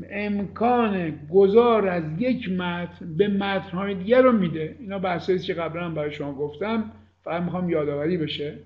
امکان 0.10 1.20
گذار 1.34 1.88
از 1.88 2.04
یک 2.18 2.50
متن 2.50 3.16
به 3.18 3.28
متنهای 3.28 3.96
دیگر 3.96 4.22
رو 4.22 4.32
میده. 4.32 4.76
اینا 4.80 5.00
بحثایی 5.00 5.40
که 5.40 5.54
قبلا 5.54 5.90
برای 5.90 6.12
شما 6.12 6.34
گفتم 6.34 6.92
فقط 7.24 7.44
می‌خوام 7.44 7.70
یادآوری 7.70 8.18
بشه. 8.18 8.60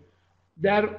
در 0.62 0.90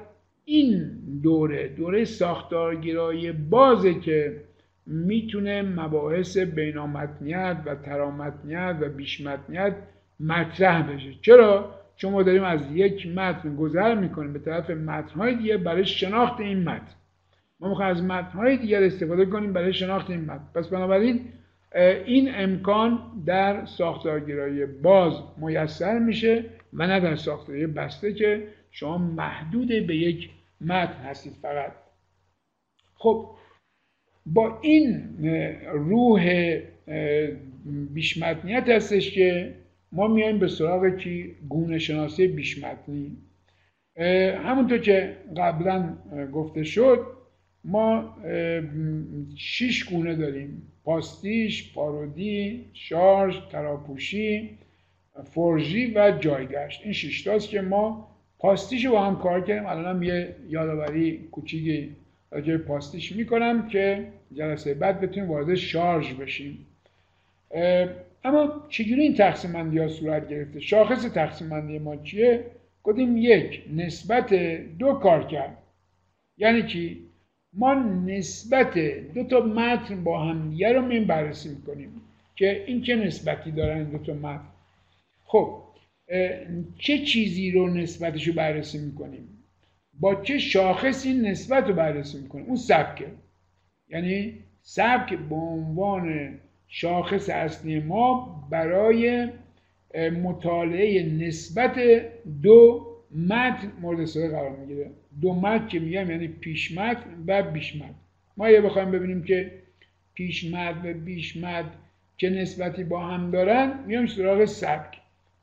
این 0.45 0.91
دوره 1.23 1.67
دوره 1.67 2.05
ساختارگرایی 2.05 3.31
بازه 3.31 3.99
که 3.99 4.41
می‌تونه 4.85 5.61
مباحث 5.61 6.37
بینامتنیت 6.37 7.57
و 7.65 7.75
ترامتنیت 7.75 8.75
و 8.81 8.89
بیشمتنیت 8.89 9.75
مطرح 10.19 10.93
بشه. 10.93 11.13
چرا؟ 11.21 11.75
چون 11.95 12.11
ما 12.11 12.23
داریم 12.23 12.43
از 12.43 12.71
یک 12.71 13.07
متن 13.07 13.55
گذر 13.55 13.95
می‌کنیم. 13.95 14.33
به 14.33 14.39
طرف 14.39 14.69
متنهای 14.69 15.35
دیگه 15.35 15.57
برای 15.57 15.85
شناخت 15.85 16.39
این 16.39 16.63
متن. 16.63 16.93
ما 17.59 17.69
می‌خوایم 17.69 17.91
از 17.91 18.03
متنهای 18.03 18.57
دیگر 18.57 18.83
استفاده 18.83 19.25
کنیم 19.25 19.53
برای 19.53 19.73
شناخت 19.73 20.09
این 20.09 20.25
متن. 20.25 20.47
پس 20.55 20.67
بنابراین 20.67 21.25
این 22.05 22.31
امکان 22.35 22.99
در 23.25 23.65
ساختارگرایی 23.65 24.65
باز 24.65 25.13
میسر 25.37 25.99
میشه 25.99 26.45
و 26.73 26.87
نه 26.87 26.99
در 26.99 27.15
ساختارگرایی 27.15 27.73
بسته 27.73 28.13
که 28.13 28.47
شما 28.71 28.97
محدود 28.97 29.67
به 29.67 29.95
یک 29.95 30.29
متن 30.61 31.03
هستید 31.03 31.33
فقط. 31.41 31.71
خب 32.95 33.29
با 34.25 34.59
این 34.61 35.03
روح 35.73 36.57
بیشمتنیت 37.93 38.69
هستش 38.69 39.11
که 39.11 39.55
ما 39.91 40.07
میایم 40.07 40.39
به 40.39 40.47
سراغ 40.47 40.97
کی 40.97 41.35
گونه 41.49 41.79
شناسی 41.79 42.27
بیشمتنی 42.27 43.17
همونطور 44.43 44.77
که 44.77 45.17
قبلا 45.37 45.93
گفته 46.33 46.63
شد 46.63 46.99
ما 47.63 48.17
شش 49.37 49.83
گونه 49.83 50.15
داریم. 50.15 50.67
پاستیش، 50.83 51.73
پارودی، 51.73 52.65
شارژ، 52.73 53.35
تراپوشی، 53.51 54.49
فرژی 55.23 55.93
و 55.95 56.17
جایگشت. 56.19 56.81
این 56.83 56.93
شش 56.93 57.47
که 57.47 57.61
ما 57.61 58.07
پاستیش 58.39 58.85
رو 58.85 58.91
با 58.91 59.05
هم 59.05 59.15
کار 59.15 59.41
کردیم. 59.41 59.65
الان 59.65 59.95
هم 59.95 60.03
یه 60.03 60.35
یادآوری 60.49 61.17
کوچیکی 61.31 61.95
راجع 62.31 62.57
پاستیش 62.57 63.11
می‌کنم 63.11 63.67
که 63.67 64.07
جلسه 64.33 64.73
بعد 64.73 65.01
بتونیم 65.01 65.29
وارد 65.29 65.55
شارژ 65.55 66.13
بشیم. 66.13 66.65
اما 68.23 68.65
چجوری 68.69 69.01
این 69.01 69.15
تقسیم 69.15 69.53
بندی 69.53 69.77
ها 69.77 69.87
صورت 69.87 70.29
گرفته؟ 70.29 70.59
شاخص 70.59 71.05
تقسیم 71.13 71.49
بندی 71.49 71.79
ما 71.79 71.95
چیه؟ 71.95 72.45
گفتیم 72.83 73.17
یک 73.17 73.63
نسبت 73.75 74.33
دو 74.79 74.93
کار 74.93 75.27
کرد. 75.27 75.57
یعنی 76.37 76.63
چی؟ 76.63 77.05
ما 77.53 77.73
نسبت 78.05 78.77
دو 79.13 79.23
تا 79.23 79.39
متن 79.39 80.03
با 80.03 80.23
هم 80.23 80.49
دیگه 80.49 80.73
رو 80.73 80.81
می 80.81 80.99
بررسی 80.99 81.49
می‌کنیم 81.49 82.01
که 82.35 82.63
این 82.67 82.81
چه 82.81 82.95
نسبتی 82.95 83.51
دارن 83.51 83.83
دو 83.83 83.97
تا 83.97 84.13
متن. 84.13 84.47
خب 85.25 85.61
چه 86.77 86.97
چیزی 86.97 87.51
رو 87.51 87.67
نسبتش 87.67 88.27
رو 88.27 88.33
بررسی 88.33 88.77
می‌کنیم؟ 88.77 89.40
با 90.01 90.15
چه 90.15 90.37
شاخصی 90.37 91.13
نسبت 91.13 91.67
رو 91.67 91.73
بررسی 91.73 92.17
می‌کنیم 92.21 92.45
اون 92.45 92.55
سبکه 92.55 93.07
یعنی 93.89 94.33
سبک 94.61 95.13
به 95.13 95.35
عنوان 95.35 96.37
شاخص 96.67 97.29
اصلی 97.29 97.79
ما 97.79 98.39
برای 98.49 99.29
مطالعه 100.23 101.03
نسبت 101.03 101.79
دو 102.41 102.87
متن 103.15 103.71
مورد 103.81 103.99
استفاده 103.99 104.29
قرار 104.29 104.57
می‌گیره. 104.57 104.91
دو 105.21 105.33
متن 105.33 105.67
که 105.67 105.79
میگم 105.79 106.11
یعنی 106.11 106.27
پیش 106.27 106.77
متن 106.77 107.23
و 107.27 107.43
بیش 107.43 107.75
متن 107.75 107.95
ما 108.37 108.49
یه 108.49 108.61
بخوایم 108.61 108.91
ببینیم 108.91 109.23
که 109.23 109.51
پیش 110.13 110.45
متن 110.53 110.89
و 110.89 110.93
بیش 110.93 111.37
متن 111.37 111.71
چه 112.17 112.29
نسبتی 112.29 112.83
با 112.83 112.99
هم 112.99 113.31
دارن 113.31 113.83
میام 113.87 114.07
سراغ 114.07 114.45
سبک. 114.45 114.97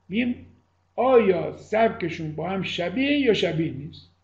میگیم 0.09 0.47
آیا 0.97 1.57
سبکشون 1.57 2.33
با 2.33 2.49
هم 2.49 2.63
شبیه 2.63 3.19
یا 3.19 3.35
شبیه 3.35 3.73
نیست؟ 3.73 4.18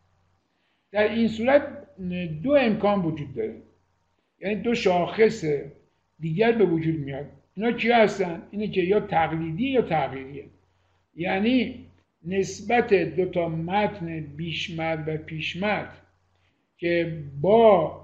در 0.95 1.13
این 1.13 1.29
صورت 1.29 1.63
دو 2.43 2.53
امکان 2.53 3.03
وجود 3.03 3.35
داره. 3.35 3.55
یعنی 4.41 4.55
دو 4.55 4.75
شاخص 4.75 5.45
دیگر 6.21 6.53
به 6.53 6.65
وجود 6.65 6.95
میاد. 6.95 7.27
اینا 7.55 7.73
چی 7.73 7.91
هستن؟ 7.91 8.43
اینه 8.51 8.69
که 8.69 8.81
یا 8.81 9.01
تقلیدی 9.01 9.69
یا 9.69 9.83
تغییریه. 9.83 10.45
یعنی 11.17 11.85
نسبت 12.27 12.95
دو 12.95 13.25
تا 13.27 13.49
متن 13.49 14.21
بیشمد 14.21 15.05
و 15.07 15.17
پیشمد 15.17 15.89
که 16.79 17.19
با 17.41 18.01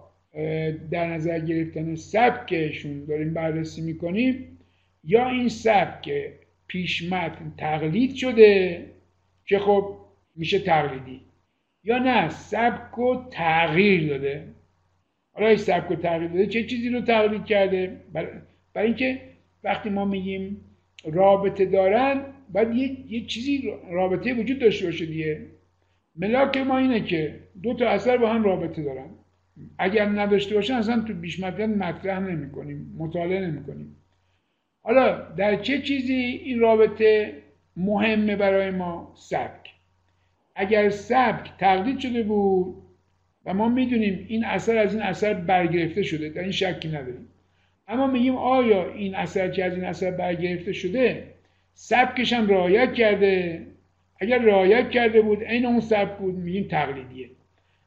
در 0.91 1.07
نظر 1.07 1.41
گرفتن 1.41 1.95
سبکشون 1.95 3.05
داریم 3.05 3.35
بررسی 3.35 3.83
می‌کنیم 3.83 4.59
یا 5.05 5.29
این 5.29 5.49
سبک 5.49 6.11
پیشمتن 6.67 7.53
تقلید 7.59 8.15
شده 8.15 8.85
که 9.47 9.59
خب 9.59 9.97
میشه 10.37 10.59
تقلیدی. 10.59 11.21
یا 11.85 11.99
نه 11.99 12.29
سبک 12.29 12.99
و 12.99 13.29
تغییر 13.31 14.09
داده. 14.09 14.45
حالا 15.33 15.57
سبک 15.57 15.91
و 15.91 15.95
تغییر 15.95 16.31
داده 16.31 16.47
چه 16.47 16.65
چیزی 16.65 16.89
رو 16.89 17.01
تغییر 17.01 17.43
کرده؟ 17.43 18.01
برای 18.13 18.87
اینکه 18.87 19.21
وقتی 19.65 19.91
ما 19.91 20.05
میگیم 20.05 20.65
رابطه 21.05 21.65
دارن 21.65 22.23
باید 22.53 22.75
یه, 22.75 23.13
یه 23.13 23.27
چیزی 23.27 23.73
رابطه 23.91 24.35
وجود 24.35 24.59
داشته 24.59 24.87
باشه 24.87 25.07
دیگه. 25.07 25.47
ملاک 26.17 26.57
ما 26.57 26.79
اینه 26.79 27.01
که 27.01 27.41
دو 27.63 27.75
تا 27.75 27.89
اثر 27.89 28.17
با 28.17 28.33
هم 28.33 28.45
رابطه 28.45 28.83
دارن. 28.83 29.11
اگر 29.79 30.05
نداشته 30.05 30.55
باشن 30.55 30.75
اصلا 30.75 31.01
تو 31.01 31.15
بیش 31.15 31.41
مطرح 31.41 32.21
نمی 32.21 32.51
کنیم 32.51 32.95
مطالعه 32.99 33.41
نمی 33.41 33.65
کنیم 33.65 33.97
حالا 34.83 35.33
در 35.37 35.57
چه 35.57 35.83
چیزی 35.83 36.15
این 36.15 36.61
رابطه 36.61 37.43
مهمه 37.77 38.37
برای 38.37 38.71
ما؟ 38.71 39.13
سبک. 39.17 39.80
اگر 40.61 40.91
سبک 40.91 41.51
تقلید 41.59 41.99
شده 41.99 42.23
بود 42.23 42.75
و 43.45 43.55
ما 43.55 43.69
می‌دونیم 43.69 44.27
این 44.29 44.45
اثر 44.45 44.77
از 44.77 44.95
این 44.95 45.03
اثر 45.03 45.35
برگرفته 45.35 46.03
شده 46.03 46.29
در 46.29 46.43
این 46.43 46.51
شکی 46.51 46.89
نداریم. 46.89 47.29
اما 47.89 48.07
میگیم 48.07 48.37
آیا 48.37 48.93
این 48.93 49.15
اثر 49.15 49.49
که 49.49 49.65
از 49.65 49.75
این 49.75 49.85
اثر 49.85 50.11
برگرفته 50.11 50.73
شده؟ 50.73 51.25
سبکش 51.75 52.33
هم 52.33 52.49
رعایت 52.49 52.95
کرده. 52.95 53.63
اگر 54.21 54.39
رعایت 54.39 54.91
کرده 54.91 55.23
بود 55.23 55.45
عین 55.45 55.67
اون 55.67 55.81
سبک 55.81 56.19
بود 56.19 56.35
میگیم 56.35 56.69
تقلیدیه. 56.69 57.31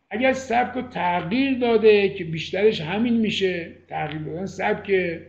اگر 0.10 0.34
سبک 0.34 0.76
رو 0.76 0.82
تغییر 0.82 1.60
داده 1.60 2.10
که 2.10 2.24
بیشترش 2.24 2.82
همین 2.82 3.18
میشه 3.18 3.72
تغییر 3.88 4.22
دادن 4.22 4.46
سبک 4.46 5.20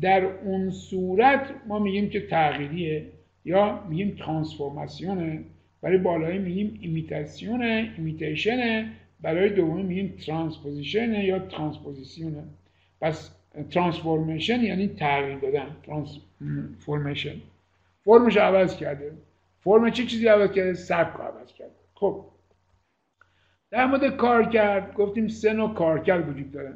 در 0.00 0.24
اون 0.24 0.70
صورت 0.70 1.50
ما 1.66 1.78
میگیم 1.78 2.10
که 2.10 2.26
تغییریه 2.26 3.06
یا 3.44 3.84
میگیم 3.88 4.16
transformation 4.18 5.25
ه. 5.25 5.40
برای 5.82 5.98
بالایی 5.98 6.38
میگیم 6.38 6.78
imitation 6.80 7.92
ه 7.96 8.05
imitation 8.05 8.83
ه 8.83 8.92
برای 9.20 9.50
دومی 9.50 9.82
میگیم 9.82 10.16
transposition 10.26 11.17
ه 11.17 11.24
یا 11.24 11.38
transposition 11.38 12.36
ه 12.36 12.44
پس 13.00 13.30
transformation 13.70 14.60
یعنی 14.60 14.88
تغییر 14.88 15.38
دادن 15.38 15.76
transformation. 15.82 17.36
فرمش 18.04 18.36
عوض 18.36 18.76
کرده 18.76 19.12
فرم 19.60 19.90
چه 19.90 20.04
چیزی 20.04 20.26
عوض 20.26 20.52
کرده 20.52 20.74
سبک 20.74 21.20
عوض 21.20 21.52
کرده 21.52 21.74
خب. 21.94 22.24
در 23.70 23.86
مورد 23.86 24.16
کارکرد 24.16 24.94
گفتیم 24.94 25.28
سه 25.28 25.52
نوع 25.52 25.74
کارکرد 25.74 26.28
وجود 26.28 26.52
داره. 26.52 26.74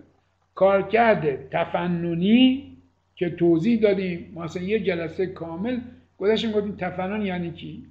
کارکرد 0.54 1.48
تفننی 1.50 2.76
که 3.14 3.30
توضیح 3.30 3.80
دادیم. 3.80 4.32
مثلا 4.36 4.62
یه 4.62 4.80
جلسه 4.80 5.26
کامل 5.26 5.80
گذاشتیم 6.18 6.52
گفتیم 6.52 6.76
تفنن 6.76 7.26
یعنی 7.26 7.52
چی؟ 7.52 7.86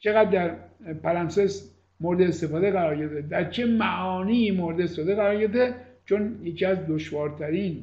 چقدر 0.00 0.30
در 0.30 0.54
پرنسس 0.94 1.70
مورد 2.00 2.20
استفاده 2.20 2.70
قرار 2.70 2.96
گرفته؟ 2.96 3.20
در 3.20 3.50
چه 3.50 3.66
معانی 3.66 4.50
مورد 4.50 4.80
استفاده 4.80 5.14
قرار 5.14 5.40
گرفته؟ 5.40 5.74
چون 6.04 6.38
یکی 6.42 6.64
از 6.64 6.78
دشوارترین 6.88 7.82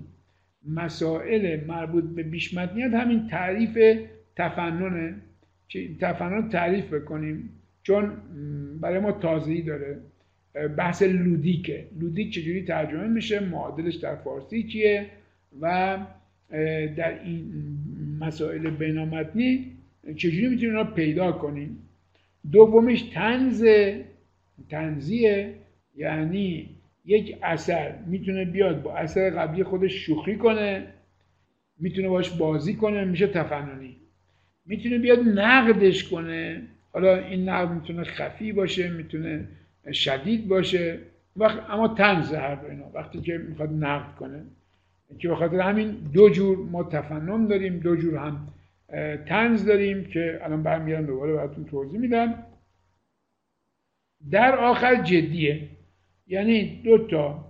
مسائل 0.69 1.65
مربوط 1.67 2.03
به 2.03 2.23
بیشمتنیت 2.23 2.93
همین 2.93 3.27
تعریف 3.27 3.99
تفننه 4.35 5.15
تفنن 5.99 6.49
تعریف 6.49 6.93
بکنیم. 6.93 7.49
چون 7.83 8.11
برای 8.81 8.99
ما 8.99 9.11
تازهی 9.11 9.61
داره. 9.61 9.97
بحث 10.77 11.01
لودیکه. 11.03 11.85
لودیک 11.99 12.33
چجوری 12.33 12.63
ترجمه 12.63 13.07
میشه؟ 13.07 13.39
معادلش 13.39 13.95
در 13.95 14.15
فارسی 14.15 14.63
چیه؟ 14.63 15.05
و 15.61 15.97
در 16.95 17.23
این 17.23 17.53
مسائل 18.19 18.69
بینامتنی 18.69 19.71
چجوری 20.15 20.47
می‌تونیم 20.47 20.75
را 20.75 20.83
پیدا 20.83 21.31
کنیم؟ 21.31 21.77
دومیش 22.51 23.01
تنز 23.01 23.65
تنزیه 24.69 25.53
یعنی 25.95 26.69
یک 27.05 27.37
اثر 27.43 27.95
می‌تونه 28.05 28.45
بیاد 28.45 28.81
با 28.81 28.95
اثر 28.95 29.29
قبلی 29.29 29.63
خودش 29.63 29.93
شوخی 29.93 30.35
کنه 30.35 30.87
می‌تونه 31.79 32.09
باش 32.09 32.29
بازی 32.29 32.73
کنه 32.73 33.05
میشه 33.05 33.27
تفننی. 33.27 33.95
می‌تونه 34.65 34.97
بیاد 34.97 35.19
نقدش 35.19 36.09
کنه. 36.09 36.61
حالا 36.93 37.17
این 37.17 37.49
نقد 37.49 37.71
می‌تونه 37.71 38.03
خفی 38.03 38.51
باشه 38.51 38.89
می‌تونه 38.89 39.47
شدید 39.91 40.47
باشه. 40.47 40.99
وقت 41.35 41.69
اما 41.69 41.87
تنز 41.87 42.33
هر 42.33 42.57
اینا. 42.69 42.85
وقتی 42.93 43.21
که 43.21 43.37
می‌خواد 43.37 43.73
نقد 43.73 44.15
کنه. 44.15 44.43
که 45.19 45.29
بخاطر 45.29 45.59
همین 45.59 45.91
دو 46.13 46.29
جور 46.29 46.57
ما 46.57 46.83
تفنن 46.83 47.47
داریم 47.47 47.79
دو 47.79 47.95
جور 47.95 48.17
هم 48.17 48.47
تنز 49.25 49.65
داریم 49.65 50.05
که 50.05 50.39
الان 50.41 50.63
برمیگردم 50.63 51.05
دوباره 51.05 51.33
براتون 51.33 51.65
توضیح 51.65 51.99
میدم. 51.99 52.43
در 54.31 54.55
آخر 54.55 55.03
جدیه. 55.03 55.61
یعنی 56.27 56.81
دو 56.83 57.07
تا 57.07 57.45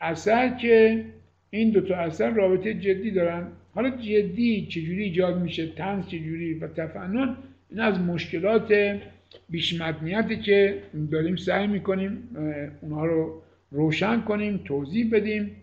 اثر 0.00 0.48
که 0.48 1.04
این 1.50 1.70
دو 1.70 1.80
تا 1.80 1.96
اثر 1.96 2.30
رابطه 2.30 2.74
جدی 2.74 3.10
دارن. 3.10 3.46
حالا 3.74 3.90
جدی 3.90 4.66
چجوری 4.66 5.04
ایجاد 5.04 5.42
میشه 5.42 5.66
تنز 5.66 6.06
چجوری 6.06 6.54
و 6.54 6.68
تفنن 6.68 7.36
این 7.70 7.80
از 7.80 8.00
مشکلات 8.00 8.98
بیش 9.48 9.82
که 10.44 10.82
داریم 11.10 11.36
سعی 11.36 11.66
می‌کنیم 11.66 12.28
اونها 12.80 13.06
رو 13.06 13.42
روشن 13.70 14.20
کنیم 14.20 14.60
توضیح 14.64 15.10
بدیم 15.12 15.56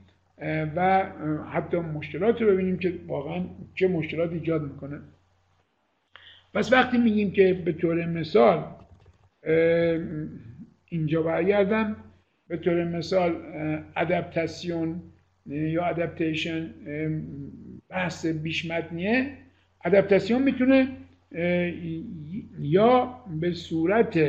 و 0.76 1.06
حتی 1.52 1.78
مشکلات 1.78 2.42
رو 2.42 2.52
ببینیم 2.52 2.78
که 2.78 2.94
واقعا 3.08 3.44
چه 3.76 3.88
مشکلات 3.88 4.32
ایجاد 4.32 4.62
می‌کنه. 4.62 5.00
پس 6.56 6.74
وقتی 6.74 6.97
میگیم 6.97 7.32
که 7.32 7.53
به 7.53 7.72
طور 7.72 8.06
مثال 8.06 8.64
اینجا 10.89 11.22
برگردم 11.22 11.95
به 12.47 12.58
طور 12.58 12.84
مثال 12.84 13.36
adaptation 13.96 15.02
یا 15.45 15.86
adaptation 15.86 16.70
بحث 17.89 18.26
بیش 18.26 18.72
متنیه 18.72 19.38
adaptation 19.86 20.43
می‌تونه 20.43 20.88
یا 22.60 23.20
به 23.39 23.53
صورت 23.53 24.20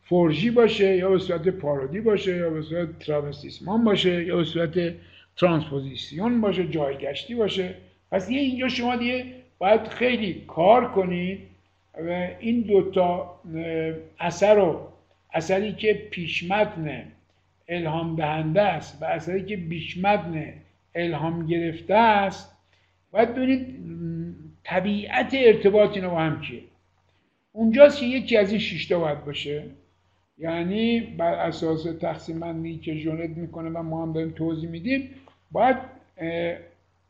forgerie 0.00 0.50
باشه 0.50 0.96
یا 0.96 1.10
به 1.10 1.18
صورت 1.18 1.48
parodie 1.48 2.00
باشه 2.00 2.36
یا 2.36 2.50
به 2.50 2.62
صورت 2.62 2.98
travestissement 2.98 3.84
باشه 3.84 4.24
یا 4.24 4.36
به 4.36 4.44
صورت 4.44 4.94
transposition 5.36 6.40
باشه 6.40 6.68
جایگشتی 6.68 7.34
باشه. 7.34 7.74
پس 8.10 8.30
یه 8.30 8.40
اینجا 8.40 8.68
شما 8.68 8.96
دیگه 8.96 9.41
باید 9.62 9.88
خیلی 9.88 10.44
کار 10.48 10.92
کنید. 10.92 11.38
و 11.94 12.28
این 12.40 12.60
دوتا 12.60 13.40
اثر 14.18 14.54
رو 14.54 14.88
اثری 15.32 15.72
که 15.72 16.08
پیشمتن 16.10 17.04
الهام 17.68 18.16
دهنده 18.16 18.62
است 18.62 19.02
و 19.02 19.04
اثری 19.04 19.44
که 19.44 19.56
بیشمتن 19.56 20.52
الهام 20.94 21.46
گرفته 21.46 21.94
است 21.94 22.56
باید 23.10 23.34
ببینید 23.34 23.66
طبیعت 24.64 25.34
ارتباط 25.34 25.96
اینا 25.96 26.10
با 26.10 26.20
هم 26.20 26.40
چیه. 26.40 26.60
اونجاست 27.52 28.00
که 28.00 28.06
یکی 28.06 28.36
از 28.36 28.50
این 28.50 28.60
شیشتا 28.60 28.98
باید 28.98 29.24
باشه. 29.24 29.62
یعنی 30.38 31.00
بر 31.00 31.34
اساس 31.34 31.82
تقسیم 32.00 32.80
که 32.80 32.94
جونت 32.94 33.30
می‌کنه 33.36 33.70
و 33.70 33.82
ما 33.82 34.02
هم 34.02 34.12
داریم 34.12 34.30
توضیح 34.30 34.70
میدیم 34.70 35.10
باید 35.52 35.76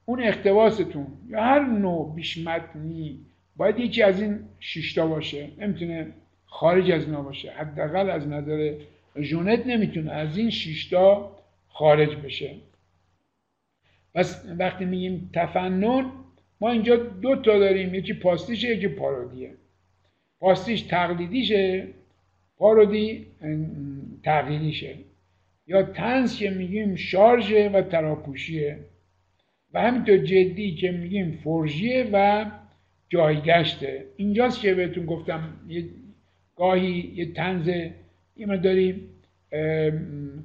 اون 0.05 0.23
اختباستون 0.23 1.07
یا 1.29 1.43
هر 1.43 1.61
نوع 1.61 2.15
بیشمتنی 2.15 3.21
باید 3.57 3.79
یکی 3.79 4.03
از 4.03 4.23
این 4.23 4.39
شیشتا 4.61 5.07
باشه. 5.07 5.49
نمی‌تونه 5.59 6.07
خارج 6.45 6.91
از 6.91 7.05
اینا 7.05 7.23
باشه. 7.23 7.51
حداقل 7.51 8.11
از 8.11 8.29
نظر 8.29 8.75
جونت 9.21 9.67
نمی‌تونه 9.67 10.13
از 10.13 10.39
این 10.39 10.51
شیشتا 10.51 11.37
خارج 11.69 12.17
بشه. 12.17 12.55
پس 14.15 14.45
وقتی 14.59 14.85
میگیم 14.85 15.31
تفنن 15.33 16.05
ما 16.61 16.71
اینجا 16.71 16.97
دو 16.97 17.37
تا 17.37 17.59
داریم. 17.59 17.95
یکی 17.95 18.13
پاستیشه 18.13 18.69
یکی 18.69 18.89
پارودیه. 18.89 19.51
پاستیش 20.41 20.83
تقلیدیشه 20.83 21.89
پارودی 22.57 23.27
تغییریشه 24.25 24.95
یا 25.67 25.83
تنس 25.83 26.39
که 26.39 26.51
میگیم 26.51 26.97
شارژه 26.97 27.69
و 27.69 27.83
تراپوشیه 27.83 28.79
و 29.75 29.81
همینطور 29.83 30.17
جدی 30.17 30.75
که 30.75 30.91
میگیم 30.91 31.41
فرژیه 31.45 32.11
و 32.13 32.47
جایگشته. 33.09 34.05
اینجاست 34.17 34.61
که 34.61 34.75
بهتون 34.75 35.07
گفتم 35.07 35.61
یه 35.69 35.85
گاهی 36.57 37.13
یه 37.15 37.33
تنز 37.33 37.69
یه 38.37 38.57
داریم 38.57 39.09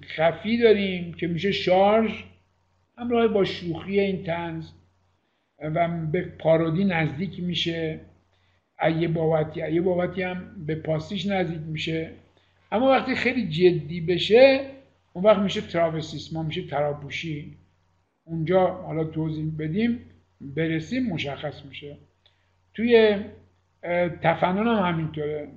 خفی 0.05 0.57
داریم 0.57 1.13
که 1.13 1.28
میشه 1.28 1.51
شارژ. 1.51 2.11
همراه 2.97 3.28
با 3.28 3.43
شوخی 3.43 3.99
این 3.99 4.23
تنز 4.23 4.69
و 5.59 5.88
به 6.11 6.21
پارودی 6.21 6.86
نزدیک 6.86 7.39
میشه. 7.39 7.99
ایه 8.82 9.07
بابتی 9.07 9.61
ایه 9.61 9.82
بابتی 9.82 10.21
هم 10.21 10.65
به 10.65 10.75
پاستیش 10.75 11.25
نزدیک 11.25 11.61
میشه. 11.67 12.11
اما 12.71 12.89
وقتی 12.89 13.15
خیلی 13.15 13.47
جدی 13.47 14.01
بشه 14.01 14.59
اون 15.13 15.25
وقت 15.25 15.39
میشه 15.39 15.61
تراوستیسما 15.61 16.43
میشه 16.43 16.61
تراپوشی 16.61 17.57
اونجا 18.28 18.67
حالا 18.67 19.03
توضیح 19.03 19.51
بدیم 19.59 19.99
برسیم 20.41 21.05
مشخص 21.05 21.65
میشه. 21.65 21.97
توی 22.73 23.15
تفنن 24.21 24.67
هم 24.67 24.93
همینطوره. 24.93 25.47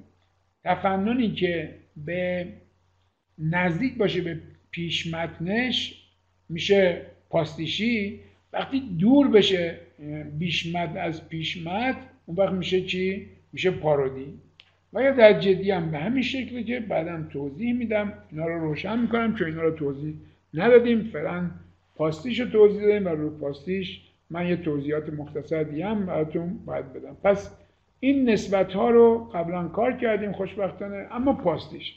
تفننی 0.64 1.32
که 1.32 1.74
به 1.96 2.46
نزدیک 3.38 3.98
باشه 3.98 4.20
به 4.20 4.40
پیش 4.70 5.14
متنش 5.14 6.04
میشه 6.48 7.02
پاستیشی 7.30 8.20
وقتی 8.52 8.80
دور 8.80 9.28
بشه 9.28 9.76
بیشمت 10.38 10.96
از 10.96 11.28
پیشمت 11.28 11.96
اون 12.26 12.36
وقت 12.36 12.52
میشه 12.52 12.80
چی؟ 12.80 13.26
میشه 13.52 13.70
پارودی. 13.70 14.38
و 14.92 15.02
یا 15.02 15.10
در 15.10 15.40
جدی 15.40 15.70
هم 15.70 15.90
به 15.90 15.98
همین 15.98 16.22
شکلی 16.22 16.64
که 16.64 16.80
بعدم 16.80 17.28
توضیح 17.32 17.72
میدم 17.72 18.12
اینا 18.30 18.46
رو 18.46 18.60
روشن 18.60 18.98
می‌کنم 18.98 19.34
چون 19.34 19.46
اینا 19.46 19.62
رو 19.62 19.70
توضیح 19.70 20.14
ندادیم 20.54 21.10
فعلا 21.12 21.50
پاستیش 22.00 22.40
رو 22.40 22.50
توضیح 22.50 22.82
دادیم 22.82 23.06
و 23.06 23.08
رو 23.08 23.38
پاستیش 23.38 24.00
من 24.30 24.46
یه 24.46 24.56
توضیحات 24.56 25.08
مختصر 25.08 25.62
دیگه 25.62 25.86
هم 25.86 26.06
براتون 26.06 26.58
باید 26.64 26.92
بدم. 26.92 27.16
پس 27.24 27.56
این 28.00 28.30
نسبت 28.30 28.72
ها 28.72 28.90
رو 28.90 29.30
قبلا 29.34 29.68
کار 29.68 29.92
کردیم 29.92 30.32
خوشبختانه 30.32 31.06
اما 31.10 31.32
پاستیش. 31.32 31.94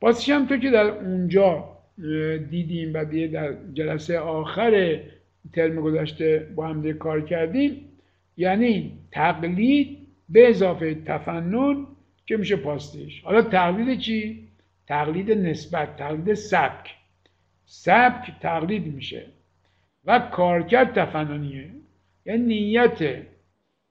پاستیش 0.00 0.28
هم 0.28 0.46
تو 0.46 0.56
که 0.56 0.70
در 0.70 0.86
اونجا 0.86 1.64
دیدیم 2.50 2.94
و 2.94 3.04
دیگه 3.04 3.26
در 3.26 3.54
جلسه 3.72 4.18
آخر 4.18 5.00
ترم 5.52 5.80
گذشته 5.80 6.48
با 6.54 6.66
هم 6.66 6.92
کار 6.92 7.20
کردیم. 7.20 7.80
یعنی 8.36 8.92
تقلید 9.12 9.98
به 10.28 10.48
اضافه 10.48 10.94
تفنن 10.94 11.86
که 12.26 12.36
میشه 12.36 12.56
پاستیش. 12.56 13.22
حالا 13.22 13.42
تقلید 13.42 13.98
چی؟ 13.98 14.48
تقلید 14.86 15.30
نسبت 15.30 15.96
تقلید 15.96 16.34
سبک. 16.34 17.03
سبک 17.66 18.32
تقلید 18.40 18.86
میشه 18.86 19.26
و 20.04 20.18
کارکرد 20.18 20.92
تفننیه. 20.92 21.70
یعنی 22.26 22.44
نیت 22.44 23.22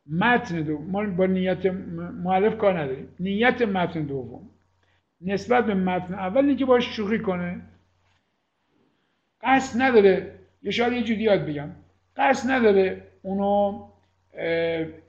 متن 0.10 0.62
دو 0.62 0.78
ما 0.78 1.06
با 1.06 1.26
نیت 1.26 1.66
معلف 1.66 2.58
کار 2.58 2.80
نداریم. 2.80 3.08
نیت 3.20 3.62
متن 3.62 4.02
دوم. 4.02 4.50
نسبت 5.22 5.66
به 5.66 5.74
متن 5.74 6.14
اول 6.14 6.56
که 6.56 6.66
باش 6.66 6.86
شوخی 6.86 7.20
کنه. 7.20 7.62
قصد 9.42 9.82
نداره. 9.82 10.32
یه 10.64 10.72
شاید 10.72 10.94
یه 10.94 11.04
جوری 11.04 11.22
یاد 11.22 11.46
بگم. 11.46 11.70
قصد 12.16 12.52
نداره 12.52 13.02
اونو 13.22 13.84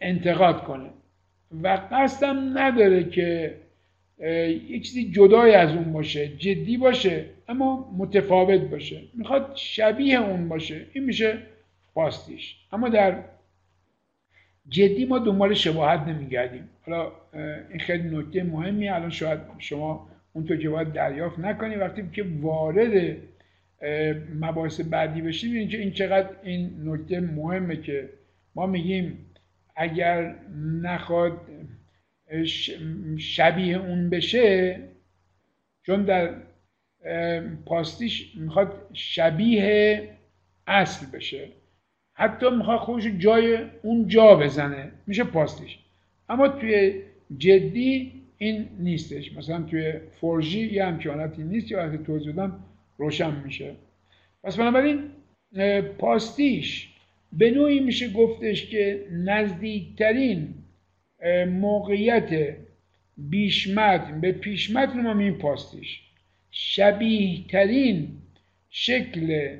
انتقاد 0.01 0.65
کنه. 0.65 0.91
و 1.62 1.69
قصدم 1.93 2.59
نداره 2.59 3.05
که 3.05 3.55
یه 4.68 4.81
چیزی 4.81 5.11
جدای 5.11 5.55
از 5.55 5.70
اون 5.70 5.93
باشه 5.93 6.29
جدی 6.29 6.77
باشه 6.77 7.25
اما 7.49 7.95
متفاوت 7.99 8.61
باشه. 8.61 9.01
می‌خواد 9.14 9.53
شبیه 9.55 10.20
اون 10.20 10.49
باشه. 10.49 10.87
این 10.93 11.05
میشه 11.05 11.39
پاستیش. 11.95 12.57
اما 12.72 12.89
در 12.89 13.18
جدی 14.68 15.05
ما 15.05 15.18
دنبال 15.18 15.55
شباهت 15.55 16.01
نمیگردیم. 16.09 16.68
حالا 16.87 17.12
این 17.70 17.79
خیلی 17.79 18.16
نکته 18.16 18.43
مهمی 18.43 18.89
الان 18.89 19.11
شاید 19.11 19.39
شما 19.59 20.09
اونطور 20.33 20.57
که 20.57 20.68
باید 20.68 20.93
دریافت 20.93 21.39
نکنید 21.39 21.79
وقتی 21.79 22.05
که 22.12 22.25
وارد 22.41 23.16
مباحث 24.41 24.81
بعدی 24.81 25.22
بشیم 25.22 25.68
که 25.68 25.79
این 25.79 25.93
چقدر 25.93 26.29
این 26.43 26.70
نکته 26.85 27.20
مهمه 27.20 27.77
که 27.77 28.09
ما 28.55 28.66
میگیم 28.66 29.18
اگر 29.77 30.35
نخواد 30.83 31.41
شبیه 33.18 33.77
اون 33.77 34.11
بشه 34.11 34.81
چون 35.83 36.03
در 36.03 36.35
پاستیش 37.66 38.37
می‌خواد 38.37 38.91
شبیه 38.93 40.09
اصل 40.66 41.07
بشه. 41.07 41.49
حتی 42.14 42.51
می‌خواد 42.51 42.79
خودش 42.79 43.05
جای 43.18 43.59
اون 43.83 44.09
جا 44.09 44.37
بزنه. 44.37 44.93
میشه 45.07 45.25
پاستیش. 45.25 45.79
اما 46.29 46.49
توی 46.49 47.03
جدی 47.39 48.12
این 48.39 48.68
نیستش. 48.79 49.33
مثلا 49.33 49.62
توی 49.62 49.93
فورژی 50.20 50.61
یه 50.61 50.85
همچنانتی 50.85 51.43
نیست 51.43 51.70
یا 51.70 51.79
وقتی 51.79 51.99
توضیح 51.99 52.33
دادم 52.33 52.64
روشن 52.99 53.41
میشه. 53.45 53.75
پس 54.45 54.57
بنابراین 54.57 55.11
پاستیش 55.99 56.95
به 57.33 57.51
نوعی 57.51 57.81
میشه 57.81 58.12
گفتش 58.12 58.70
که 58.70 59.07
نزدیکترین 59.12 60.55
موقعیت 61.49 62.57
بیشمت 63.17 64.21
به 64.21 64.33
پیشمت 64.33 64.89
رو 64.89 65.03
ما 65.03 65.15
میگیم 65.15 65.39
پاستیش. 65.39 66.01
شبیه 66.51 67.47
ترین 67.49 68.09
شکل 68.71 69.57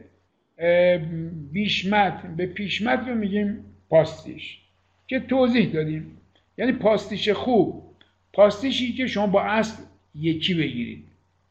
بیشمت 1.53 2.23
به 2.37 2.47
پیشمت 2.47 3.09
رو 3.09 3.15
میگیم 3.15 3.65
پاستیش 3.91 4.59
که 5.07 5.21
توضیح 5.21 5.73
دادیم. 5.73 6.17
یعنی 6.59 6.73
پاستیش 6.73 7.29
خوب. 7.29 7.83
پاستیشی 8.33 8.93
که 8.93 9.07
شما 9.07 9.27
با 9.27 9.43
اصل 9.43 9.83
یکی 10.15 10.55
بگیرید. 10.55 11.05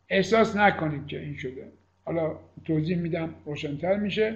احساس 0.10 0.56
نکنید 0.56 1.08
که 1.08 1.20
این 1.20 1.38
شده. 1.38 1.68
حالا 2.06 2.40
توضیح 2.66 2.98
میدم 2.98 3.36
روشنتر 3.46 3.96
میشه. 3.96 4.36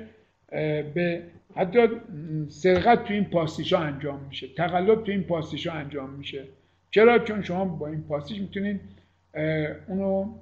به 0.93 1.23
حتی 1.55 1.87
سرقت 2.49 3.03
تو 3.03 3.13
این 3.13 3.25
پاستیش 3.25 3.73
ها 3.73 3.79
انجام 3.79 4.23
میشه. 4.23 4.47
تقلب 4.47 5.03
تو 5.03 5.11
این 5.11 5.23
پاستیش 5.23 5.67
ها 5.67 5.73
انجام 5.73 6.09
میشه. 6.09 6.43
چرا؟ 6.91 7.19
چون 7.19 7.43
شما 7.43 7.65
با 7.65 7.87
این 7.87 8.03
پاستیش 8.03 8.39
می‌تونید 8.39 8.81
اونو 9.87 10.33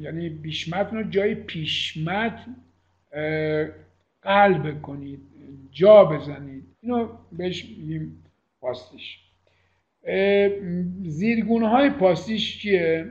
یعنی 0.00 0.28
بیشمت 0.28 0.92
رو 0.92 1.02
جای 1.02 1.34
پیشمت 1.34 2.38
قلب 4.22 4.82
کنید 4.82 5.20
جا 5.70 6.04
بزنید. 6.04 6.64
اینو 6.80 7.08
بهش 7.32 7.64
میگیم 7.64 8.24
پاستیش 8.60 9.18
زیرگونه 11.02 11.68
های 11.68 11.90
پاستیش 11.90 12.60
چیه؟ 12.60 13.06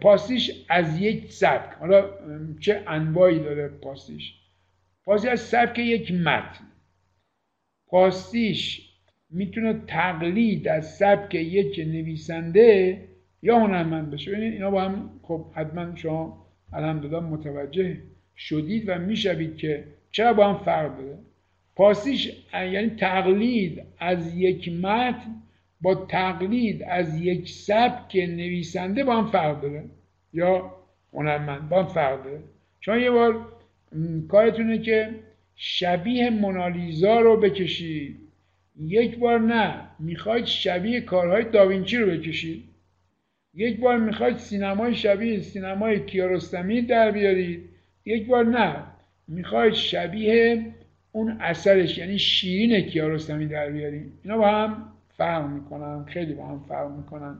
پاستیش 0.00 0.64
از 0.68 1.00
یک 1.00 1.32
سبک. 1.32 1.74
حالا 1.78 2.10
چه 2.60 2.82
انواعی 2.86 3.38
داره 3.38 3.68
پاستیش 3.68 4.34
پاستیش 5.06 5.30
از 5.30 5.40
سبک 5.40 5.78
یک 5.78 6.12
متن. 6.12 6.64
پاستیش 7.86 8.90
می‌تونه 9.30 9.80
تقلید 9.86 10.68
از 10.68 10.96
سبک 10.96 11.34
یک 11.34 11.78
نویسنده 11.78 13.00
یا 13.42 13.58
هنرمند 13.58 14.10
بشه. 14.10 14.30
ببینید 14.30 14.52
اینا 14.52 14.70
با 14.70 14.82
هم 14.82 15.10
خب 15.22 15.46
حتما 15.54 15.96
شما 15.96 16.46
الحمدلله 16.72 17.20
متوجه 17.20 17.96
شدید 18.36 18.84
و 18.88 18.98
می‌شوید 18.98 19.56
که 19.56 19.84
چرا 20.10 20.32
با 20.32 20.52
هم 20.52 20.64
فرق 20.64 20.98
داره. 20.98 21.18
پاستیش 21.76 22.32
یعنی 22.52 22.90
تقلید 22.90 23.82
از 23.98 24.36
یک 24.36 24.72
متن 24.72 25.42
با 25.80 25.94
تقلید 25.94 26.82
از 26.82 27.20
یک 27.20 27.48
سبک 27.48 28.16
نویسنده 28.16 29.04
با 29.04 29.16
هم 29.16 29.26
فرق 29.26 29.60
داره 29.60 29.84
یا 30.32 30.74
هنرمند 31.12 31.68
با 31.68 31.82
هم 31.82 31.88
فرق 31.88 32.24
داره. 32.24 32.40
شما 32.80 32.96
یه 32.96 33.10
بار 33.10 33.55
کارتونه 34.28 34.78
که 34.78 35.10
شبیه 35.56 36.30
مونالیزا 36.30 37.20
رو 37.20 37.40
بکشید. 37.40 38.20
یک 38.80 39.18
بار 39.18 39.40
نه 39.40 39.82
می‌خواید 39.98 40.44
شبیه 40.44 41.00
کارهای 41.00 41.44
داوینچی 41.44 41.96
رو 41.96 42.10
بکشید. 42.10 42.64
یک 43.54 43.80
بار 43.80 43.98
می‌خواید 43.98 44.36
سینمای 44.36 44.94
شبیه 44.94 45.40
سینمای 45.40 46.04
کیارستمی 46.04 46.82
در 46.82 47.10
بیارید. 47.10 47.64
یک 48.04 48.26
بار 48.26 48.44
نه 48.44 48.76
می‌خواید 49.28 49.72
شبیه 49.72 50.66
اون 51.12 51.36
اثرش 51.40 51.98
یعنی 51.98 52.18
شیرین 52.18 52.80
کیارستمی 52.80 53.46
در 53.46 53.70
بیارید. 53.70 54.12
اینا 54.24 54.38
با 54.38 54.48
هم 54.48 54.92
فرق 55.16 55.48
می‌کنن 55.48 56.04
خیلی 56.04 56.34
با 56.34 56.46
هم 56.46 56.64
فرق 56.68 56.90
می‌کنن. 56.90 57.38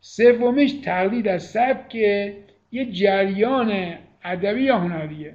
سومیش 0.00 0.72
تقلید 0.72 1.28
از 1.28 1.42
سبک 1.42 1.94
یه 2.72 2.92
جریان 2.92 3.94
ادبی 4.24 4.62
یا 4.62 4.78
هنریه؟ 4.78 5.34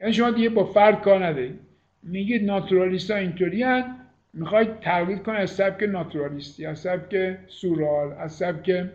یعنی 0.00 0.12
شما 0.12 0.30
دیگه 0.30 0.48
با 0.48 0.64
فرد 0.64 1.00
کار 1.00 1.24
ندارید. 1.24 1.58
میگید 2.02 2.44
ناتورالیست 2.44 3.10
ها 3.10 3.16
اینطوری 3.16 3.64
می‌خواید 4.32 4.80
تقلید 4.80 5.22
کنید 5.22 5.40
از 5.40 5.50
سبک 5.50 5.82
ناتورالیستی 5.82 6.66
از 6.66 6.78
سبک 6.78 7.36
سورال 7.48 8.12
از 8.12 8.32
سبک 8.32 8.86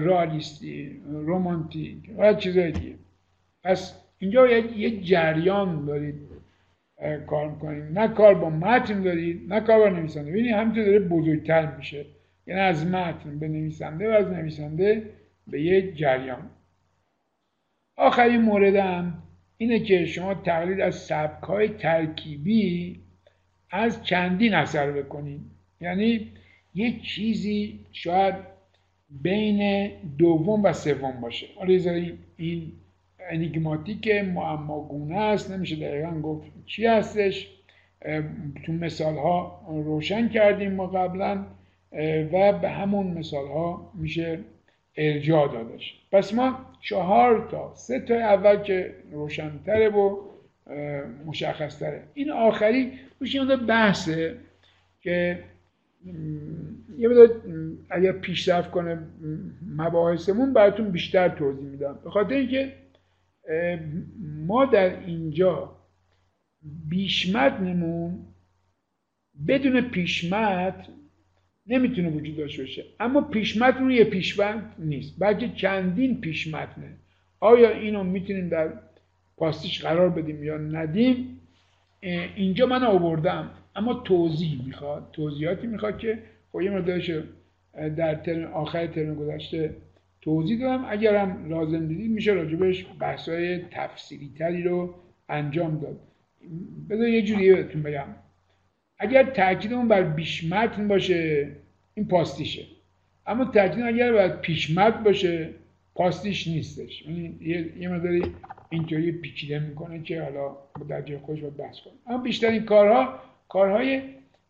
رالیستی 0.00 1.00
رومانتیک 1.06 2.10
و 2.18 2.34
چیزای 2.34 2.72
دیگه. 2.72 2.94
پس 3.64 4.00
اینجا 4.18 4.48
یه 4.48 5.00
جریان 5.00 5.84
دارید 5.84 6.14
کار 7.26 7.48
می‌کنید. 7.50 7.98
نه 7.98 8.08
کار 8.08 8.34
با 8.34 8.50
متن 8.50 9.02
دارید 9.02 9.52
نه 9.52 9.60
کار 9.60 9.78
با 9.78 9.88
نویسنده. 9.88 10.30
ببینید 10.30 10.54
همینطور 10.54 10.84
داره 10.84 10.98
بزرگتر 10.98 11.76
میشه. 11.76 12.06
یعنی 12.46 12.60
از 12.60 12.86
متن 12.86 13.38
به 13.38 13.48
نویسنده 13.48 14.08
و 14.10 14.12
از 14.12 14.26
نویسنده 14.32 15.02
به 15.46 15.62
یه 15.62 15.92
جریان. 15.92 16.50
آخرین 17.98 18.40
موردم 18.40 19.22
اینه 19.56 19.80
که 19.80 20.06
شما 20.06 20.34
تقلید 20.34 20.80
از 20.80 20.94
سبک 20.94 21.44
های 21.44 21.68
ترکیبی 21.68 23.00
از 23.70 24.04
چندین 24.04 24.54
اثر 24.54 24.90
بکنید 24.90 25.40
یعنی 25.80 26.32
یک 26.74 27.02
چیزی 27.02 27.80
شاید 27.92 28.34
بین 29.10 29.90
دوم 30.18 30.64
و 30.64 30.72
سوم 30.72 31.20
باشه. 31.20 31.46
حالا 31.56 31.72
این 32.36 32.72
انیگماتیک 33.30 34.08
معماگونه 34.08 35.16
است 35.16 35.50
نمیشه 35.50 35.76
دقیقا 35.76 36.20
گفت 36.20 36.46
چی 36.66 36.86
هستش. 36.86 37.48
تو 38.66 38.72
مثال 38.72 39.14
ها 39.14 39.60
روشن 39.68 40.28
کردیم 40.28 40.72
ما 40.72 40.86
قبلا 40.86 41.44
و 42.32 42.52
به 42.52 42.70
همون 42.70 43.06
مثال 43.06 43.46
ها 43.46 43.92
میشه 43.94 44.38
ارجاع 44.98 45.52
دادش. 45.52 45.94
پس 46.12 46.34
ما 46.34 46.66
چهار 46.80 47.48
تا 47.50 47.74
سه 47.74 48.00
تا 48.00 48.14
اول 48.14 48.56
که 48.56 48.94
روشنتره 49.12 49.88
و 49.88 50.20
مشخصتره. 51.26 52.02
این 52.14 52.30
آخری 52.30 52.92
روش 53.20 53.34
یه 53.34 53.56
بحثه 53.56 54.36
که 55.00 55.44
یه 56.98 57.08
مدار 57.08 57.42
اگر 57.90 58.12
پیشرفت 58.12 58.70
کنه 58.70 58.98
مباحثمون 59.76 60.52
براتون 60.52 60.90
بیشتر 60.90 61.28
توضیح 61.28 61.64
میدم. 61.64 61.98
به 62.04 62.10
خاطر 62.10 62.34
اینکه 62.34 62.72
ما 64.46 64.64
در 64.64 65.00
اینجا 65.00 65.76
بیشمتنمون 66.88 68.26
بدون 69.48 69.80
پیشمت 69.80 70.88
نمی‌تونه 71.68 72.08
وجود 72.10 72.36
داشته 72.36 72.62
باشه. 72.62 72.84
اما 73.00 73.20
پیشمتن 73.20 73.90
یه 73.90 74.04
پیشمت 74.04 74.62
نیست. 74.78 75.14
بلکه 75.18 75.48
چندین 75.48 76.20
پیشمتنه 76.20 76.96
آیا 77.40 77.70
اینو 77.70 78.04
می‌تونیم 78.04 78.48
در 78.48 78.72
پاستیش 79.36 79.82
قرار 79.82 80.08
بدیم 80.10 80.44
یا 80.44 80.58
ندیم؟ 80.58 81.40
اینجا 82.36 82.66
من 82.66 82.84
آوردم. 82.84 83.50
اما 83.76 83.94
توضیح 83.94 84.64
می‌خواد. 84.66 85.10
توضیحاتی 85.12 85.66
می‌خواد 85.66 85.98
که 85.98 86.18
خب 86.52 86.60
یه 86.60 86.70
مقدارش 86.70 87.10
در 87.96 88.14
ترم 88.14 88.52
آخر 88.52 88.86
ترم 88.86 89.14
گذشته 89.14 89.76
توضیح 90.20 90.60
دادم. 90.60 90.84
اگرم 90.88 91.48
لازم 91.48 91.88
دیدید 91.88 92.10
میشه 92.10 92.32
راجبش 92.32 92.86
بحثای 93.00 93.58
تفسیری 93.70 94.30
تری 94.38 94.62
رو 94.62 94.94
انجام 95.28 95.80
داد. 95.80 96.00
بذار 96.90 97.08
یه 97.08 97.22
جوری 97.22 97.54
بهتون 97.54 97.82
بگم. 97.82 98.06
اگر 98.98 99.22
تاکیدمون 99.22 99.88
بر 99.88 100.02
بیشمتن 100.02 100.88
باشه 100.88 101.48
این 101.94 102.08
پاستیشه. 102.08 102.64
اما 103.26 103.44
تاکید 103.44 103.84
اگر 103.84 104.12
بر 104.12 104.28
پیشمت 104.28 105.02
باشه 105.02 105.50
پاستیش 105.94 106.46
نیستش. 106.46 107.02
یعنی 107.02 107.38
یه 107.78 107.88
مقداری 107.88 108.22
اینطوری 108.70 109.12
پیچیده 109.12 109.58
می‌کنه 109.58 110.02
که 110.02 110.22
حالا 110.22 110.56
در 110.88 111.02
جای 111.02 111.18
خوش 111.18 111.40
با 111.40 111.50
بحث 111.50 111.80
کنیم 111.80 111.98
اما 112.06 112.18
بیشترین 112.18 112.64
کارها 112.64 113.18
کارهای 113.48 114.02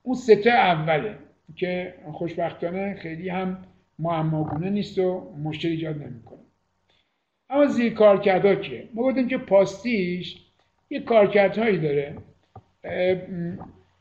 اون 0.03 0.17
سته 0.17 0.51
اوله 0.51 1.15
که 1.57 1.95
خوشبختانه 2.13 2.95
خیلی 2.95 3.29
هم 3.29 3.65
معماگونه 3.99 4.71
نیست 4.71 4.99
و 4.99 5.35
مشکل 5.45 5.69
ایجاد 5.69 6.03
نمی‌کنه. 6.03 6.39
اما 7.51 7.67
زیر 7.67 7.93
کارکردها 7.93 8.55
که 8.55 8.89
ما 8.95 9.03
گفتیم 9.03 9.29
که 9.29 9.39
پاستیش 9.39 10.37
یه 10.91 11.01
کارکردهایی 11.01 11.79
داره. 11.79 12.17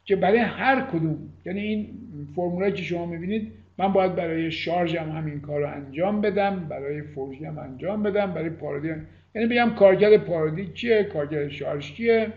که 0.07 0.15
برای 0.15 0.37
هر 0.37 0.81
کدوم 0.81 1.17
یعنی 1.45 1.59
این 1.61 1.87
فرمولایی 2.35 2.73
که 2.73 2.83
شما 2.83 3.05
می‌بینید 3.05 3.51
من 3.77 3.93
باید 3.93 4.15
برای 4.15 4.51
شارژم 4.51 5.11
همین 5.11 5.41
کار 5.41 5.61
رو 5.61 5.67
انجام 5.67 6.21
بدم 6.21 6.67
برای 6.69 7.01
فورجی 7.01 7.45
هم 7.45 7.57
انجام 7.57 8.03
بدم 8.03 8.33
برای 8.33 8.49
پارادی 8.49 8.89
هم. 8.89 9.05
یعنی 9.35 9.47
بگم 9.47 9.75
کارکرد 9.75 10.17
پارادی 10.17 10.67
چیه 10.73 11.03
کارکرد 11.03 11.49
شارژ 11.49 11.91
کیه 11.91 12.33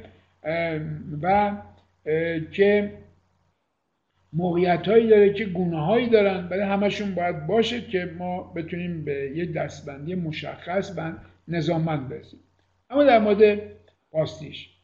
و 1.23 1.53
که 2.53 2.93
موقعیت 4.33 4.89
هایی 4.89 5.09
داره 5.09 5.33
که 5.33 5.45
گونه 5.45 5.85
هایی 5.85 6.09
دارن. 6.09 6.49
برای 6.49 6.63
همشون 6.63 7.15
باید 7.15 7.47
باشه 7.47 7.81
که 7.81 8.11
ما 8.19 8.43
بتونیم 8.43 9.05
به 9.05 9.33
یک 9.35 9.53
دستبندی 9.53 10.15
مشخص 10.15 10.95
و 10.97 11.13
نظاممند 11.49 12.09
برسیم. 12.09 12.41
اما 12.91 13.05
در 13.05 13.19
مورد 13.19 13.59
پاستیش. 14.13 14.80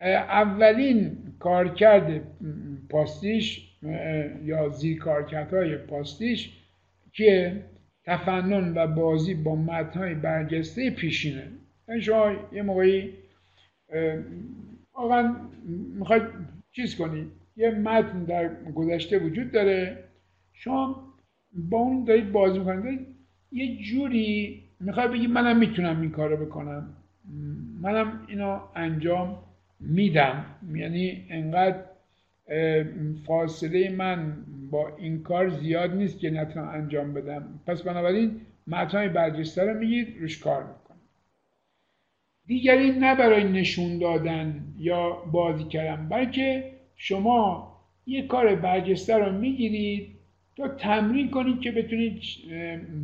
اولین 0.00 1.18
کارکرد 1.38 2.20
پاستیش 2.88 3.76
یا 4.44 4.68
زیر 4.68 5.02
های 5.52 5.76
پاستیش 5.76 6.52
که 7.12 7.62
تفنن 8.04 8.72
و 8.76 8.86
بازی 8.86 9.34
با 9.34 9.56
متنهای 9.56 10.14
برجسته 10.14 10.90
پیشینه. 10.90 11.48
یعنی 11.88 12.00
شما 12.00 12.32
یه 12.52 12.62
موقعی 12.62 13.12
واقعا 14.94 15.36
می‌خواید 15.94 16.22
چیز 16.72 16.96
کنید 16.96 17.26
یه 17.56 17.70
متن 17.70 18.24
در 18.24 18.50
گذشته 18.74 19.18
وجود 19.18 19.52
داره. 19.52 20.04
شما 20.52 21.14
با 21.54 21.78
اون 21.78 22.04
دارید 22.04 22.32
بازی 22.32 22.58
می‌کنید. 22.58 23.06
یه 23.52 23.76
جوری 23.76 24.62
می‌خوای 24.80 25.08
بگی 25.08 25.26
منم 25.26 25.58
می‌تونم 25.58 26.00
این 26.00 26.10
کارو 26.10 26.46
بکنم. 26.46 26.94
منم 27.80 28.20
اینو 28.28 28.60
انجام 28.74 29.38
میدم. 29.80 30.44
یعنی 30.74 31.26
انقدر 31.30 31.80
فاصله 33.26 33.90
من 33.90 34.36
با 34.70 34.96
این 34.96 35.22
کار 35.22 35.48
زیاد 35.48 35.94
نیست 35.94 36.18
که 36.18 36.30
نتونم 36.30 36.68
انجام 36.68 37.14
بدم. 37.14 37.60
پس 37.66 37.82
بنابراین 37.82 38.40
متنهای 38.66 39.08
برجسته 39.08 39.62
رو 39.62 39.78
میگید 39.78 40.16
روش 40.20 40.38
کار 40.38 40.62
می‌کنم. 40.62 40.96
دیگری 42.46 42.90
نه 42.90 43.14
برای 43.14 43.44
نشون 43.44 43.98
دادن 43.98 44.64
یا 44.78 45.10
بازی 45.10 45.64
کردن 45.64 46.08
بلکه 46.08 46.72
شما 46.96 47.72
یه 48.06 48.26
کار 48.26 48.54
برجسته 48.54 49.16
رو 49.16 49.38
می‌گیرید 49.38 50.08
تا 50.56 50.68
تمرین 50.68 51.30
کنید 51.30 51.60
که 51.60 51.70
بتونید 51.70 52.22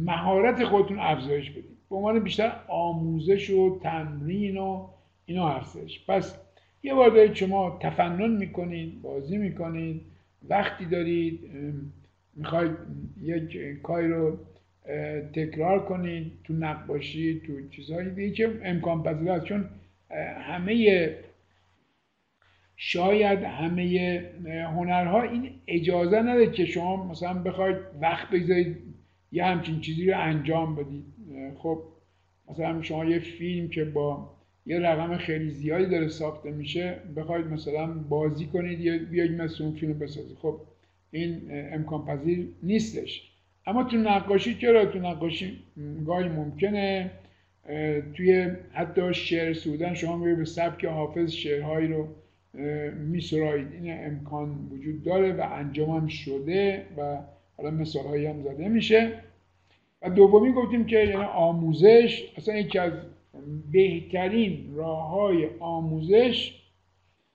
مهارت 0.04 0.64
خودتون 0.64 0.98
افزایش 1.00 1.50
بدید. 1.50 1.76
به 1.90 1.96
عنوان 1.96 2.18
بیشتر 2.18 2.52
آموزش 2.68 3.50
و 3.50 3.80
تمرین 3.82 4.56
و 4.56 4.86
اینا 5.26 5.48
هستش. 5.48 6.04
پس 6.06 6.38
یه 6.84 6.94
بار 6.94 7.10
دارید 7.10 7.34
شما 7.34 7.78
تفنن 7.82 8.30
می‌کنید 8.36 9.02
بازی 9.02 9.36
می‌کنید 9.36 10.00
وقتی 10.48 10.84
دارید 10.84 11.40
می‌خواید 12.34 12.70
یک 13.20 13.82
کاری 13.82 14.08
رو 14.08 14.38
تکرار 15.32 15.84
کنید 15.84 16.32
تو 16.44 16.52
نقاشی 16.52 17.40
تو 17.46 17.68
چیزهایی 17.68 18.10
دیگه 18.10 18.30
که 18.30 18.60
امکان 18.64 19.02
پذیر 19.02 19.30
است. 19.30 19.44
چون 19.44 19.68
همه 20.36 21.14
شاید 22.76 23.42
همه 23.42 24.22
هنرها 24.76 25.22
این 25.22 25.50
اجازه 25.66 26.20
نداره 26.20 26.50
که 26.50 26.66
شما 26.66 27.08
مثلا 27.10 27.34
بخواید 27.42 27.76
وقت 28.00 28.30
بگذارید 28.30 28.76
یه 29.32 29.44
همچین 29.44 29.80
چیزی 29.80 30.10
رو 30.10 30.20
انجام 30.20 30.76
بدید. 30.76 31.04
خب 31.58 31.82
مثلا 32.50 32.82
شما 32.82 33.04
یه 33.04 33.18
فیلم 33.18 33.68
که 33.68 33.84
با 33.84 34.34
یه 34.66 34.78
رقم 34.78 35.16
خیلی 35.16 35.50
زیادی 35.50 35.86
داره 35.86 36.08
ساخته 36.08 36.50
میشه. 36.50 36.96
بخواید 37.16 37.46
مثلا 37.46 37.86
بازی 37.86 38.46
کنید 38.46 38.80
یا 38.80 38.98
بیاید 39.10 39.42
مثل 39.42 39.64
اون 39.64 39.72
فیلم 39.72 39.98
بسازید. 39.98 40.36
خب 40.42 40.60
این 41.10 41.42
امکان 41.50 42.04
پذیر 42.04 42.48
نیستش. 42.62 43.30
اما 43.66 43.84
تو 43.84 43.96
نقاشی 43.96 44.54
چرا؟ 44.54 44.86
تو 44.86 44.98
نقاشی 44.98 45.58
گاهی 46.06 46.28
ممکنه 46.28 47.10
توی 48.14 48.50
حتی 48.72 49.14
شعر 49.14 49.52
سودن 49.52 49.94
شما 49.94 50.16
میگه 50.16 50.34
به 50.34 50.44
سبک 50.44 50.84
حافظ 50.84 51.30
شعرهایی 51.30 51.88
رو 51.88 52.08
میسرایید. 52.94 53.68
این 53.72 54.06
امکان 54.06 54.68
وجود 54.72 55.02
داره 55.02 55.32
و 55.32 55.48
انجام 55.52 55.90
هم 55.90 56.06
شده 56.06 56.82
و 56.98 57.18
حالا 57.56 57.70
مثال 57.70 58.26
هم 58.26 58.42
زده 58.42 58.68
میشه. 58.68 59.12
و 60.02 60.10
دومی 60.10 60.52
گفتیم 60.52 60.86
که 60.86 60.96
یعنی 60.96 61.14
آموزش 61.14 62.32
اصلا 62.36 62.56
یکی 62.56 62.78
از 62.78 62.92
بهترین 63.72 64.74
راه 64.74 65.08
های 65.10 65.48
آموزش 65.60 66.60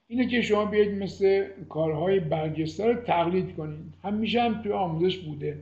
اینه 0.08 0.26
که 0.26 0.42
شما 0.42 0.64
بیاید 0.64 1.02
مثل 1.02 1.44
کارهای 1.68 2.20
برجسته 2.20 2.86
رو 2.86 2.94
تقلید 2.94 3.56
کنید. 3.56 3.94
همیشه 4.02 4.42
هم 4.42 4.62
توی 4.62 4.72
آموزش 4.72 5.18
بوده. 5.18 5.58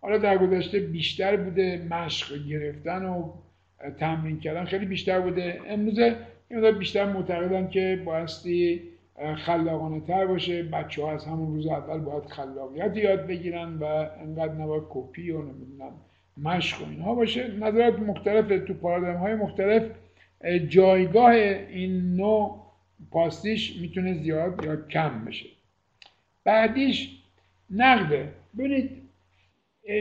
حالا 0.00 0.18
در 0.18 0.38
گذشته 0.38 0.80
بیشتر 0.80 1.36
بوده 1.36 1.86
مشق 1.90 2.46
گرفتن 2.46 3.04
و 3.04 3.32
تمرین 3.98 4.40
کردن. 4.40 4.64
خیلی 4.64 4.86
بیشتر 4.86 5.20
بوده. 5.20 5.60
امروز 5.68 5.98
این 6.48 6.78
بیشتر 6.78 7.12
معتقدن 7.12 7.68
که 7.68 8.02
بایستی 8.04 8.82
خلاقانه 9.36 10.00
تر 10.00 10.26
باشه. 10.26 10.62
بچه 10.62 11.02
ها 11.02 11.12
از 11.12 11.24
همون 11.24 11.54
روز 11.54 11.66
اول 11.66 11.98
باید 11.98 12.24
خلاقیت 12.24 12.96
یاد 12.96 13.26
بگیرن 13.26 13.76
و 13.76 13.84
انقدر 14.20 14.54
نباید 14.54 14.82
کپی 14.90 15.30
و 15.30 15.42
نمی‌دونم 15.42 15.92
مشق 16.36 16.82
و 16.82 16.90
اینها 16.90 17.14
باشه. 17.14 17.48
نظرات 17.48 17.98
مختلف 17.98 18.64
تو 18.66 18.74
پارادایم 18.74 19.16
های 19.16 19.34
مختلف 19.34 19.82
جایگاه 20.68 21.30
این 21.30 22.16
نوع 22.16 22.60
پاستیش 23.10 23.76
می‌تونه 23.80 24.14
زیاد 24.14 24.64
یا 24.64 24.76
کم 24.76 25.24
بشه. 25.24 25.46
بعدیش 26.44 27.22
نقده. 27.70 28.28
ببینید 28.58 28.90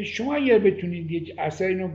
شما 0.03 0.35
اگر 0.35 0.59
بتونید 0.59 1.11
یک 1.11 1.35
اثر 1.37 1.65
اینو 1.65 1.89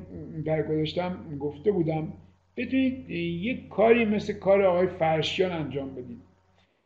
در 0.44 0.62
گذاشتم 0.62 1.38
گفته 1.40 1.70
بودم 1.72 2.12
بتونید 2.56 3.10
یک 3.10 3.68
کاری 3.68 4.04
مثل 4.04 4.32
کار 4.32 4.62
آقای 4.62 4.86
فرشیان 4.86 5.52
انجام 5.52 5.94
بدید. 5.94 6.20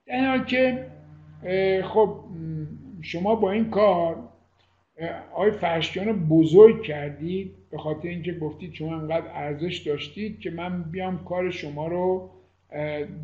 در 0.07 0.31
حال 0.31 0.45
که 0.45 0.87
خب 1.85 2.25
شما 3.03 3.35
با 3.35 3.51
این 3.51 3.71
کار 3.71 4.29
آقای 5.33 5.51
فرشتیان 5.51 6.07
رو 6.07 6.13
بزرگ 6.13 6.83
کردید 6.83 7.55
به 7.71 7.79
خاطر 7.79 8.09
اینکه 8.09 8.33
گفتید 8.33 8.75
شما 8.75 8.97
انقدر 8.97 9.27
ارزش 9.35 9.79
داشتید 9.79 10.41
که 10.41 10.51
من 10.51 10.83
بیام 10.83 11.25
کار 11.25 11.51
شما 11.51 11.89
رو 11.89 12.31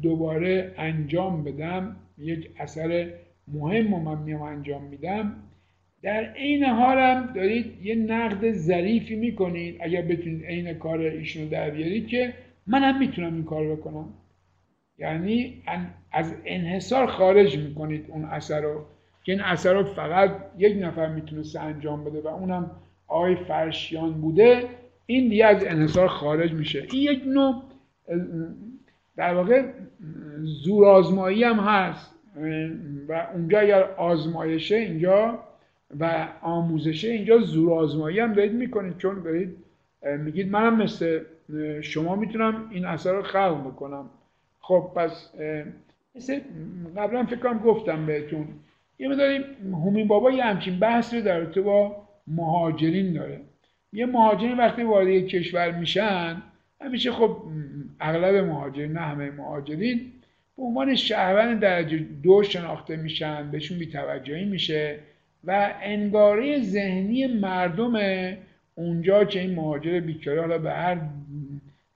دوباره 0.03 0.75
انجام 0.77 1.45
بدم. 1.45 1.97
یک 2.19 2.51
اثر 2.59 3.11
مهم 3.49 3.95
رو 3.95 4.01
من 4.01 4.23
میام 4.23 4.43
انجام 4.43 4.83
میدم. 4.83 5.43
در 6.03 6.33
عین 6.33 6.64
هم 6.64 7.33
دارید 7.35 7.87
یه 7.87 7.95
نقد 7.95 8.53
ظریفی 8.53 9.16
می‌کنید. 9.16 9.77
اگر 9.81 10.03
بتونید 10.03 10.45
عین 10.45 10.75
کار 10.75 11.01
ایشون 11.01 11.43
رو 11.43 11.49
در 11.49 11.71
بیارید 11.71 12.09
که 12.09 12.35
من 12.66 12.83
هم 12.83 12.99
می‌تونم 12.99 13.35
این 13.35 13.45
کار 13.45 13.77
بکنم. 13.77 14.09
یعنی 14.99 15.62
از 16.12 16.35
انحصار 16.45 17.07
خارج 17.07 17.59
می‌کنید 17.59 18.05
اون 18.09 18.25
اثر 18.25 18.61
رو. 18.61 18.85
که 19.29 19.33
این 19.33 19.41
اثر 19.41 19.74
رو 19.74 19.85
فقط 19.85 20.31
یک 20.59 20.76
نفر 20.83 21.09
می‌تونسته 21.09 21.61
انجام 21.61 22.05
بده 22.05 22.20
و 22.20 22.29
اونم 22.29 22.70
آقای 23.07 23.37
فرشیان 23.37 24.12
بوده 24.12 24.64
این 25.07 25.29
دیگه 25.29 25.47
از 25.47 25.64
انحصار 25.64 26.09
خارج 26.09 26.53
میشه. 26.53 26.87
این 26.93 27.03
یک 27.12 27.22
نوع 27.26 27.62
در 29.16 29.35
واقع 29.35 29.62
زور 30.43 30.85
آزمایی 30.87 31.45
هم 31.45 31.57
هست. 31.57 32.14
و 33.09 33.29
اونجا 33.35 33.59
اگر 33.59 33.83
آزمایشه 33.83 34.76
اینجا 34.76 35.39
و 36.01 36.29
آموزشه 36.43 37.09
اینجا 37.09 37.39
زور 37.39 37.72
آزمایی 37.72 38.20
هم 38.20 38.33
دارید 38.33 38.53
می‌کنید. 38.53 38.97
چون 38.99 39.22
دارید 39.22 39.57
میگید 40.18 40.51
منم 40.51 40.83
مثل 40.83 41.20
شما 41.81 42.16
می‌تونم 42.16 42.68
این 42.70 42.85
اثر 42.85 43.12
رو 43.12 43.22
خلق 43.22 43.66
بکنم. 43.66 44.11
خب 44.61 44.91
پس 44.97 45.33
مثل 46.14 46.41
قبلا 46.97 47.24
فکر 47.24 47.37
کنم 47.37 47.59
گفتم 47.59 48.07
بهتون. 48.07 48.47
یه 48.99 49.09
مداری 49.09 49.44
همین 49.62 50.09
بابا 50.09 50.30
یه 50.30 50.44
همچین 50.44 50.78
بحث 50.78 51.14
رو 51.14 51.20
در 51.20 51.38
رابطه 51.38 51.61
با 51.61 51.96
مهاجرین 52.26 53.12
داره. 53.12 53.40
یه 53.92 54.07
مهاجرین 54.07 54.57
وقتی 54.57 54.82
وارد 54.82 55.09
یک 55.09 55.28
کشور 55.28 55.70
میشن 55.70 56.42
همیشه 56.80 57.12
خب 57.12 57.36
اغلب 58.01 58.34
مهاجرین 58.34 58.92
نه 58.92 59.01
همه 59.01 59.30
مهاجرین 59.30 60.01
به 60.57 60.62
عنوان 60.62 60.94
شهروند 60.94 61.61
درجه 61.61 61.99
دو 62.22 62.42
شناخته 62.42 62.96
میشن 62.96 63.51
بهشون 63.51 63.78
بیتوجهی 63.78 64.44
میشه 64.44 64.99
و 65.44 65.74
انگاره 65.82 66.62
ذهنی 66.62 67.26
مردم 67.26 67.92
اونجا 68.74 69.24
که 69.24 69.40
این 69.40 69.55
مهاجر 69.55 70.01
بیچاره 70.01 70.40
حالا 70.40 70.59
به 70.59 70.72
هر 70.72 70.99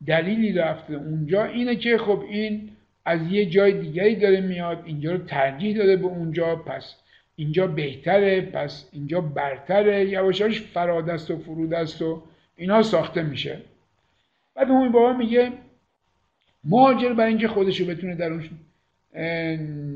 دلیلی 0.07 0.53
رفته 0.53 0.94
اونجا 0.94 1.44
اینه 1.44 1.76
که 1.76 1.98
خب 1.98 2.24
این 2.30 2.68
از 3.05 3.32
یه 3.32 3.46
جای 3.46 3.72
دیگری 3.72 4.16
داره 4.16 4.40
میاد 4.40 4.82
اینجا 4.84 5.12
رو 5.12 5.18
ترجیح 5.18 5.76
داده 5.76 5.96
به 5.96 6.07
اونجا 6.07 6.57
پس 6.57 6.94
اینجا 7.36 7.66
بهتره 7.66 8.40
پس 8.40 8.88
اینجا 8.92 9.20
برتره 9.20 10.05
یواشاش 10.05 10.61
فرادست 10.61 11.30
و 11.30 11.38
فرودست 11.38 12.03
و 12.03 12.22
اینا 12.57 12.82
ساخته 12.82 13.22
میشه. 13.22 13.59
بعد 14.55 14.68
همین 14.68 14.92
بابا 14.92 15.12
میگه 15.12 15.53
مهاجر 16.64 17.12
برای 17.12 17.28
اینکه 17.28 17.48
خودشو 17.48 17.86
بتونه 17.86 18.14
در 18.14 18.32
اون 18.32 18.48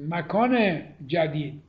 مکان 0.09 0.82
جدید 1.07 1.62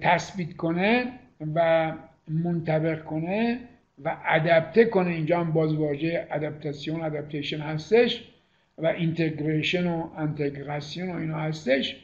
تثبیت 0.00 0.56
کنه 0.56 1.12
و 1.54 1.92
منطبق 2.28 3.04
کنه 3.04 3.60
و 4.04 4.16
ادپته 4.24 4.84
کنه. 4.84 5.10
اینجا 5.10 5.40
هم 5.40 5.52
باز 5.52 5.74
واژه 5.74 6.26
ادپتاسیون 6.30 7.00
ادپتیشن 7.00 7.60
هستش. 7.60 8.33
و 8.78 8.86
اینتگریشن 8.86 9.86
و 9.86 10.08
انتگراسیون 10.16 11.10
و 11.10 11.16
اینا 11.16 11.38
هستش. 11.38 11.96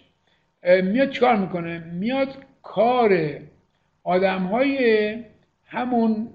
میاد 0.82 1.10
چیکار 1.10 1.36
می‌کنه؟ 1.36 1.78
میاد 1.78 2.28
کار 2.62 3.38
آدم 4.04 4.42
های 4.42 5.14
همون 5.66 6.28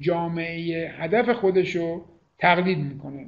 جامعه 0.00 0.90
هدف 0.98 1.28
خودش 1.28 1.76
رو 1.76 2.04
تقلید 2.38 2.78
می‌کنه. 2.78 3.26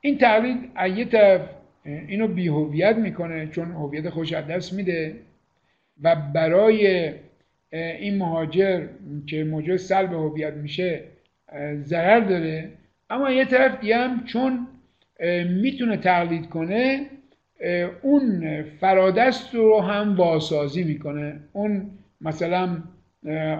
این 0.00 0.18
تقلید 0.18 0.70
یه 0.96 1.04
طرف 1.04 1.40
اینو 1.84 2.28
بیهویت 2.28 2.96
می‌کنه 2.96 3.46
چون 3.46 3.72
هویت 3.72 4.10
خوش 4.10 4.32
از 4.32 4.46
دست 4.46 4.72
میده 4.72 5.14
و 6.02 6.16
برای 6.34 7.12
این 7.72 8.18
مهاجر 8.18 8.86
که 9.26 9.44
موجب 9.44 9.76
سلب 9.76 10.12
هویت 10.12 10.54
میشه 10.54 11.00
ضرر 11.74 12.20
داره. 12.20 12.70
اما 13.10 13.30
یه 13.30 13.44
طرف 13.44 13.80
دیگه 13.80 13.96
هم 13.96 14.24
چون 14.24 14.66
می‌تونه 15.62 15.96
تقلید 15.96 16.48
کنه 16.48 17.06
اون 18.02 18.62
فرادست 18.62 19.54
رو 19.54 19.80
هم 19.80 20.16
بازسازی 20.16 20.84
می‌کنه. 20.84 21.40
اون 21.52 21.90
مثلا 22.20 22.78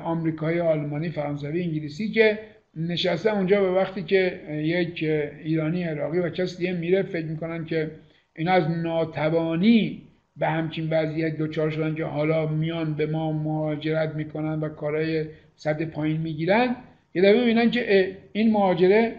آمریکایی 0.05 0.61
آلمانی 0.61 1.09
فرانسوی 1.09 1.63
انگلیسی 1.63 2.11
که 2.11 2.39
نشسته 2.77 3.37
اونجا 3.37 3.61
به 3.61 3.71
وقتی 3.71 4.03
که 4.03 4.41
یک 4.51 5.05
ایرانی 5.45 5.83
عراقی 5.83 6.19
و 6.19 6.29
کسی 6.29 6.57
دیگه 6.57 6.73
میره 6.73 7.03
فکر 7.03 7.27
می‌کنن 7.27 7.65
که 7.65 7.91
این 8.37 8.49
از 8.49 8.71
ناتوانی 8.71 10.03
به 10.37 10.47
همچین 10.47 10.89
وضعیت 10.91 11.39
دچار 11.39 11.71
شدن 11.71 11.95
که 11.95 12.05
حالا 12.05 12.47
میان 12.47 12.95
به 12.95 13.07
ما 13.07 13.33
مهاجرت 13.33 14.15
می‌کنن 14.15 14.61
و 14.61 14.69
کارهای 14.69 15.25
صد 15.57 15.83
پایین 15.83 16.21
می‌گیرن. 16.21 16.77
یه 17.15 17.23
دفعه 17.23 17.41
می‌بینن 17.41 17.71
که 17.71 18.17
این 18.33 18.53
مهاجره 18.53 19.13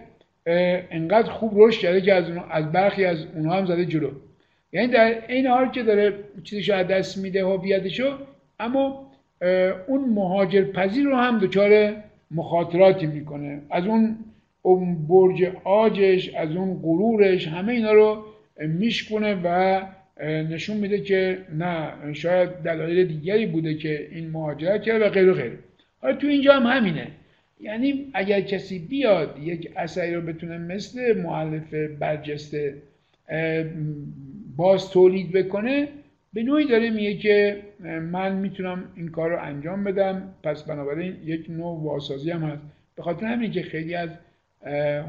انقدر 0.90 1.30
خوب 1.30 1.52
رشد 1.56 1.80
کرده 1.80 2.00
که 2.00 2.14
از, 2.14 2.24
از 2.50 2.72
برخی 2.72 3.04
از 3.04 3.26
اونها 3.34 3.56
هم 3.56 3.66
زده 3.66 3.86
جلو. 3.86 4.10
یعنی 4.72 4.88
در 4.88 5.22
این 5.28 5.46
حال 5.46 5.70
که 5.70 5.82
داره 5.82 6.14
چیزشو 6.44 6.74
از 6.74 6.86
دست 6.86 7.18
میده 7.18 7.44
هویتشو 7.44 8.18
اما 8.60 9.10
اون 9.86 10.08
مهاجر 10.08 10.64
پذیر 10.64 11.04
رو 11.04 11.16
هم 11.16 11.38
دچار 11.38 11.94
مخاطراتی 12.30 13.06
می‌کنه. 13.06 13.60
از 13.70 13.86
اون 13.86 14.16
اون 14.62 15.06
برج 15.06 15.50
آجش 15.64 16.34
از 16.34 16.56
اون 16.56 16.80
غرورش 16.82 17.48
همه 17.48 17.72
اینا 17.72 17.92
رو 17.92 18.24
میشکنه 18.58 19.34
و 19.44 19.80
نشون 20.24 20.76
میده 20.76 21.00
که 21.00 21.38
نه 21.58 21.92
شاید 22.12 22.50
دلایل 22.50 23.06
دیگری 23.06 23.46
بوده 23.46 23.74
که 23.74 24.08
این 24.10 24.30
مهاجرت 24.30 24.82
کرده 24.82 25.06
و 25.06 25.08
غیر 25.08 25.30
و 25.30 25.34
غیر. 25.34 25.52
حالا 26.02 26.16
تو 26.16 26.26
اینجا 26.26 26.52
هم 26.52 26.66
همینه. 26.66 27.06
یعنی 27.60 28.10
اگر 28.14 28.40
کسی 28.40 28.78
بیاد 28.78 29.38
یک 29.42 29.72
اثری 29.76 30.14
رو 30.14 30.20
بتونه 30.20 30.58
مثل 30.58 31.22
معلف 31.22 31.74
برجسته 31.74 32.74
باز 34.56 34.90
تولید 34.90 35.32
بکنه 35.32 35.88
به 36.32 36.42
نوعی 36.42 36.68
داره 36.68 36.90
میگه 36.90 37.16
که 37.16 37.62
من 38.12 38.36
می‌تونم 38.36 38.84
این 38.96 39.08
کار 39.08 39.30
رو 39.30 39.42
انجام 39.42 39.84
بدم. 39.84 40.34
پس 40.42 40.62
بنابراین 40.62 41.16
یک 41.24 41.50
نوع 41.50 41.82
واسازی 41.82 42.30
هم 42.30 42.42
هست. 42.42 42.62
به 42.96 43.02
خاطر 43.02 43.26
همین 43.26 43.50
که 43.50 43.62
خیلی 43.62 43.94
از 43.94 44.10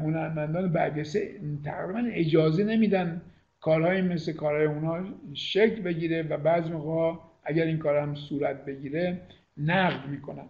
هنرمندان 0.02 0.72
برجسته 0.72 1.30
تقریبا 1.64 2.02
اجازه 2.12 2.64
نمیدن 2.64 3.20
کارهایی 3.60 4.02
مثل 4.02 4.32
کارهای 4.32 4.66
اونا 4.66 5.04
شکل 5.34 5.82
بگیره 5.82 6.22
و 6.22 6.36
بعض 6.36 6.70
موقع 6.70 7.18
اگر 7.44 7.64
این 7.64 7.78
کار 7.78 7.96
هم 7.96 8.14
صورت 8.14 8.64
بگیره 8.64 9.20
نقد 9.56 10.08
می‌کنن. 10.08 10.44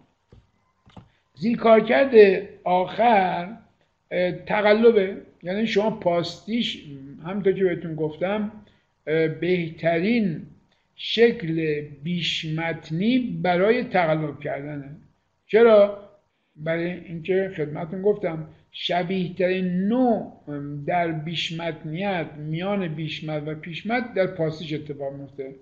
زیر 1.39 1.57
کارکرد 1.57 2.13
آخر 2.63 3.57
تقلبه. 4.45 5.17
یعنی 5.43 5.67
شما 5.67 5.89
پاستیش 5.89 6.83
همونطور 7.25 7.53
که 7.53 7.63
بهتون 7.63 7.95
گفتم 7.95 8.51
بهترین 9.39 10.41
شکل 10.95 11.81
بیشمتنی 12.03 13.39
برای 13.43 13.83
تقلب 13.83 14.39
کردنه. 14.39 14.89
چرا؟ 15.47 16.09
برای 16.55 16.91
اینکه 16.91 17.51
خدمتون 17.55 18.01
گفتم 18.01 18.47
شبیه 18.71 19.33
ترین 19.33 19.87
نوع 19.87 20.43
در 20.87 21.11
بیشمتنیت 21.11 22.27
میان 22.37 22.87
بیشمت 22.87 23.43
و 23.45 23.55
پیشمت 23.55 24.13
در 24.13 24.27
پاستیش 24.27 24.73
اتفاق 24.73 25.13
میفته 25.13 25.55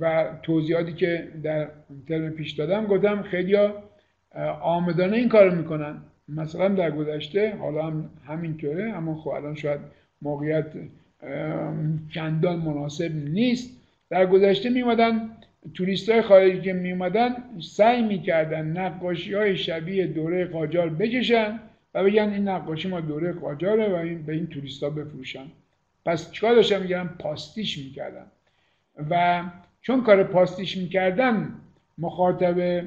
و 0.00 0.24
توضیحاتی 0.42 0.92
که 0.92 1.28
در 1.42 1.68
ترم 2.08 2.30
پیش 2.30 2.52
دادم 2.52 2.86
گفتم 2.86 3.22
خیلی 3.22 3.56
آمدانه 4.62 5.16
این 5.16 5.28
کار 5.28 5.50
می‌کنن. 5.50 5.96
مثلا 6.28 6.68
در 6.68 6.90
گذشته 6.90 7.56
حالا 7.56 7.86
هم 7.86 8.10
همینطوره 8.26 8.92
اما 8.92 9.14
خب 9.14 9.28
الان 9.28 9.54
شاید 9.54 9.80
موقعیت 10.22 10.66
چندان 12.14 12.58
مناسب 12.58 13.14
نیست. 13.14 13.80
در 14.10 14.26
گذشته 14.26 14.70
میمدن 14.70 15.30
توریست 15.74 16.08
های 16.08 16.22
خارجی 16.22 16.60
که 16.60 16.72
میومدن 16.72 17.36
سعی 17.60 18.02
می‌کردن 18.02 18.66
نقاشی 18.66 19.34
های 19.34 19.56
شبیه 19.56 20.06
دوره 20.06 20.44
قاجار 20.44 20.88
بکشن 20.88 21.60
و 21.94 22.04
بگن 22.04 22.28
این 22.32 22.48
نقاشی 22.48 22.88
ما 22.88 23.00
دوره 23.00 23.32
قاجاره 23.32 23.88
و 23.88 23.94
این 23.94 24.22
به 24.22 24.32
این 24.32 24.46
توریست 24.46 24.82
ها 24.82 24.90
بفروشن. 24.90 25.44
پس 26.06 26.30
چیکار 26.30 26.54
داشتن؟ 26.54 26.82
میگن 26.82 27.10
پاستیش 27.18 27.78
می‌کردن. 27.78 28.26
و 29.10 29.42
چون 29.86 30.02
کار 30.02 30.24
پاستیش 30.24 30.76
می‌کردن 30.76 31.48
مخاطب 31.98 32.84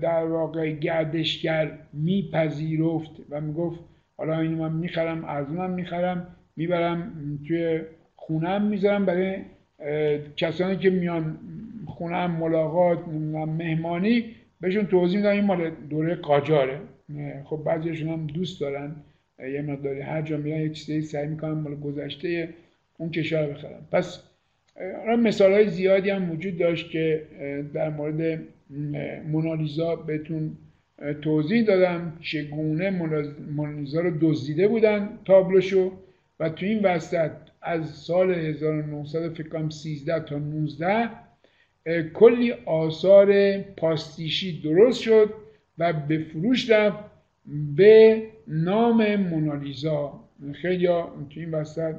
در 0.00 0.24
واقع 0.24 0.70
گردشگر 0.70 1.78
میپذیرفت 1.92 3.10
و 3.30 3.40
می‌گفت 3.40 3.80
حالا 4.16 4.40
اینو 4.40 4.56
من 4.56 4.72
می‌خرم 4.72 5.24
ارزونم 5.24 5.70
می‌خرم 5.70 6.26
می‌برم 6.56 7.12
توی 7.48 7.80
خونم 8.16 8.62
می‌ذارم 8.62 9.06
برای 9.06 9.36
کسانی 10.36 10.76
که 10.76 10.90
میان 10.90 11.38
خونم 11.86 12.30
ملاقات 12.30 13.08
مهمانی 13.58 14.24
بهشون 14.60 14.86
توضیح 14.86 15.16
میدم 15.16 15.30
این 15.30 15.44
مال 15.44 15.70
دوره 15.90 16.14
قاجاره. 16.14 16.80
خب 17.44 17.60
بعضیشون 17.64 18.08
هم 18.08 18.26
دوست 18.26 18.60
دارن 18.60 18.96
یه 19.52 19.62
مقداری 19.62 20.00
هر 20.00 20.22
جا 20.22 20.36
میرن 20.36 20.60
یه 20.60 20.70
چیزی 20.70 21.02
سعی 21.02 21.26
می‌کنن 21.26 21.52
مال 21.52 21.74
گذشته 21.74 22.48
اون 22.98 23.10
کشور 23.10 23.46
بخرن. 23.46 23.80
پس 23.92 24.22
مثال 25.18 25.52
های 25.52 25.68
زیادی 25.68 26.10
هم 26.10 26.30
وجود 26.30 26.58
داشت 26.58 26.90
که 26.90 27.22
در 27.74 27.88
مورد 27.88 28.40
مونالیزا 29.26 29.96
بهتون 29.96 30.56
توضیح 31.22 31.64
دادم 31.64 32.12
چگونه 32.20 32.90
مونالیزا 33.50 34.00
رو 34.00 34.10
دزدیده 34.20 34.68
بودن 34.68 35.18
تابلوشو 35.24 35.92
و 36.40 36.48
تو 36.48 36.66
این 36.66 36.82
وسط 36.82 37.30
از 37.62 37.90
سال 37.90 38.30
1900 38.30 39.34
فکر 39.34 39.48
کنم 39.48 39.70
13 39.70 40.20
تا 40.20 40.38
19 40.38 41.10
کلی 42.14 42.52
آثار 42.66 43.58
پاستیشی 43.58 44.60
درست 44.60 45.00
شد 45.00 45.34
و 45.78 45.92
به 45.92 46.18
فروش 46.18 46.70
رفت 46.70 46.98
به 47.76 48.22
نام 48.48 49.16
مونالیزا. 49.16 50.20
خیلی 50.62 50.86
تو 50.86 51.24
این 51.36 51.50
وسط 51.50 51.94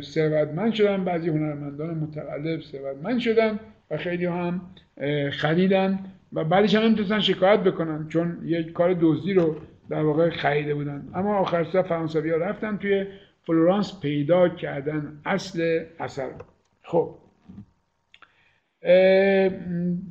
ثروتمند 0.00 0.74
شدن 0.74 1.04
بعضی 1.04 1.28
هنرمندان 1.28 1.94
متقلب 1.94 2.60
ثروتمند 2.60 3.18
شدن 3.18 3.58
و 3.90 3.96
خیلی 3.96 4.26
هم 4.26 4.60
خریدن 5.30 5.98
و 6.32 6.44
بعدش 6.44 6.74
هم 6.74 6.82
نمی‌تونستن 6.82 7.20
شکایت 7.20 7.60
بکنن 7.60 8.08
چون 8.08 8.38
یک 8.44 8.72
کار 8.72 8.96
دزدی 9.00 9.34
رو 9.34 9.56
در 9.90 10.02
واقع 10.02 10.30
خریده 10.30 10.74
بودن. 10.74 11.08
اما 11.14 11.36
آخر 11.36 11.64
سر 11.64 11.82
فرانسوی 11.82 12.30
ها 12.30 12.36
رفتن 12.36 12.76
توی 12.76 13.06
فلورانس 13.46 14.00
پیدا 14.00 14.48
کردن 14.48 15.20
اصل 15.24 15.84
اثر. 16.00 16.30
خب. 16.82 17.14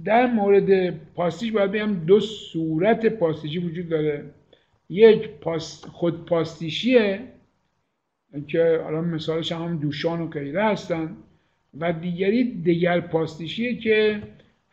در 0.05 0.27
مورد 0.33 0.99
پاستیش 1.15 1.51
باید 1.51 1.71
بگم 1.71 1.93
دو 1.93 2.19
صورت 2.19 3.05
پاستیشی 3.05 3.59
وجود 3.59 3.89
داره. 3.89 4.23
یک 4.89 5.29
پاست 5.29 5.85
خود 5.85 6.25
پاستیشیه 6.25 7.19
که 8.47 8.81
حالا 8.83 9.01
مثالش 9.01 9.51
هم 9.51 9.77
دوشان 9.77 10.21
و 10.21 10.27
غیره 10.27 10.63
هستن. 10.63 11.09
و 11.79 11.93
دیگری 11.93 12.43
دیگر 12.43 12.99
پاستیشیه 12.99 13.75
که 13.75 14.21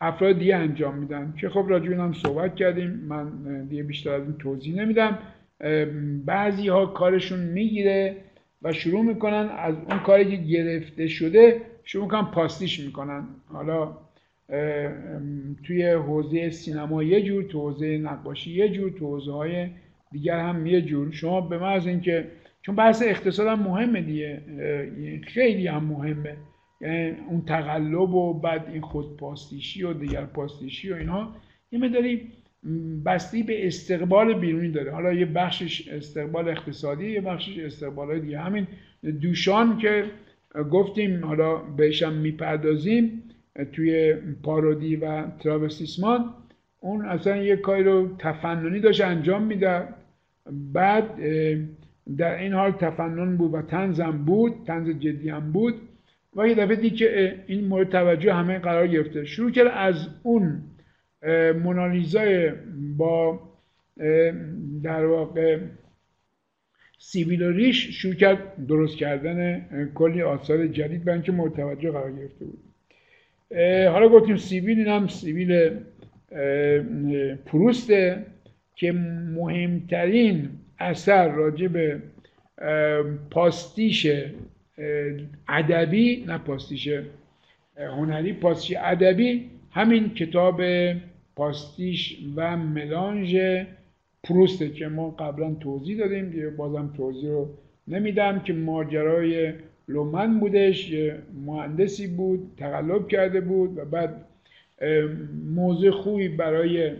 افراد 0.01 0.39
دیگه 0.39 0.55
انجام 0.55 0.97
میدن. 0.97 1.33
که 1.41 1.49
خب 1.49 1.65
راجع 1.67 1.93
هم 1.93 2.13
صحبت 2.13 2.55
کردیم. 2.55 2.89
من 2.89 3.65
دیگه 3.65 3.83
بیشتر 3.83 4.11
از 4.11 4.23
این 4.23 4.37
توضیح 4.37 4.75
نمیدم. 4.75 5.19
بعضی 6.25 6.67
ها 6.67 6.85
کارشون 6.85 7.39
می‌گیره 7.39 8.15
و 8.61 8.73
شروع 8.73 9.05
می‌کنن. 9.05 9.49
از 9.57 9.75
اون 9.89 9.99
کاری 9.99 10.25
که 10.25 10.43
گرفته 10.43 11.07
شده 11.07 11.61
شروع 11.83 12.03
می‌کنن 12.03 12.25
پاستیش 12.25 12.79
می‌کنن. 12.79 13.23
حالا 13.45 13.97
توی 15.63 15.91
حوزه 15.91 16.49
سینما 16.49 17.03
یه 17.03 17.21
جور 17.21 17.43
تو 17.43 17.59
حوزه 17.59 17.97
نقاشی 17.97 18.51
یه 18.51 18.69
جور 18.69 18.91
تو 18.91 19.05
حوزه 19.05 19.31
های 19.31 19.67
دیگر 20.11 20.39
هم 20.39 20.65
یه 20.65 20.81
جور. 20.81 21.11
شما 21.11 21.41
به 21.41 21.67
از 21.67 21.87
اینکه 21.87 22.27
چون 22.61 22.75
بحث 22.75 23.03
اقتصاد 23.05 23.47
هم 23.47 23.59
مهمه 23.59 24.01
دیگه. 24.01 24.41
خیلی 25.27 25.67
هم 25.67 25.83
مهمه. 25.83 26.37
یعنی 26.81 27.15
اون 27.29 27.41
تقلب 27.41 28.13
و 28.15 28.33
بعد 28.33 28.69
این 28.73 28.81
خودپاستیشی 28.81 29.83
و 29.83 29.93
دیگر 29.93 30.25
پاستیشی 30.25 30.91
و 30.91 30.95
اینها 30.95 31.35
یه 31.71 31.79
مداری 31.79 32.27
بستی 33.05 33.43
به 33.43 33.67
استقبال 33.67 34.33
بیرونی 34.33 34.71
داره. 34.71 34.91
حالا 34.91 35.13
یه 35.13 35.25
بخشش 35.25 35.87
استقبال 35.87 36.49
اقتصادی 36.49 37.11
یه 37.11 37.21
بخشش 37.21 37.59
استقبال 37.59 38.19
دیگه. 38.19 38.39
همین 38.39 38.67
دوشان 39.21 39.77
که 39.77 40.03
گفتیم 40.71 41.25
حالا 41.25 41.55
بهشم 41.55 42.13
می‌پردازیم 42.13 43.23
توی 43.73 44.13
پارودی 44.43 44.95
و 44.95 45.23
تراوستیسمان 45.39 46.33
اون 46.79 47.05
اصلا 47.05 47.37
یه 47.37 47.55
کاری 47.55 47.83
رو 47.83 48.15
تفننی 48.19 48.79
داشت 48.79 49.01
انجام 49.01 49.43
میده 49.43 49.83
بعد 50.73 51.19
در 52.17 52.39
این 52.39 52.53
حال 52.53 52.71
تفنن 52.71 53.37
بود 53.37 53.53
و 53.53 53.61
تنزم 53.61 54.11
بود 54.11 54.53
تنز 54.67 54.89
جدی 54.89 55.29
هم 55.29 55.51
بود 55.51 55.75
و 56.35 56.47
یه 56.47 56.55
دفعه 56.55 56.75
دید 56.75 56.95
که 56.95 57.35
این 57.47 57.67
مورد 57.67 57.89
توجه 57.89 58.33
همه 58.33 58.59
قرار 58.59 58.87
گرفته. 58.87 59.25
شروع 59.25 59.51
کرد 59.51 59.67
از 59.73 60.07
اون 60.23 60.63
مونالیزای 61.63 62.51
با 62.97 63.39
در 64.83 65.05
واقع 65.05 65.59
سیبیل 66.97 67.43
ریش 67.43 68.01
شروع 68.01 68.13
کرد 68.13 68.65
درست 68.67 68.97
کردن 68.97 69.67
کلی 69.95 70.21
آثار 70.21 70.67
جدید 70.67 71.03
برای 71.03 71.17
اینکه 71.17 71.31
مورد 71.31 71.53
توجه 71.53 71.91
قرار 71.91 72.11
گرفته 72.11 72.45
بود. 72.45 72.59
حالا 73.87 74.09
گفتیم 74.09 74.35
سیبیل 74.35 74.77
این 74.77 74.87
هم 74.87 75.07
سیبیل 75.07 75.69
پروسته 77.45 78.25
که 78.75 78.91
مهمترین 79.35 80.49
اثر 80.81 81.31
راجع 81.31 81.67
به 81.67 82.01
پاستیش 83.31 84.07
ادبی 85.47 86.25
نه 86.27 86.37
پاستیش 86.37 86.89
هنری 87.77 88.33
پاستیش 88.33 88.77
ادبی 88.81 89.49
همین 89.71 90.13
کتاب 90.13 90.61
پاستیش 91.35 92.17
و 92.35 92.57
ملانژ 92.57 93.37
پروسته 94.23 94.69
که 94.69 94.87
ما 94.87 95.09
قبلا 95.09 95.53
توضیح 95.53 95.97
دادیم 95.97 96.55
بازم 96.57 96.93
توضیح 96.97 97.29
رو 97.29 97.49
نمیدم 97.87 98.39
که 98.39 98.53
ماجرای 98.53 99.53
لومن 99.87 100.39
بودش 100.39 100.89
یه 100.89 101.17
مهندسی 101.45 102.07
بود 102.07 102.51
تقلب 102.57 103.07
کرده 103.07 103.41
بود 103.41 103.77
و 103.77 103.85
بعد 103.85 104.25
موضوع 105.55 105.91
خوبی 105.91 106.27
برای 106.27 106.91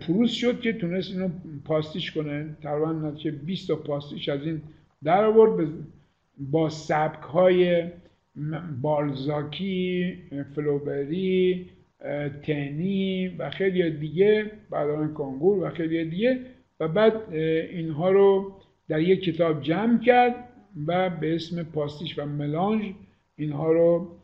پروس 0.00 0.30
شد 0.30 0.60
که 0.60 0.72
تونست 0.72 1.10
اینو 1.10 1.28
پاستیش 1.64 2.12
کنه. 2.12 2.56
تقریبا 2.62 2.92
نتیجه 2.92 3.30
20 3.30 3.68
تا 3.68 3.76
پاستیش 3.76 4.28
از 4.28 4.46
این 4.46 4.62
در 5.04 5.24
آورد. 5.24 5.68
با 6.38 6.68
سبک 6.68 7.22
های 7.22 7.84
بالزاکی 8.82 10.14
فلوبری 10.54 11.66
تنی 12.42 13.28
و 13.28 13.50
خیلی 13.50 13.90
دیگه 13.90 14.50
بعدان 14.70 15.14
کانگور 15.14 15.66
و 15.66 15.70
خیلی 15.70 16.04
دیگه. 16.04 16.40
و 16.80 16.88
بعد 16.88 17.34
اینها 17.34 18.10
رو 18.10 18.52
در 18.88 19.00
یک 19.00 19.24
کتاب 19.24 19.62
جمع 19.62 19.98
کرد 19.98 20.34
و 20.86 21.10
به 21.10 21.34
اسم 21.34 21.62
پاستیش 21.62 22.18
و 22.18 22.26
ملانج 22.26 22.84
اینها 23.36 23.72
رو 23.72 24.16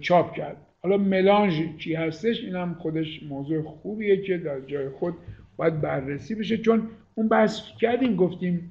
چاپ 0.00 0.34
کرد. 0.36 0.65
حالا 0.86 0.98
ملانج 0.98 1.78
چی 1.78 1.94
هستش؟ 1.94 2.40
این 2.40 2.56
هم 2.56 2.74
خودش 2.74 3.22
موضوع 3.22 3.62
خوبیه 3.62 4.22
که 4.22 4.38
در 4.38 4.60
جای 4.60 4.88
خود 4.88 5.14
باید 5.56 5.80
بررسی 5.80 6.34
بشه. 6.34 6.58
چون 6.58 6.88
اون 7.14 7.28
بحث 7.28 7.60
کردیم 7.80 8.16
گفتیم 8.16 8.70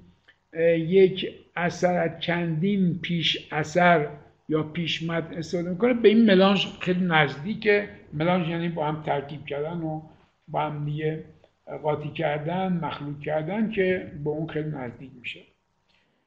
یک 0.77 1.35
اثر 1.55 1.97
از 1.97 2.19
چندین 2.19 2.99
پیش 3.01 3.47
اثر 3.51 4.07
یا 4.49 4.63
پیش 4.63 5.03
مد 5.03 5.33
استفاده 5.37 5.69
می‌کنه. 5.69 5.93
به 5.93 6.09
این 6.09 6.25
ملانج 6.25 6.67
خیلی 6.79 7.05
نزدیکه. 7.05 7.89
ملانج 8.13 8.47
یعنی 8.47 8.69
با 8.69 8.87
هم 8.87 9.03
ترکیب 9.03 9.45
کردن 9.45 9.77
و 9.77 10.01
با 10.47 10.61
هم 10.61 10.85
دیگه 10.85 11.23
قاطی 11.83 12.09
کردن 12.09 12.79
مخلوط 12.81 13.19
کردن 13.19 13.71
که 13.71 14.11
به 14.23 14.29
اون 14.29 14.47
خیلی 14.47 14.69
نزدیک 14.69 15.09
میشه. 15.19 15.39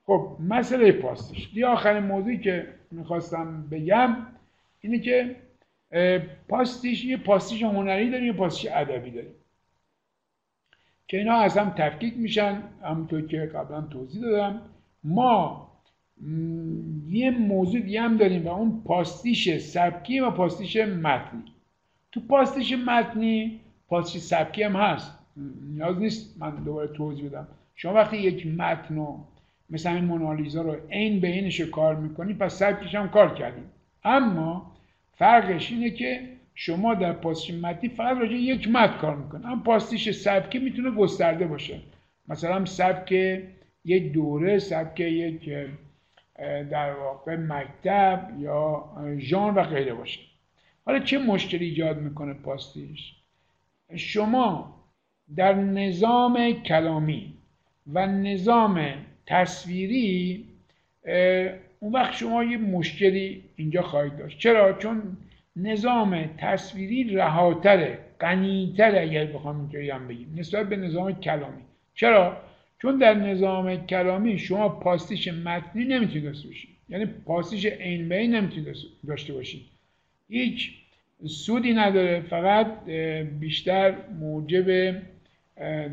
خب 0.07 0.37
مسئله 0.49 0.93
پاستش 0.93 1.51
دی 1.55 1.65
آخرین 1.65 2.03
موضوعی 2.03 2.39
که 2.39 2.67
می‌خواستم 2.91 3.65
بگم 3.71 4.17
اینه 4.81 4.99
که 4.99 5.37
پاستیش 6.49 7.05
یه 7.05 7.17
پاستیش 7.17 7.63
هنری 7.63 8.11
داریم 8.11 8.27
یه 8.27 8.33
پاستیش 8.33 8.71
ادبی 8.73 9.11
داریم. 9.11 9.35
که 11.09 11.19
اینا 11.19 11.35
از 11.35 11.59
هم 11.59 11.71
تفکیک 11.71 12.17
میشن 12.17 12.63
همونطور 12.83 13.27
که 13.27 13.39
قبلا 13.39 13.81
توضیح 13.81 14.23
دادم. 14.23 14.61
ما 15.05 15.69
یه 17.09 17.31
موضوع 17.31 17.81
دیگه 17.81 18.01
هم 18.01 18.17
داریم 18.17 18.47
و 18.47 18.49
اون 18.49 18.83
پاستیش 18.85 19.57
سبکی 19.57 20.21
و 20.21 20.31
پاستیش 20.31 20.77
متنی. 20.77 21.45
تو 22.13 22.21
پاستیش 22.21 22.73
متنی 22.73 23.61
پاستیش 23.89 24.23
سبکی 24.23 24.63
هم 24.63 24.77
هست. 24.77 25.19
نیاز 25.75 25.99
نیست 25.99 26.37
من 26.39 26.51
دوباره 26.51 26.89
توضیح 26.89 27.29
بدم. 27.29 27.49
شما 27.75 27.93
وقتی 27.93 28.17
یک 28.17 28.47
متن 28.47 28.97
رو 28.97 29.25
مثل 29.71 29.91
این 29.91 30.05
مونالیزا 30.05 30.63
رو 30.63 30.77
عین 30.91 31.21
به 31.21 31.29
اینش 31.29 31.61
کار 31.61 31.95
می‌کنی 31.95 32.35
پس 32.35 32.55
سبکش 32.55 32.95
هم 32.95 33.09
کار 33.09 33.35
کردیم 33.35 33.65
اما 34.05 34.78
فرقش 35.19 35.71
اینه 35.71 35.91
که 35.91 36.21
شما 36.55 36.95
در 36.95 37.13
پاستیش 37.13 37.55
متنی 37.55 37.89
فقط 37.89 38.17
راجع 38.17 38.33
یک 38.33 38.69
متن 38.69 38.99
کار 38.99 39.17
می‌کنی. 39.17 39.45
اما 39.45 39.63
پاستیش 39.63 40.11
سبکی 40.11 40.59
می‌تونه 40.59 40.91
گسترده 40.91 41.47
باشه. 41.47 41.81
مثلا 42.29 42.65
سبک 42.65 43.13
یک 43.85 44.13
دوره 44.13 44.59
سبک 44.59 45.01
یک 45.01 45.51
در 46.71 46.93
واقع 46.93 47.37
مکتب 47.37 48.29
یا 48.41 48.85
ژان 49.19 49.55
و 49.55 49.63
غیره 49.63 49.95
باشه. 49.95 50.21
حالا 50.87 50.99
چه 50.99 51.19
مشکلی 51.19 51.65
ایجاد 51.65 51.99
می‌کنه 51.99 52.35
پاستیش؟ 52.35 53.15
شما 53.97 54.75
در 55.37 55.55
نظام 55.55 56.53
کلامی 56.53 57.35
و 57.93 58.07
نظام 58.07 58.95
تصویری 59.27 60.45
اون 61.81 61.93
وقت 61.93 62.15
شما 62.15 62.45
یه 62.45 62.57
مشکلی 62.57 63.43
اینجا 63.57 63.83
خواهید 63.83 64.17
داشت. 64.17 64.39
چرا؟ 64.39 64.73
چون 64.73 65.03
نظام 65.57 66.31
تصویری 66.39 67.15
رهاتره 67.15 67.99
غنیتره 68.21 69.01
اگر 69.01 69.27
بخوام 69.27 69.61
اینجایی 69.61 69.91
هم 69.91 70.09
بگیم. 70.09 70.35
نسبت 70.37 70.69
به 70.69 70.77
نظام 70.77 71.13
کلامی. 71.13 71.63
چرا؟ 71.95 72.37
چون 72.83 72.99
در 72.99 73.15
نظام 73.15 73.87
کلامی 73.87 74.39
شما 74.39 74.69
پاستیش 74.69 75.29
متنی 75.29 75.85
نمی‌تونید 75.85 76.25
داشته 76.25 76.49
باشید. 76.49 76.71
یعنی 76.89 77.07
پاسیش 77.07 77.67
عین 77.67 78.09
به 78.09 78.27
نمی‌تونید 78.27 78.77
داشته 79.07 79.33
باشید. 79.33 79.63
هیچ 80.29 80.71
سودی 81.27 81.75
نداره. 81.75 82.21
فقط 82.21 82.85
بیشتر 83.41 83.95
موجب 84.21 84.91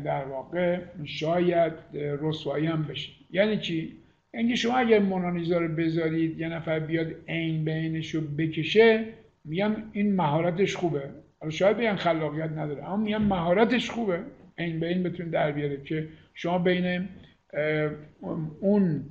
در 0.04 0.24
واقع 0.24 0.78
شاید 1.04 1.72
رسوایی 1.94 2.66
هم 2.66 2.82
بشه. 2.82 3.10
یعنی 3.30 3.56
چی؟ 3.56 3.92
یعنی 4.36 4.56
شما 4.56 4.76
اگر 4.76 4.98
مونالیزا 4.98 5.58
رو 5.58 5.68
بذارید 5.68 6.40
یه 6.40 6.48
نفر 6.48 6.78
بیاد 6.78 7.06
عین 7.28 7.64
بینش 7.64 8.14
رو 8.14 8.20
بکشه 8.20 9.04
میگن 9.44 9.82
این 9.92 10.16
مهارتش 10.16 10.76
خوبه. 10.76 11.02
حالا 11.40 11.50
شاید 11.50 11.76
بیان 11.76 11.96
خلاقیت 11.96 12.50
نداره 12.50 12.84
اما 12.84 12.96
میگن 12.96 13.18
مهارتش 13.18 13.90
خوبه. 13.90 14.20
عین 14.58 14.80
بین 14.80 15.02
بتون 15.02 15.30
در 15.30 15.52
بیاره 15.52 15.82
که 15.84 16.08
شما 16.34 16.58
بین 16.58 17.08
اون 18.60 19.04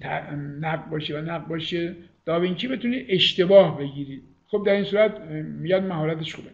نقاشی 0.61 1.13
و 1.13 1.21
نقاشی 1.21 1.95
داوینچی 2.25 2.67
بتونید 2.67 3.05
اشتباه 3.09 3.79
بگیرید. 3.79 4.23
خب 4.47 4.63
در 4.65 4.73
این 4.73 4.83
صورت 4.83 5.21
میاد 5.61 5.83
مهارتش 5.83 6.35
خوبه. 6.35 6.49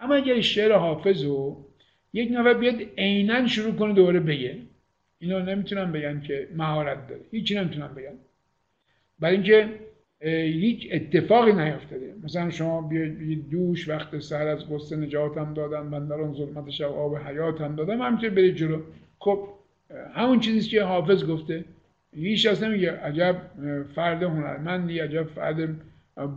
اما 0.00 0.14
اگر 0.14 0.40
شعر 0.40 0.72
حافظ 0.72 1.24
رو 1.24 1.66
یک 2.12 2.28
نفر 2.32 2.54
بیاد 2.54 2.74
عینا 2.98 3.46
شروع 3.46 3.74
کنه 3.74 3.94
دوباره 3.94 4.20
بگه. 4.20 4.56
اینا 5.18 5.38
نمی‌تونم 5.38 5.92
بگن 5.92 6.20
که 6.20 6.48
مهارت 6.56 7.08
داره. 7.08 7.20
هیچی 7.30 7.54
نمی‌تونم 7.54 7.94
بگن 7.94 8.12
برای 9.20 9.34
اینکه 9.34 9.68
هیچ 10.44 10.88
اتفاقی 10.92 11.52
نیفتاده. 11.52 12.14
مثلا 12.24 12.50
شما 12.50 12.82
بیاید 12.82 13.50
دوش 13.50 13.88
وقت 13.88 14.18
سهر 14.18 14.46
از 14.46 14.70
قصه 14.70 14.96
نجاتم 14.96 15.54
دادن 15.54 15.90
بندران 15.90 16.34
ظلمت 16.34 16.70
شب 16.70 16.84
آب 16.84 17.16
حیاتم 17.16 17.76
دادم. 17.76 18.02
همینطور 18.02 18.30
برید 18.30 18.54
جلو. 18.54 18.82
خب 19.18 19.48
همون 20.14 20.40
چیزی 20.40 20.68
که 20.68 20.82
حافظ 20.82 21.24
گفته. 21.24 21.64
هیچ 22.14 22.46
از 22.46 22.62
نمیگه 22.62 22.92
عجب 22.92 23.36
فرد 23.94 24.22
هنرمندی 24.22 24.98
عجب 24.98 25.22
فرد 25.22 25.68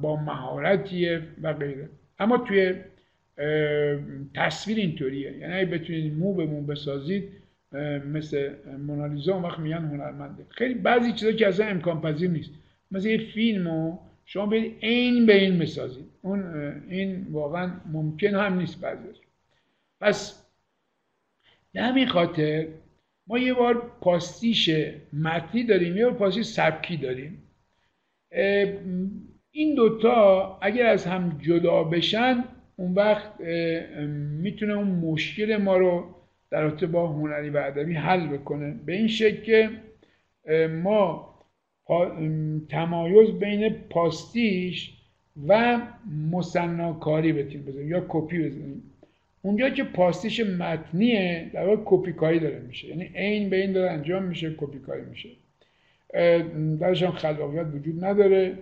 با 0.01 0.15
مهارتیه 0.15 1.21
و 1.41 1.53
غیره. 1.53 1.89
اما 2.19 2.37
توی 2.37 2.73
تصویر 4.35 4.77
اینطوریه. 4.77 5.37
یعنی 5.37 5.53
اگه 5.53 5.65
بتونید 5.65 6.13
مو 6.13 6.33
به 6.33 6.45
مو 6.45 6.61
بسازید 6.61 7.29
مثل 8.05 8.55
مونالیزا 8.87 9.33
اون 9.33 9.43
وقت 9.43 9.59
میگن 9.59 9.85
هنرمنده. 9.85 10.45
خیلی 10.49 10.73
بعضی 10.73 11.13
چیزا 11.13 11.31
که 11.31 11.47
اصلا 11.47 11.65
امکان 11.65 12.01
پذیر 12.01 12.29
نیست. 12.29 12.51
مثل 12.91 13.07
یه 13.07 13.17
فیلم 13.17 13.67
رو 13.67 13.99
شما 14.25 14.45
برید 14.45 14.75
عین 14.81 15.25
به 15.25 15.43
این 15.43 15.59
بسازید. 15.59 16.05
اون 16.21 16.55
این 16.89 17.27
واقعا 17.31 17.71
ممکن 17.91 18.35
هم 18.35 18.59
نیست 18.59 18.81
بعضی 18.81 19.07
پس 20.01 20.45
به 21.73 21.81
همین 21.81 22.07
خاطر 22.07 22.67
ما 23.27 23.39
یه 23.39 23.53
بار 23.53 23.91
پاستیش 24.01 24.69
متنی 25.13 25.63
داریم 25.63 25.97
یه 25.97 26.05
بار 26.05 26.13
پاستیش 26.13 26.45
سبکی 26.45 26.97
داریم. 26.97 27.43
این 29.51 29.75
دوتا 29.75 30.57
اگر 30.61 30.85
از 30.85 31.05
هم 31.05 31.39
جدا 31.41 31.83
بشن 31.83 32.43
اون 32.75 32.93
وقت 32.93 33.41
می‌تونه 34.41 34.73
اون 34.73 34.87
مشکل 34.87 35.57
ما 35.57 35.77
رو 35.77 36.15
در 36.51 36.61
رابطه 36.61 36.87
با 36.87 37.07
هنری 37.07 37.49
و 37.49 37.57
ادبی 37.57 37.93
حل 37.93 38.27
بکنه. 38.27 38.75
به 38.85 38.93
این 38.93 39.07
شکل 39.07 39.41
که 39.41 39.69
ما 40.83 41.29
تمایز 42.69 43.29
بین 43.29 43.69
پاستیش 43.69 44.93
و 45.47 45.81
مصناکاری 46.31 47.33
بتونیم 47.33 47.65
بزنیم 47.65 47.89
یا 47.89 48.05
کپی 48.07 48.43
بزنیم. 48.43 48.83
اونجا 49.41 49.69
که 49.69 49.83
پاستیش 49.83 50.39
متنیه 50.39 51.49
در 51.53 51.65
واقع 51.65 51.81
کپی 51.85 52.13
کاری 52.13 52.39
داره 52.39 52.59
میشه. 52.59 52.87
یعنی 52.87 53.11
عین 53.15 53.49
به 53.49 53.61
این 53.61 53.71
داره 53.71 53.91
انجام 53.91 54.23
میشه 54.23 54.55
کپی 54.57 54.79
کاری 54.79 55.01
میشه 55.09 55.29
درش 56.79 57.03
هم 57.03 57.11
خلاقیت 57.11 57.65
وجود 57.73 58.05
نداره. 58.05 58.57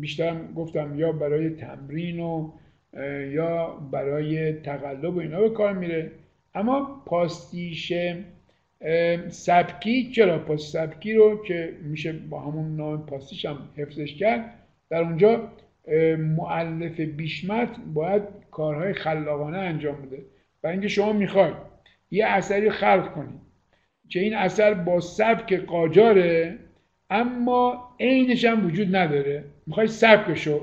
بیشتر 0.00 0.36
گفتم 0.56 0.98
یا 0.98 1.12
برای 1.12 1.50
تمرین 1.50 2.20
و 2.20 2.50
یا 3.30 3.66
برای 3.92 4.52
تقلب 4.52 5.16
و 5.16 5.18
اینا 5.18 5.40
به 5.40 5.50
کار 5.50 5.72
میره. 5.72 6.10
اما 6.56 7.02
پاستیش 7.06 7.92
سبکی 9.28 10.10
چرا 10.10 10.38
پاستیش 10.38 10.70
سبکی 10.70 11.14
رو 11.14 11.42
که 11.42 11.72
میشه 11.82 12.12
با 12.12 12.40
همون 12.40 12.76
نام 12.76 13.06
پاستیش 13.06 13.44
هم 13.44 13.58
حفظش 13.76 14.14
کرد 14.14 14.54
در 14.90 15.02
اونجا 15.02 15.52
معلف 16.18 17.00
بیشمت 17.00 17.68
باید 17.94 18.22
کارهای 18.50 18.92
خلاقانه 18.92 19.58
انجام 19.58 20.02
بده. 20.02 20.22
و 20.62 20.66
اینکه 20.66 20.88
شما 20.88 21.12
می‌خواید 21.12 21.54
یه 22.10 22.26
اثری 22.26 22.70
خلق 22.70 23.12
کنید 23.14 23.40
که 24.08 24.20
این 24.20 24.34
اثر 24.34 24.74
با 24.74 25.00
سبک 25.00 25.54
قاجاره 25.54 26.58
اما 27.10 27.88
عینش 28.00 28.44
هم 28.44 28.66
وجود 28.66 28.96
نداره. 28.96 29.44
می‌خوای 29.66 29.86
سبکشو 29.86 30.60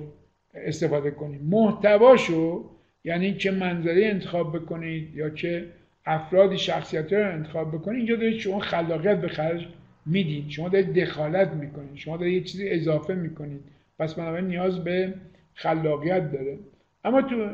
استفاده 0.54 1.12
کنید 1.12 1.42
محتواشو 1.44 2.70
یعنی 3.04 3.34
چه 3.34 3.52
منظری 3.52 4.06
انتخاب 4.06 4.58
بکنید 4.58 5.16
یا 5.16 5.30
چه 5.30 5.66
افرادی 6.06 6.58
شخصیت 6.58 7.14
رو 7.14 7.32
انتخاب 7.34 7.72
بکنید 7.72 7.98
اینجا 7.98 8.16
دارید 8.16 8.40
شما 8.40 8.60
خلاقیت 8.60 9.22
به 9.22 9.28
خرج 9.28 9.68
می‌دید. 10.06 10.50
شما 10.50 10.70
دارید 10.70 10.94
دخالت 10.94 11.52
می‌کنید. 11.52 11.96
شما 11.96 12.18
دارید 12.18 12.34
یه 12.34 12.42
چیزی 12.42 12.70
اضافه 12.70 13.14
می‌کنید. 13.14 13.62
پس 14.00 14.14
بنابراین 14.14 14.48
نیاز 14.48 14.84
به 14.84 15.14
خلاقیت 15.54 16.32
داره. 16.32 16.58
اما 17.04 17.22
تو 17.22 17.50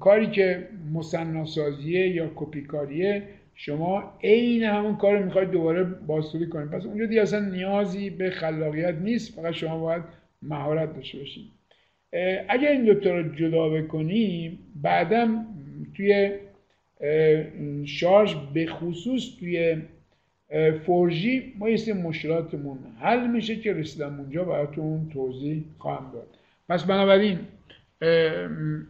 کاری 0.00 0.26
که 0.30 0.68
مصناسازیه 0.92 2.08
یا 2.08 2.30
کپی 2.36 2.62
کاریه 2.62 3.22
شما 3.54 4.18
عین 4.24 4.62
همون 4.62 4.96
کار 4.96 5.18
رو 5.18 5.24
می‌خواید 5.24 5.50
دوباره 5.50 5.84
بازسازی 5.84 6.46
کنید. 6.46 6.70
پس 6.70 6.86
اونجا 6.86 7.06
دیگه 7.06 7.22
اصلا 7.22 7.40
نیازی 7.40 8.10
به 8.10 8.30
خلاقیت 8.30 8.94
نیست. 8.94 9.40
فقط 9.40 9.52
شما 9.52 9.78
باید 9.78 10.02
مهارت 10.42 10.96
داشته 10.96 11.18
باشید. 11.18 11.44
اگر 12.48 12.70
این 12.70 12.84
دوتا 12.84 13.18
رو 13.18 13.34
جدا 13.34 13.68
بکنیم 13.68 14.58
بعدم 14.82 15.46
توی 15.96 16.30
شارژ 17.84 18.34
به 18.54 18.66
خصوص 18.66 19.36
توی 19.40 19.76
فورجی 20.86 21.52
ما 21.58 21.68
یه 21.68 21.94
مشکلاتمون 21.94 22.78
حل 23.00 23.26
میشه 23.26 23.56
که 23.56 23.72
رسیدم 23.72 24.20
اونجا 24.20 24.44
براتون 24.44 25.10
توضیح 25.12 25.64
خواهم 25.78 26.12
داد. 26.12 26.26
پس 26.68 26.84
بنابراین 26.84 27.38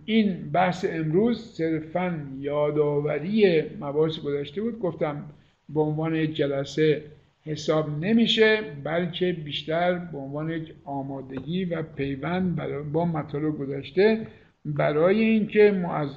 این 0.05 0.51
بحث 0.53 0.87
امروز 0.89 1.45
صرفا 1.45 2.27
یادآوری 2.41 3.63
مباحث 3.81 4.19
گذشته 4.19 4.61
بود. 4.61 4.81
گفتم 4.81 5.25
به 5.69 5.81
عنوان 5.81 6.33
جلسه 6.33 7.03
حساب 7.45 8.05
نمیشه 8.05 8.59
بلکه 8.85 9.33
بیشتر 9.33 9.99
به 9.99 10.19
عنوان 10.19 10.51
یک 10.51 10.75
آمادگی 10.85 11.65
و 11.65 11.83
پیوند 11.83 12.57
با 12.93 13.05
مطالب 13.05 13.59
گذشته. 13.59 14.27
برای 14.65 15.21
اینکه 15.21 15.71
ما 15.71 15.95
از 15.95 16.09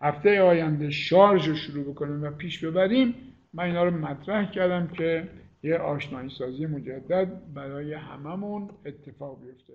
هفته 0.00 0.42
آینده 0.42 0.90
شارژ 0.90 1.48
رو 1.48 1.54
شروع 1.54 1.84
بکنیم 1.84 2.22
و 2.22 2.30
پیش 2.30 2.64
ببریم 2.64 3.14
من 3.52 3.64
اینا 3.64 3.84
رو 3.84 3.90
مطرح 3.90 4.50
کردم 4.50 4.88
که 4.88 5.28
یه 5.62 5.78
آشنایی 5.78 6.30
سازی 6.38 6.66
مجدد 6.66 7.54
برای 7.54 7.94
هممون 7.94 8.70
اتفاق 8.86 9.40
بیفته. 9.42 9.72